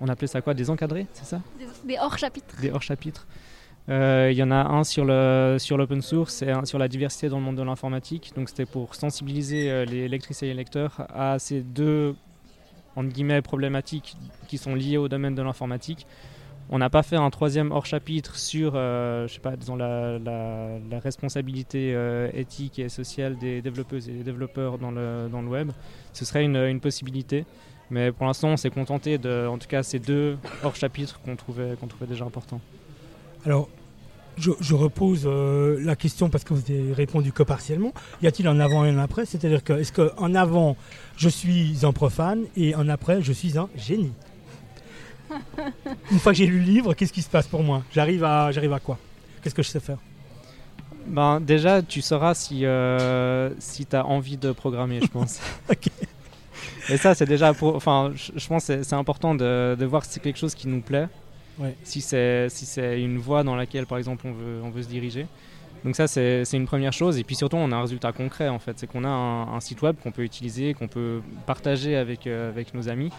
on 0.00 0.08
appelait 0.08 0.26
ça 0.26 0.40
quoi, 0.42 0.54
des 0.54 0.68
encadrés, 0.70 1.06
c'est 1.12 1.24
ça? 1.26 1.40
Des, 1.58 1.66
des 1.86 1.98
hors-chapitres. 1.98 2.60
Des 2.60 2.70
hors-chapitres. 2.70 3.26
Euh, 3.90 4.30
Il 4.32 4.36
y 4.38 4.42
en 4.42 4.50
a 4.50 4.64
un 4.64 4.82
sur 4.82 5.04
le 5.04 5.56
sur 5.58 5.76
l'open 5.76 6.00
source 6.00 6.40
et 6.42 6.50
un 6.50 6.64
sur 6.64 6.78
la 6.78 6.88
diversité 6.88 7.28
dans 7.28 7.38
le 7.38 7.44
monde 7.44 7.56
de 7.56 7.62
l'informatique. 7.62 8.32
Donc 8.34 8.48
c'était 8.48 8.64
pour 8.66 8.94
sensibiliser 8.94 9.70
euh, 9.70 9.84
les 9.84 10.08
lectrices 10.08 10.42
et 10.42 10.46
les 10.46 10.54
lecteurs 10.54 11.06
à 11.14 11.38
ces 11.38 11.60
deux 11.60 12.14
entre 12.96 13.10
guillemets 13.12 13.42
problématiques 13.42 14.16
qui 14.48 14.56
sont 14.56 14.74
liées 14.74 14.96
au 14.96 15.08
domaine 15.08 15.34
de 15.34 15.42
l'informatique. 15.42 16.06
On 16.70 16.78
n'a 16.78 16.88
pas 16.88 17.02
fait 17.02 17.16
un 17.16 17.28
troisième 17.28 17.72
hors 17.72 17.84
chapitre 17.84 18.36
sur, 18.36 18.72
euh, 18.74 19.28
je 19.28 19.34
sais 19.34 19.40
pas, 19.40 19.52
la, 19.76 20.18
la- 20.18 20.98
responsabilité 21.00 21.94
éthique 22.32 22.78
et 22.78 22.88
sociale 22.88 23.36
des 23.36 23.60
développeuses 23.60 24.08
et 24.08 24.12
des 24.12 24.22
développeurs 24.22 24.78
dans 24.78 24.90
le, 24.90 25.28
dans 25.30 25.42
le 25.42 25.48
web. 25.48 25.72
Ce 26.14 26.24
serait 26.24 26.42
une, 26.42 26.56
une 26.56 26.80
possibilité, 26.80 27.44
mais 27.90 28.12
pour 28.12 28.24
l'instant, 28.24 28.48
on 28.48 28.56
s'est 28.56 28.70
contenté 28.70 29.18
de, 29.18 29.46
en 29.46 29.58
tout 29.58 29.68
cas, 29.68 29.82
ces 29.82 29.98
deux 29.98 30.38
hors 30.62 30.74
chapitres 30.74 31.20
qu'on 31.20 31.36
trouvait, 31.36 31.76
qu'on 31.78 31.86
trouvait 31.88 32.06
déjà 32.06 32.24
importants. 32.24 32.60
Alors, 33.44 33.68
je, 34.36 34.50
je 34.60 34.74
repose 34.74 35.22
euh, 35.26 35.78
la 35.84 35.96
question 35.96 36.28
parce 36.28 36.44
que 36.44 36.54
vous 36.54 36.62
avez 36.68 36.92
répondu 36.92 37.32
que 37.32 37.42
partiellement. 37.42 37.92
Y 38.22 38.26
a-t-il 38.26 38.48
un 38.48 38.58
avant 38.60 38.84
et 38.84 38.90
un 38.90 38.98
après? 38.98 39.26
C'est-à-dire 39.26 39.62
que 39.62 39.72
est-ce 39.74 39.92
qu'en 39.92 40.34
avant, 40.34 40.76
je 41.16 41.28
suis 41.28 41.78
un 41.84 41.92
profane 41.92 42.44
et 42.56 42.74
en 42.74 42.88
après, 42.88 43.22
je 43.22 43.32
suis 43.32 43.58
un 43.58 43.68
génie? 43.76 44.12
Une 46.10 46.18
fois 46.18 46.32
que 46.32 46.38
j'ai 46.38 46.46
lu 46.46 46.58
le 46.58 46.64
livre, 46.64 46.94
qu'est-ce 46.94 47.12
qui 47.12 47.22
se 47.22 47.28
passe 47.30 47.46
pour 47.46 47.62
moi? 47.62 47.82
J'arrive 47.92 48.24
à, 48.24 48.50
j'arrive 48.52 48.72
à 48.72 48.80
quoi? 48.80 48.98
Qu'est-ce 49.42 49.54
que 49.54 49.62
je 49.62 49.68
sais 49.68 49.80
faire? 49.80 49.98
Ben, 51.06 51.40
déjà, 51.40 51.82
tu 51.82 52.00
sauras 52.00 52.34
si, 52.34 52.64
euh, 52.64 53.50
si 53.58 53.84
tu 53.84 53.94
as 53.96 54.06
envie 54.06 54.36
de 54.36 54.52
programmer, 54.52 55.00
je 55.02 55.06
pense. 55.06 55.40
Ok. 55.70 55.88
Et 56.88 56.96
ça, 56.98 57.14
c'est 57.14 57.26
déjà. 57.26 57.52
Pour, 57.54 57.74
enfin, 57.76 58.12
je, 58.14 58.46
pense 58.46 58.66
que 58.66 58.74
c'est- 58.74 58.84
c'est 58.84 58.94
important 58.94 59.34
de, 59.34 59.74
de 59.78 59.84
voir 59.86 60.04
si 60.04 60.12
c'est 60.12 60.20
quelque 60.20 60.38
chose 60.38 60.54
qui 60.54 60.68
nous 60.68 60.80
plaît. 60.80 61.08
Ouais. 61.58 61.76
Si 61.84 62.00
c'est 62.00 62.48
si 62.48 62.66
c'est 62.66 63.00
une 63.00 63.18
voie 63.18 63.42
dans 63.44 63.54
laquelle, 63.56 63.86
par 63.86 63.98
exemple, 63.98 64.26
on 64.26 64.32
veut, 64.32 64.60
on 64.64 64.70
veut 64.70 64.82
se 64.82 64.88
diriger. 64.88 65.26
Donc, 65.84 65.96
ça, 65.96 66.06
c'est 66.06 66.44
c'est 66.44 66.56
une 66.56 66.66
première 66.66 66.92
chose. 66.92 67.18
Et 67.18 67.24
puis 67.24 67.36
surtout, 67.36 67.56
on 67.56 67.70
a 67.70 67.76
un 67.76 67.82
résultat 67.82 68.12
concret, 68.12 68.48
en 68.48 68.58
fait. 68.58 68.78
C'est 68.78 68.86
qu'on 68.86 69.04
a 69.04 69.08
un, 69.08 69.54
un 69.54 69.60
site 69.60 69.82
web 69.82 69.96
qu'on 70.02 70.12
peut 70.12 70.22
utiliser, 70.24 70.74
qu'on 70.74 70.88
peut 70.88 71.20
partager 71.46 71.94
avec, 71.96 72.26
euh, 72.26 72.48
avec 72.48 72.72
nos 72.74 72.88
amis. 72.88 73.10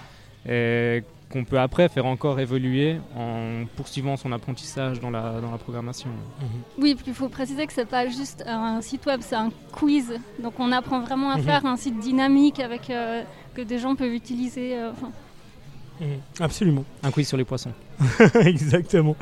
Et 0.48 1.04
qu'on 1.32 1.44
peut 1.44 1.60
après 1.60 1.90
faire 1.90 2.06
encore 2.06 2.40
évoluer 2.40 2.98
en 3.18 3.66
poursuivant 3.76 4.16
son 4.16 4.32
apprentissage 4.32 5.00
dans 5.00 5.10
la, 5.10 5.42
dans 5.42 5.50
la 5.50 5.58
programmation. 5.58 6.10
Oui, 6.78 6.94
puis 6.94 7.06
il 7.08 7.14
faut 7.16 7.30
préciser 7.30 7.66
que 7.66 7.74
c'est 7.74 7.88
pas 7.88 8.08
juste 8.08 8.44
un 8.46 8.80
site 8.82 9.04
web, 9.08 9.22
c'est 9.24 9.36
un 9.36 9.50
quiz. 9.72 10.14
Donc 10.44 10.54
on 10.60 10.72
apprend 10.72 11.00
vraiment 11.02 11.32
à 11.32 11.38
Mhm. 11.38 11.44
faire 11.44 11.66
un 11.66 11.78
site 11.78 11.98
dynamique 12.00 12.60
avec 12.60 12.92
euh, 12.92 13.24
que 13.56 13.64
des 13.64 13.80
gens 13.80 13.96
peuvent 13.96 14.14
utiliser. 14.14 14.78
euh, 14.78 14.92
Mhm. 16.00 16.08
Absolument. 16.40 16.84
Un 17.04 17.12
quiz 17.12 17.28
sur 17.28 17.38
les 17.38 17.46
poissons. 17.46 17.72
Exactement. 18.42 19.16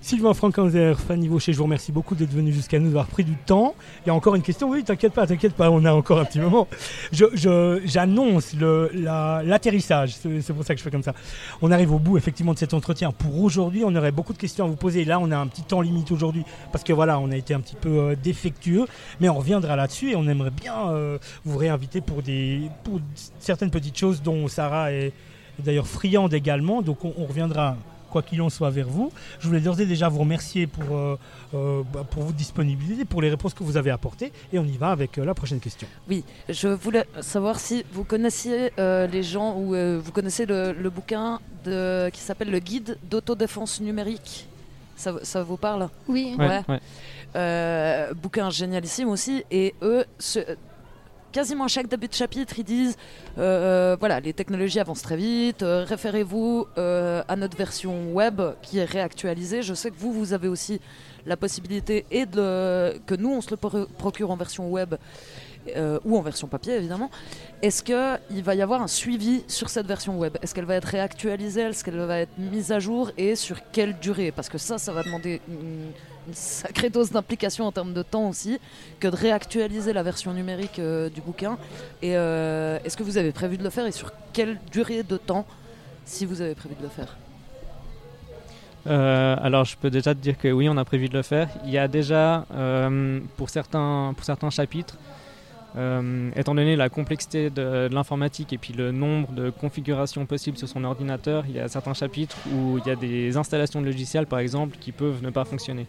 Sylvain 0.00 0.32
Frankenzer, 0.32 0.98
Fanny 1.00 1.26
Vaucher, 1.26 1.52
je 1.52 1.58
vous 1.58 1.64
remercie 1.64 1.90
beaucoup 1.90 2.14
d'être 2.14 2.30
venu 2.32 2.52
jusqu'à 2.52 2.78
nous, 2.78 2.86
d'avoir 2.86 3.06
pris 3.08 3.24
du 3.24 3.34
temps. 3.34 3.74
Il 4.04 4.08
y 4.08 4.10
a 4.10 4.14
encore 4.14 4.36
une 4.36 4.42
question, 4.42 4.70
oui, 4.70 4.84
t'inquiète 4.84 5.12
pas, 5.12 5.26
t'inquiète 5.26 5.54
pas, 5.54 5.72
on 5.72 5.84
a 5.84 5.92
encore 5.92 6.20
un 6.20 6.24
petit 6.24 6.38
moment. 6.38 6.68
Je, 7.10 7.24
je- 7.34 7.80
j'annonce 7.84 8.54
la- 8.54 9.42
l'atterrissage, 9.44 10.14
c'est, 10.14 10.52
pour 10.52 10.62
ça 10.64 10.74
que 10.74 10.78
je 10.78 10.84
fais 10.84 10.92
comme 10.92 11.02
ça. 11.02 11.14
On 11.62 11.72
arrive 11.72 11.92
au 11.92 11.98
bout 11.98 12.16
effectivement 12.16 12.54
de 12.54 12.58
cet 12.60 12.74
entretien. 12.74 13.10
Pour 13.10 13.42
aujourd'hui, 13.42 13.82
on 13.84 13.94
aurait 13.96 14.12
beaucoup 14.12 14.32
de 14.32 14.38
questions 14.38 14.66
à 14.66 14.68
vous 14.68 14.76
poser. 14.76 15.04
Là, 15.04 15.18
on 15.18 15.32
a 15.32 15.36
un 15.36 15.48
petit 15.48 15.62
temps 15.62 15.80
limite 15.80 16.12
aujourd'hui, 16.12 16.44
parce 16.70 16.84
que 16.84 16.92
voilà, 16.92 17.18
on 17.18 17.32
a 17.32 17.36
été 17.36 17.52
un 17.52 17.60
petit 17.60 17.76
peu 17.76 17.88
euh, 17.98 18.14
défectueux, 18.14 18.84
mais 19.20 19.28
on 19.28 19.34
reviendra 19.34 19.74
là-dessus 19.74 20.12
et 20.12 20.16
on 20.16 20.28
aimerait 20.28 20.52
bien 20.52 20.90
euh, 20.90 21.18
vous 21.44 21.58
réinviter 21.58 22.00
pour, 22.00 22.22
des, 22.22 22.60
pour 22.84 23.00
certaines 23.40 23.70
petites 23.72 23.98
choses 23.98 24.22
dont 24.22 24.46
Sarah 24.46 24.92
est 24.92 25.12
d'ailleurs 25.58 25.86
friande 25.86 26.34
également, 26.34 26.82
donc 26.82 27.04
on- 27.04 27.14
on 27.18 27.24
reviendra 27.26 27.76
quoi 28.10 28.22
qu'il 28.22 28.40
en 28.40 28.48
soit 28.48 28.70
vers 28.70 28.88
vous. 28.88 29.12
Je 29.38 29.46
voulais 29.48 29.60
d'ores 29.60 29.80
et 29.80 29.84
déjà 29.86 30.08
vous 30.08 30.20
remercier 30.20 30.66
pour, 30.66 30.96
euh, 30.96 31.18
euh, 31.54 31.82
bah, 31.92 32.04
pour 32.10 32.22
votre 32.22 32.36
disponibilité, 32.36 33.04
pour 33.04 33.20
les 33.20 33.28
réponses 33.28 33.52
que 33.52 33.62
vous 33.62 33.76
avez 33.76 33.90
apportées. 33.90 34.32
Et 34.50 34.58
on 34.58 34.64
y 34.64 34.78
va 34.78 34.90
avec 34.92 35.18
euh, 35.18 35.26
la 35.26 35.34
prochaine 35.34 35.60
question. 35.60 35.86
Oui, 36.08 36.24
je 36.48 36.68
voulais 36.68 37.04
savoir 37.20 37.60
si 37.60 37.84
vous 37.92 38.04
connaissiez 38.04 38.72
euh, 38.78 39.06
les 39.06 39.22
gens 39.22 39.56
ou 39.58 39.74
euh, 39.74 40.00
vous 40.02 40.10
connaissez 40.12 40.46
le, 40.46 40.72
le 40.72 40.88
bouquin 40.88 41.38
de, 41.66 42.08
qui 42.08 42.20
s'appelle 42.22 42.50
le 42.50 42.60
guide 42.60 42.96
d'autodéfense 43.10 43.78
numérique. 43.82 44.46
Ça, 44.96 45.12
ça 45.22 45.42
vous 45.42 45.58
parle? 45.58 45.88
Oui. 46.08 46.34
Ouais. 46.38 46.62
ouais. 46.66 46.80
Euh, 47.36 48.14
bouquin 48.14 48.48
génialissime 48.50 49.08
aussi. 49.08 49.44
Et 49.50 49.74
eux, 49.82 50.04
ce- 50.18 50.56
quasiment 51.38 51.66
à 51.66 51.68
chaque 51.68 51.86
début 51.86 52.08
de 52.08 52.14
chapitre, 52.14 52.58
ils 52.58 52.64
disent 52.64 52.96
euh, 53.38 53.96
voilà, 54.00 54.18
les 54.18 54.32
technologies 54.32 54.80
avancent 54.80 55.02
très 55.02 55.16
vite, 55.16 55.62
euh, 55.62 55.84
référez-vous 55.86 56.66
euh, 56.78 57.22
à 57.28 57.36
notre 57.36 57.56
version 57.56 58.12
web 58.12 58.40
qui 58.60 58.78
est 58.78 58.84
réactualisée. 58.84 59.62
Je 59.62 59.72
sais 59.72 59.90
que 59.92 59.96
vous, 59.96 60.12
vous 60.12 60.32
avez 60.32 60.48
aussi 60.48 60.80
la 61.26 61.36
possibilité 61.36 62.06
et 62.10 62.24
que 62.26 63.14
nous, 63.16 63.30
on 63.30 63.40
se 63.40 63.50
le 63.50 63.56
pro- 63.56 63.86
procure 63.98 64.32
en 64.32 64.36
version 64.36 64.68
web. 64.68 64.96
Euh, 65.76 65.98
ou 66.04 66.16
en 66.16 66.22
version 66.22 66.48
papier 66.48 66.74
évidemment. 66.74 67.10
Est-ce 67.60 67.82
qu'il 67.82 68.44
va 68.44 68.54
y 68.54 68.62
avoir 68.62 68.82
un 68.82 68.86
suivi 68.86 69.42
sur 69.48 69.68
cette 69.68 69.86
version 69.86 70.18
web? 70.18 70.36
Est-ce 70.42 70.54
qu'elle 70.54 70.64
va 70.64 70.76
être 70.76 70.84
réactualisée? 70.84 71.62
Est-ce 71.62 71.82
qu'elle 71.82 71.98
va 71.98 72.20
être 72.20 72.38
mise 72.38 72.70
à 72.70 72.78
jour? 72.78 73.10
Et 73.16 73.34
sur 73.34 73.58
quelle 73.72 73.98
durée? 73.98 74.30
Parce 74.30 74.48
que 74.48 74.58
ça, 74.58 74.78
ça 74.78 74.92
va 74.92 75.02
demander 75.02 75.40
une, 75.48 75.90
sacrée 76.32 76.90
dose 76.90 77.10
d'implication 77.10 77.66
en 77.66 77.72
termes 77.72 77.94
de 77.94 78.02
temps 78.02 78.28
aussi, 78.28 78.60
que 79.00 79.08
de 79.08 79.16
réactualiser 79.16 79.92
la 79.92 80.02
version 80.02 80.32
numérique 80.32 80.78
euh, 80.78 81.08
du 81.08 81.20
bouquin. 81.20 81.58
Et 82.02 82.16
euh, 82.16 82.78
est-ce 82.84 82.96
que 82.96 83.02
vous 83.02 83.18
avez 83.18 83.32
prévu 83.32 83.56
de 83.56 83.64
le 83.64 83.70
faire? 83.70 83.86
Et 83.86 83.92
sur 83.92 84.12
quelle 84.32 84.58
durée 84.70 85.02
de 85.02 85.16
temps 85.16 85.46
si 86.04 86.26
vous 86.26 86.40
avez 86.40 86.54
prévu 86.54 86.74
de 86.76 86.82
le 86.82 86.88
faire? 86.88 87.16
Euh, 88.86 89.36
alors, 89.40 89.64
je 89.64 89.76
peux 89.76 89.90
déjà 89.90 90.14
te 90.14 90.20
dire 90.20 90.38
que 90.38 90.48
oui, 90.48 90.68
on 90.68 90.76
a 90.76 90.84
prévu 90.84 91.08
de 91.08 91.14
le 91.14 91.22
faire. 91.22 91.48
Il 91.64 91.70
y 91.70 91.78
a 91.78 91.88
déjà, 91.88 92.46
pour, 93.36 93.50
certains, 93.50 94.14
pour 94.16 94.24
certains 94.24 94.50
chapitres, 94.50 94.96
euh, 95.76 96.30
étant 96.34 96.54
donné 96.54 96.76
la 96.76 96.88
complexité 96.88 97.50
de, 97.50 97.88
l'informatique 97.92 98.52
et 98.52 98.58
puis 98.58 98.72
le 98.72 98.90
nombre 98.90 99.32
de 99.32 99.50
configurations 99.50 100.24
possibles 100.26 100.56
sur 100.56 100.68
son 100.68 100.84
ordinateur, 100.84 101.44
il 101.46 101.56
y 101.56 101.60
a 101.60 101.68
certains 101.68 101.94
chapitres 101.94 102.36
où 102.52 102.78
il 102.78 102.86
y 102.86 102.90
a 102.90 102.96
des 102.96 103.36
installations 103.36 103.80
de 103.80 103.86
logiciels, 103.86 104.26
par 104.26 104.38
exemple, 104.38 104.76
qui 104.78 104.92
peuvent 104.92 105.22
ne 105.22 105.30
pas 105.30 105.44
fonctionner. 105.44 105.86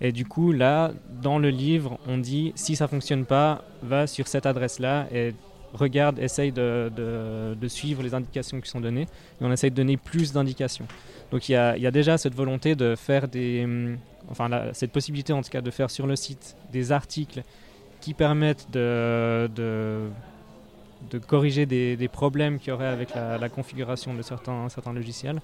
Et 0.00 0.12
du 0.12 0.26
coup, 0.26 0.52
là, 0.52 0.92
dans 1.22 1.38
le 1.38 1.48
livre, 1.48 1.98
on 2.06 2.18
dit 2.18 2.52
si 2.54 2.76
ça 2.76 2.86
fonctionne 2.86 3.24
pas, 3.24 3.64
va 3.82 4.06
sur 4.06 4.28
cette 4.28 4.44
adresse-là 4.44 5.06
et 5.10 5.34
regarde, 5.72 6.18
essaye 6.18 6.52
de, 6.52 7.56
suivre 7.68 8.02
les 8.02 8.14
indications 8.14 8.60
qui 8.60 8.68
sont 8.68 8.80
données. 8.80 9.06
Et 9.40 9.44
on 9.44 9.52
essaye 9.52 9.70
de 9.70 9.76
donner 9.76 9.96
plus 9.96 10.32
d'indications. 10.32 10.86
Donc 11.30 11.48
il 11.48 11.52
y, 11.52 11.56
a, 11.56 11.90
déjà 11.90 12.18
cette 12.18 12.34
volonté 12.34 12.74
de 12.74 12.94
faire 12.94 13.26
des, 13.26 13.64
hum, 13.64 13.96
enfin 14.30 14.48
cette 14.72 14.92
possibilité 14.92 15.32
en 15.32 15.42
tout 15.42 15.50
cas 15.50 15.60
de 15.60 15.70
faire 15.70 15.90
sur 15.90 16.06
le 16.06 16.14
site 16.14 16.56
des 16.72 16.92
articles 16.92 17.42
qui 18.06 18.14
permettent 18.14 18.70
de, 18.70 19.50
de, 19.56 21.18
corriger 21.26 21.66
des, 21.66 22.08
problèmes 22.08 22.60
qu'il 22.60 22.68
y 22.68 22.70
aurait 22.70 22.86
avec 22.86 23.08
la, 23.16 23.48
configuration 23.48 24.14
de 24.14 24.22
certains, 24.22 24.68
certains 24.68 24.92
logiciels. 24.92 25.40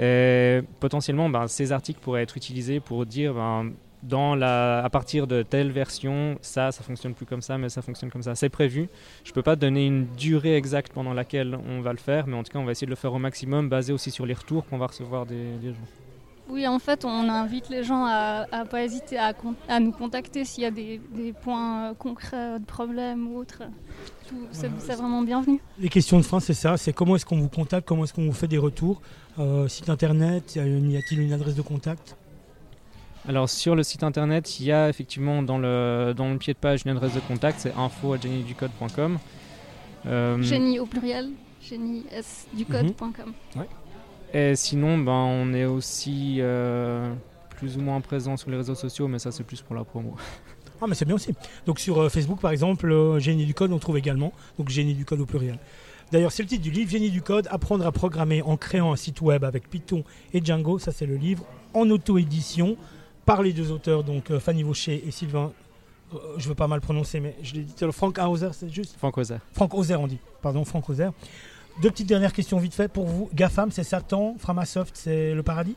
Et 0.00 0.60
potentiellement, 0.80 1.28
ben, 1.28 1.46
ces 1.46 1.72
articles 1.72 2.00
pourraient 2.00 2.22
être 2.22 2.38
utilisés 2.38 2.80
pour 2.80 3.04
dire 3.04 3.34
ben, 3.34 3.72
dans 4.02 4.34
la, 4.34 4.82
à 4.82 4.88
partir 4.88 5.26
de 5.26 5.42
telle 5.42 5.72
version, 5.72 6.38
ça, 6.40 6.72
ça 6.72 6.82
fonctionne 6.82 7.12
plus 7.12 7.26
comme 7.26 7.42
ça, 7.42 7.58
mais 7.58 7.68
ça 7.68 7.82
fonctionne 7.82 8.10
comme 8.10 8.22
ça. 8.22 8.34
C'est 8.34 8.48
prévu. 8.48 8.88
Je 9.22 9.32
peux 9.32 9.42
pas 9.42 9.54
donner 9.54 9.84
une 9.84 10.06
durée 10.16 10.56
exacte 10.56 10.90
pendant 10.90 11.12
laquelle 11.12 11.54
on 11.68 11.82
va 11.82 11.92
le 11.92 11.98
faire, 11.98 12.26
mais 12.26 12.34
en 12.34 12.44
tout 12.44 12.50
cas, 12.50 12.60
on 12.60 12.64
va 12.64 12.72
essayer 12.72 12.86
de 12.86 12.92
le 12.92 12.96
faire 12.96 13.12
au 13.12 13.18
maximum, 13.18 13.68
basé 13.68 13.92
aussi 13.92 14.10
sur 14.10 14.24
les 14.24 14.32
retours 14.32 14.64
qu'on 14.64 14.78
va 14.78 14.86
recevoir 14.86 15.26
des, 15.26 15.58
des 15.60 15.74
gens. 15.74 16.03
Oui, 16.50 16.66
en 16.66 16.78
fait, 16.78 17.04
on 17.04 17.28
invite 17.28 17.68
les 17.70 17.82
gens 17.84 18.04
à 18.04 18.46
ne 18.52 18.64
pas 18.64 18.82
hésiter 18.84 19.16
à, 19.18 19.32
con- 19.32 19.54
à 19.68 19.80
nous 19.80 19.92
contacter 19.92 20.44
s'il 20.44 20.62
y 20.62 20.66
a 20.66 20.70
des, 20.70 21.00
des 21.12 21.32
points 21.32 21.90
euh, 21.90 21.94
concrets 21.94 22.58
de 22.60 22.64
problèmes 22.64 23.26
ou 23.28 23.38
autres. 23.38 23.62
Tout- 24.28 24.36
C'est 24.52 24.68
Voilà. 24.68 24.96
vraiment 24.96 25.22
bienvenu. 25.22 25.60
Les 25.78 25.88
questions 25.88 26.18
de 26.18 26.22
fin, 26.22 26.40
c'est 26.40 26.52
ça. 26.54 26.76
C'est 26.76 26.92
comment 26.92 27.16
est-ce 27.16 27.24
qu'on 27.24 27.38
vous 27.40 27.48
contacte, 27.48 27.88
comment 27.88 28.04
est-ce 28.04 28.12
qu'on 28.12 28.26
vous 28.26 28.32
fait 28.32 28.46
des 28.48 28.58
retours. 28.58 29.00
Euh, 29.38 29.68
site 29.68 29.88
internet, 29.88 30.54
y 30.56 30.60
a-t-il 30.96 31.20
une 31.22 31.32
adresse 31.32 31.54
de 31.54 31.62
contact? 31.62 32.14
Alors, 33.26 33.48
sur 33.48 33.74
le 33.74 33.82
site 33.82 34.02
internet, 34.02 34.60
il 34.60 34.66
y 34.66 34.72
a 34.72 34.90
effectivement 34.90 35.42
dans 35.42 35.56
le, 35.56 36.12
dans 36.14 36.30
le 36.30 36.36
pied 36.36 36.52
de 36.52 36.58
page 36.58 36.82
une 36.84 36.90
adresse 36.90 37.14
de 37.14 37.20
contact, 37.20 37.58
c'est 37.60 37.72
info.jennyducode.com. 37.74 39.18
Euh, 40.06 40.42
Génie 40.42 40.78
au 40.78 40.84
pluriel, 40.84 41.30
géniesducode.com. 41.62 43.32
Et 44.34 44.56
sinon, 44.56 44.98
ben, 44.98 45.12
on 45.12 45.54
est 45.54 45.64
aussi 45.64 46.38
euh, 46.40 47.14
plus 47.56 47.76
ou 47.76 47.80
moins 47.80 48.00
présent 48.00 48.36
sur 48.36 48.50
les 48.50 48.56
réseaux 48.56 48.74
sociaux, 48.74 49.08
mais 49.08 49.20
ça, 49.20 49.30
c'est 49.32 49.44
plus 49.44 49.62
pour 49.62 49.74
la 49.74 49.84
promo. 49.84 50.14
Ah, 50.82 50.86
mais 50.86 50.96
c'est 50.96 51.06
bien 51.06 51.14
aussi. 51.14 51.32
Donc 51.64 51.78
sur 51.78 51.98
euh, 51.98 52.08
Facebook, 52.10 52.40
par 52.40 52.50
exemple, 52.50 52.90
euh, 52.90 53.18
Génie 53.18 53.46
du 53.46 53.54
Code, 53.54 53.72
on 53.72 53.78
trouve 53.78 53.96
également. 53.96 54.34
Donc 54.58 54.68
Génie 54.68 54.92
du 54.92 55.06
Code 55.06 55.20
au 55.20 55.24
pluriel. 55.24 55.58
D'ailleurs, 56.12 56.32
c'est 56.32 56.42
le 56.42 56.48
titre 56.48 56.62
du 56.62 56.70
livre, 56.70 56.90
Génie 56.90 57.10
du 57.10 57.22
Code, 57.22 57.48
apprendre 57.50 57.86
à 57.86 57.92
programmer 57.92 58.42
en 58.42 58.58
créant 58.58 58.92
un 58.92 58.96
site 58.96 59.22
web 59.22 59.44
avec 59.44 59.70
Python 59.70 60.04
et 60.34 60.44
Django. 60.44 60.78
Ça, 60.78 60.92
c'est 60.92 61.06
le 61.06 61.16
livre 61.16 61.46
en 61.72 61.88
auto-édition 61.88 62.76
par 63.24 63.42
les 63.42 63.54
deux 63.54 63.70
auteurs, 63.70 64.04
donc 64.04 64.30
euh, 64.30 64.40
Fanny 64.40 64.62
Vaucher 64.62 65.02
et 65.06 65.10
Sylvain. 65.10 65.52
je 66.36 66.48
veux 66.48 66.54
pas 66.54 66.68
mal 66.68 66.82
prononcer, 66.82 67.20
mais 67.20 67.34
je 67.42 67.54
l'ai 67.54 67.62
dit. 67.62 67.74
Frank 67.90 68.18
Hauser, 68.18 68.50
c'est 68.52 68.68
juste? 68.68 68.96
Franck 68.98 69.16
Ozer. 69.16 69.38
Franck 69.52 69.72
Ozer, 69.72 69.98
on 69.98 70.06
dit. 70.06 70.18
Pardon, 70.42 70.64
Franck 70.64 70.90
Ozer. 70.90 71.12
Deux 71.82 71.90
petites 71.90 72.08
dernières 72.08 72.32
questions 72.32 72.58
vite 72.58 72.74
fait 72.74 72.88
pour 72.88 73.06
vous. 73.06 73.28
GAFAM, 73.34 73.70
c'est 73.70 73.82
Satan. 73.84 74.36
Framasoft, 74.38 74.96
c'est 74.96 75.34
le 75.34 75.42
paradis? 75.42 75.76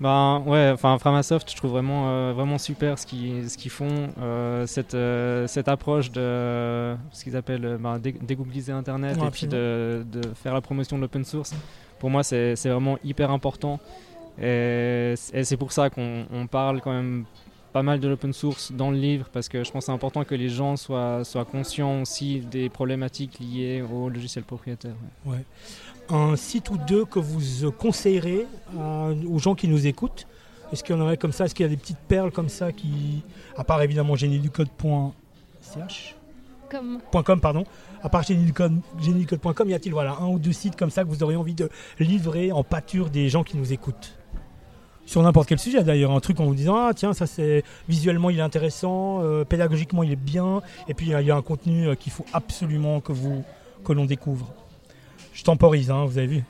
Ben 0.00 0.42
ouais, 0.46 0.70
enfin 0.74 0.98
Framasoft, 0.98 1.48
je 1.50 1.56
trouve 1.56 1.70
vraiment, 1.70 2.08
euh, 2.08 2.32
vraiment 2.34 2.58
super 2.58 2.98
ce 2.98 3.06
qu'ils 3.06 3.48
ce 3.48 3.56
qu'ils 3.56 3.70
font, 3.70 4.08
euh, 4.20 4.66
cette, 4.66 4.94
euh, 4.94 5.46
cette 5.46 5.68
approche 5.68 6.10
de 6.10 6.96
ce 7.12 7.22
qu'ils 7.22 7.36
appellent 7.36 7.76
ben, 7.78 7.98
dé- 8.00 8.16
dégoogliser 8.20 8.72
Internet 8.72 9.16
Ouais, 9.18 9.28
et 9.28 9.30
puis 9.30 9.46
de, 9.46 10.04
de 10.10 10.20
faire 10.34 10.54
la 10.54 10.60
promotion 10.60 10.96
de 10.96 11.02
l'open 11.02 11.24
source. 11.24 11.54
Pour 12.00 12.10
moi, 12.10 12.24
c'est 12.24 12.54
vraiment 12.64 12.98
hyper 13.04 13.30
important. 13.30 13.78
Et, 14.40 15.14
c'est 15.16 15.56
pour 15.56 15.70
ça 15.72 15.88
qu'on 15.88 16.26
on 16.32 16.46
parle 16.48 16.80
quand 16.80 16.92
même 16.92 17.24
pas 17.72 17.82
mal 17.82 18.00
de 18.00 18.08
l'open 18.08 18.32
source 18.32 18.72
dans 18.72 18.90
le 18.90 18.96
livre, 18.98 19.28
parce 19.32 19.48
que 19.48 19.64
je 19.64 19.70
pense 19.70 19.84
que 19.84 19.86
c'est 19.86 19.92
important 19.92 20.24
que 20.24 20.34
les 20.34 20.48
gens 20.50 20.76
soient, 20.76 21.24
soient 21.24 21.44
conscients 21.46 22.02
aussi 22.02 22.40
des 22.40 22.68
problématiques 22.68 23.38
liées 23.40 23.82
au 23.82 24.08
logiciel 24.08 24.44
propriétaire. 24.44 24.94
ouais. 25.26 25.44
un 26.10 26.36
site 26.36 26.68
ou 26.70 26.76
deux 26.76 27.04
que 27.06 27.18
vous 27.18 27.64
euh, 27.64 27.70
conseillerez 27.70 28.46
à- 28.78 29.08
aux 29.28 29.38
gens 29.38 29.54
qui 29.54 29.68
nous 29.68 29.86
écoutent? 29.86 30.26
Est-ce 30.72 30.82
qu'il 30.84 30.94
y 30.94 30.98
en 30.98 31.02
aurait 31.02 31.16
comme 31.16 31.32
ça? 31.32 31.44
Est-ce 31.46 31.54
qu'il 31.54 31.64
y 31.64 31.66
a 31.66 31.70
des 31.70 31.76
petites 31.76 31.98
perles 32.08 32.30
comme 32.32 32.48
ça 32.48 32.72
qui, 32.72 33.22
à 33.56 33.64
part 33.64 33.80
évidemment 33.82 34.16
génieducode.ch 34.16 36.16
Comme 36.70 37.00
.com 37.24 37.40
pardon, 37.40 37.64
à 38.02 38.08
part 38.08 38.22
génieducode- 38.22 38.80
génieducode.com, 39.00 39.70
y 39.70 39.74
a-t-il 39.74 39.92
voilà 39.92 40.16
un 40.20 40.28
ou 40.28 40.38
deux 40.38 40.52
sites 40.52 40.76
comme 40.76 40.90
ça 40.90 41.04
que 41.04 41.08
vous 41.08 41.22
auriez 41.22 41.36
envie 41.36 41.54
de 41.54 41.68
livrer 41.98 42.52
en 42.52 42.64
pâture 42.64 43.10
des 43.10 43.28
gens 43.28 43.44
qui 43.44 43.56
nous 43.56 43.72
écoutent? 43.72 44.14
Sur 45.04 45.22
n'importe 45.22 45.48
quel 45.48 45.58
sujet 45.58 45.82
d'ailleurs, 45.82 46.12
un 46.12 46.20
truc 46.20 46.40
en 46.40 46.44
vous 46.44 46.54
disant 46.54 46.76
ah 46.76 46.92
tiens 46.94 47.12
ça 47.12 47.26
c'est 47.26 47.64
visuellement 47.88 48.30
il 48.30 48.38
est 48.38 48.42
intéressant, 48.42 49.20
euh, 49.22 49.44
pédagogiquement 49.44 50.02
il 50.02 50.12
est 50.12 50.16
bien, 50.16 50.62
et 50.88 50.94
puis 50.94 51.06
il 51.06 51.26
y 51.26 51.30
a 51.30 51.36
un 51.36 51.42
contenu 51.42 51.88
euh, 51.88 51.94
qu'il 51.94 52.12
faut 52.12 52.26
absolument 52.32 53.00
que 53.00 53.12
vous 53.12 53.44
que 53.84 53.92
l'on 53.92 54.04
découvre. 54.04 54.52
Je 55.32 55.42
temporise, 55.44 55.90
hein, 55.90 56.04
vous 56.04 56.18
avez 56.18 56.26
vu. 56.26 56.44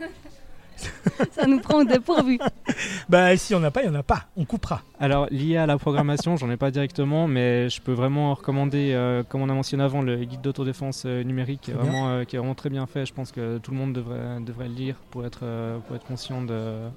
Ça 1.32 1.46
nous 1.46 1.60
prend 1.60 1.80
au 1.80 1.84
dépourvu. 1.84 2.38
Bah 3.08 3.36
si 3.36 3.54
on 3.54 3.60
n'a 3.60 3.70
pas, 3.70 3.82
il 3.82 3.90
n'y 3.90 3.96
en 3.96 3.98
a 3.98 4.02
pas, 4.02 4.24
on 4.36 4.44
coupera. 4.44 4.82
Alors, 4.98 5.26
lié 5.30 5.56
à 5.56 5.66
la 5.66 5.76
programmation, 5.76 6.36
j'en 6.36 6.50
ai 6.50 6.56
pas 6.56 6.70
directement, 6.70 7.28
mais 7.28 7.68
je 7.68 7.80
peux 7.80 7.92
vraiment 7.92 8.34
recommander, 8.34 8.92
euh, 8.92 9.22
comme 9.28 9.42
on 9.42 9.48
a 9.48 9.54
mentionné 9.54 9.84
avant, 9.84 10.02
le 10.02 10.16
guide 10.24 10.40
d'autodéfense 10.40 11.04
numérique, 11.04 11.68
est, 11.68 11.72
vraiment, 11.72 12.08
euh, 12.08 12.24
qui 12.24 12.36
est 12.36 12.38
vraiment 12.38 12.54
très 12.54 12.70
bien 12.70 12.86
fait. 12.86 13.04
Je 13.04 13.12
pense 13.12 13.32
que 13.32 13.58
tout 13.58 13.70
le 13.70 13.76
monde 13.76 13.92
devrait, 13.92 14.40
devrait 14.40 14.68
le 14.68 14.74
lire 14.74 14.96
pour 15.10 15.26
être, 15.26 15.40
euh, 15.42 15.78
pour 15.80 15.96
être 15.96 16.06
conscient 16.06 16.42
de, 16.42 16.88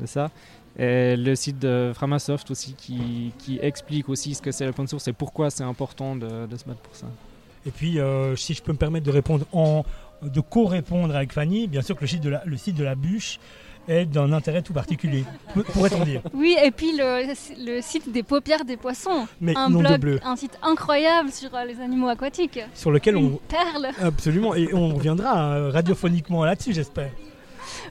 de 0.00 0.06
ça. 0.06 0.30
Et 0.78 1.16
le 1.16 1.34
site 1.34 1.58
de 1.58 1.92
Framasoft 1.94 2.50
aussi, 2.50 2.74
qui, 2.74 3.32
qui 3.38 3.58
explique 3.62 4.08
aussi 4.08 4.34
ce 4.34 4.42
que 4.42 4.52
c'est 4.52 4.66
l'open 4.66 4.86
source 4.86 5.08
et 5.08 5.12
pourquoi 5.12 5.48
c'est 5.50 5.64
important 5.64 6.16
de, 6.16 6.46
de 6.46 6.56
se 6.56 6.64
battre 6.64 6.80
pour 6.80 6.94
ça. 6.94 7.06
Et 7.64 7.70
puis 7.70 7.98
euh, 7.98 8.36
si 8.36 8.52
je 8.54 8.62
peux 8.62 8.72
me 8.72 8.76
permettre 8.78 9.06
de 9.06 9.10
répondre 9.10 9.46
en 9.52 9.84
de 10.22 10.40
co-répondre 10.40 11.14
avec 11.14 11.32
Fanny, 11.32 11.66
bien 11.66 11.82
sûr 11.82 11.94
que 11.96 12.02
le 12.02 12.06
site 12.06 12.22
de 12.22 12.30
la, 12.30 12.42
le 12.44 12.56
site 12.56 12.76
de 12.76 12.84
la 12.84 12.94
bûche 12.94 13.38
est 13.88 14.06
d'un 14.06 14.32
intérêt 14.32 14.62
tout 14.62 14.72
particulier, 14.72 15.24
pourrait-on 15.72 16.04
dire. 16.04 16.20
Oui, 16.34 16.56
et 16.62 16.70
puis 16.72 16.96
le, 16.96 17.26
le 17.64 17.80
site 17.80 18.10
des 18.10 18.22
paupières 18.22 18.64
des 18.64 18.76
poissons. 18.76 19.28
Mais 19.40 19.56
un 19.56 19.70
blog, 19.70 20.00
bleu, 20.00 20.20
un 20.24 20.36
site 20.36 20.58
incroyable 20.62 21.30
sur 21.30 21.54
euh, 21.54 21.64
les 21.64 21.80
animaux 21.80 22.08
aquatiques. 22.08 22.60
sur 22.74 22.90
lequel 22.90 23.16
Une 23.16 23.34
on 23.34 23.40
perle, 23.48 23.90
absolument 24.02 24.54
et 24.54 24.74
on 24.74 24.94
reviendra 24.94 25.54
euh, 25.54 25.70
radiophoniquement 25.70 26.44
là-dessus, 26.44 26.72
j'espère. 26.72 27.10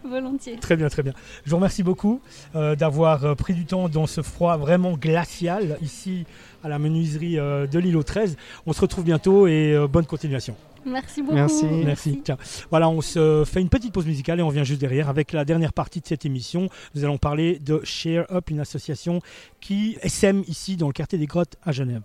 volontiers. 0.09 0.57
Très 0.57 0.75
bien, 0.75 0.89
très 0.89 1.03
bien. 1.03 1.13
Je 1.45 1.49
vous 1.49 1.57
remercie 1.57 1.83
beaucoup 1.83 2.21
euh, 2.55 2.75
d'avoir 2.75 3.25
euh, 3.25 3.35
pris 3.35 3.53
du 3.53 3.65
temps 3.65 3.89
dans 3.89 4.07
ce 4.07 4.21
froid 4.21 4.57
vraiment 4.57 4.93
glacial 4.93 5.77
ici 5.81 6.25
à 6.65 6.69
la 6.69 6.79
menuiserie 6.79 7.37
euh, 7.37 7.67
de 7.67 7.79
l'îlot 7.79 8.03
13. 8.03 8.37
On 8.65 8.73
se 8.73 8.81
retrouve 8.81 9.03
bientôt 9.03 9.47
et 9.47 9.73
euh, 9.73 9.87
bonne 9.87 10.05
continuation. 10.05 10.55
Merci 10.85 11.21
beaucoup. 11.21 11.35
Merci. 11.35 11.65
Merci. 11.65 12.21
Tiens, 12.23 12.37
voilà, 12.69 12.89
on 12.89 13.01
se 13.01 13.43
fait 13.45 13.61
une 13.61 13.69
petite 13.69 13.91
pause 13.91 14.05
musicale 14.05 14.39
et 14.39 14.43
on 14.43 14.49
vient 14.49 14.63
juste 14.63 14.81
derrière 14.81 15.09
avec 15.09 15.31
la 15.31 15.45
dernière 15.45 15.73
partie 15.73 15.99
de 15.99 16.05
cette 16.05 16.25
émission. 16.25 16.69
Nous 16.93 17.03
allons 17.03 17.17
parler 17.17 17.59
de 17.59 17.81
Share 17.83 18.25
Up, 18.31 18.49
une 18.49 18.59
association 18.59 19.21
qui 19.61 19.97
SM 20.01 20.43
ici 20.47 20.75
dans 20.75 20.87
le 20.87 20.93
quartier 20.93 21.17
des 21.17 21.25
Grottes 21.25 21.55
à 21.63 21.71
Genève. 21.71 22.01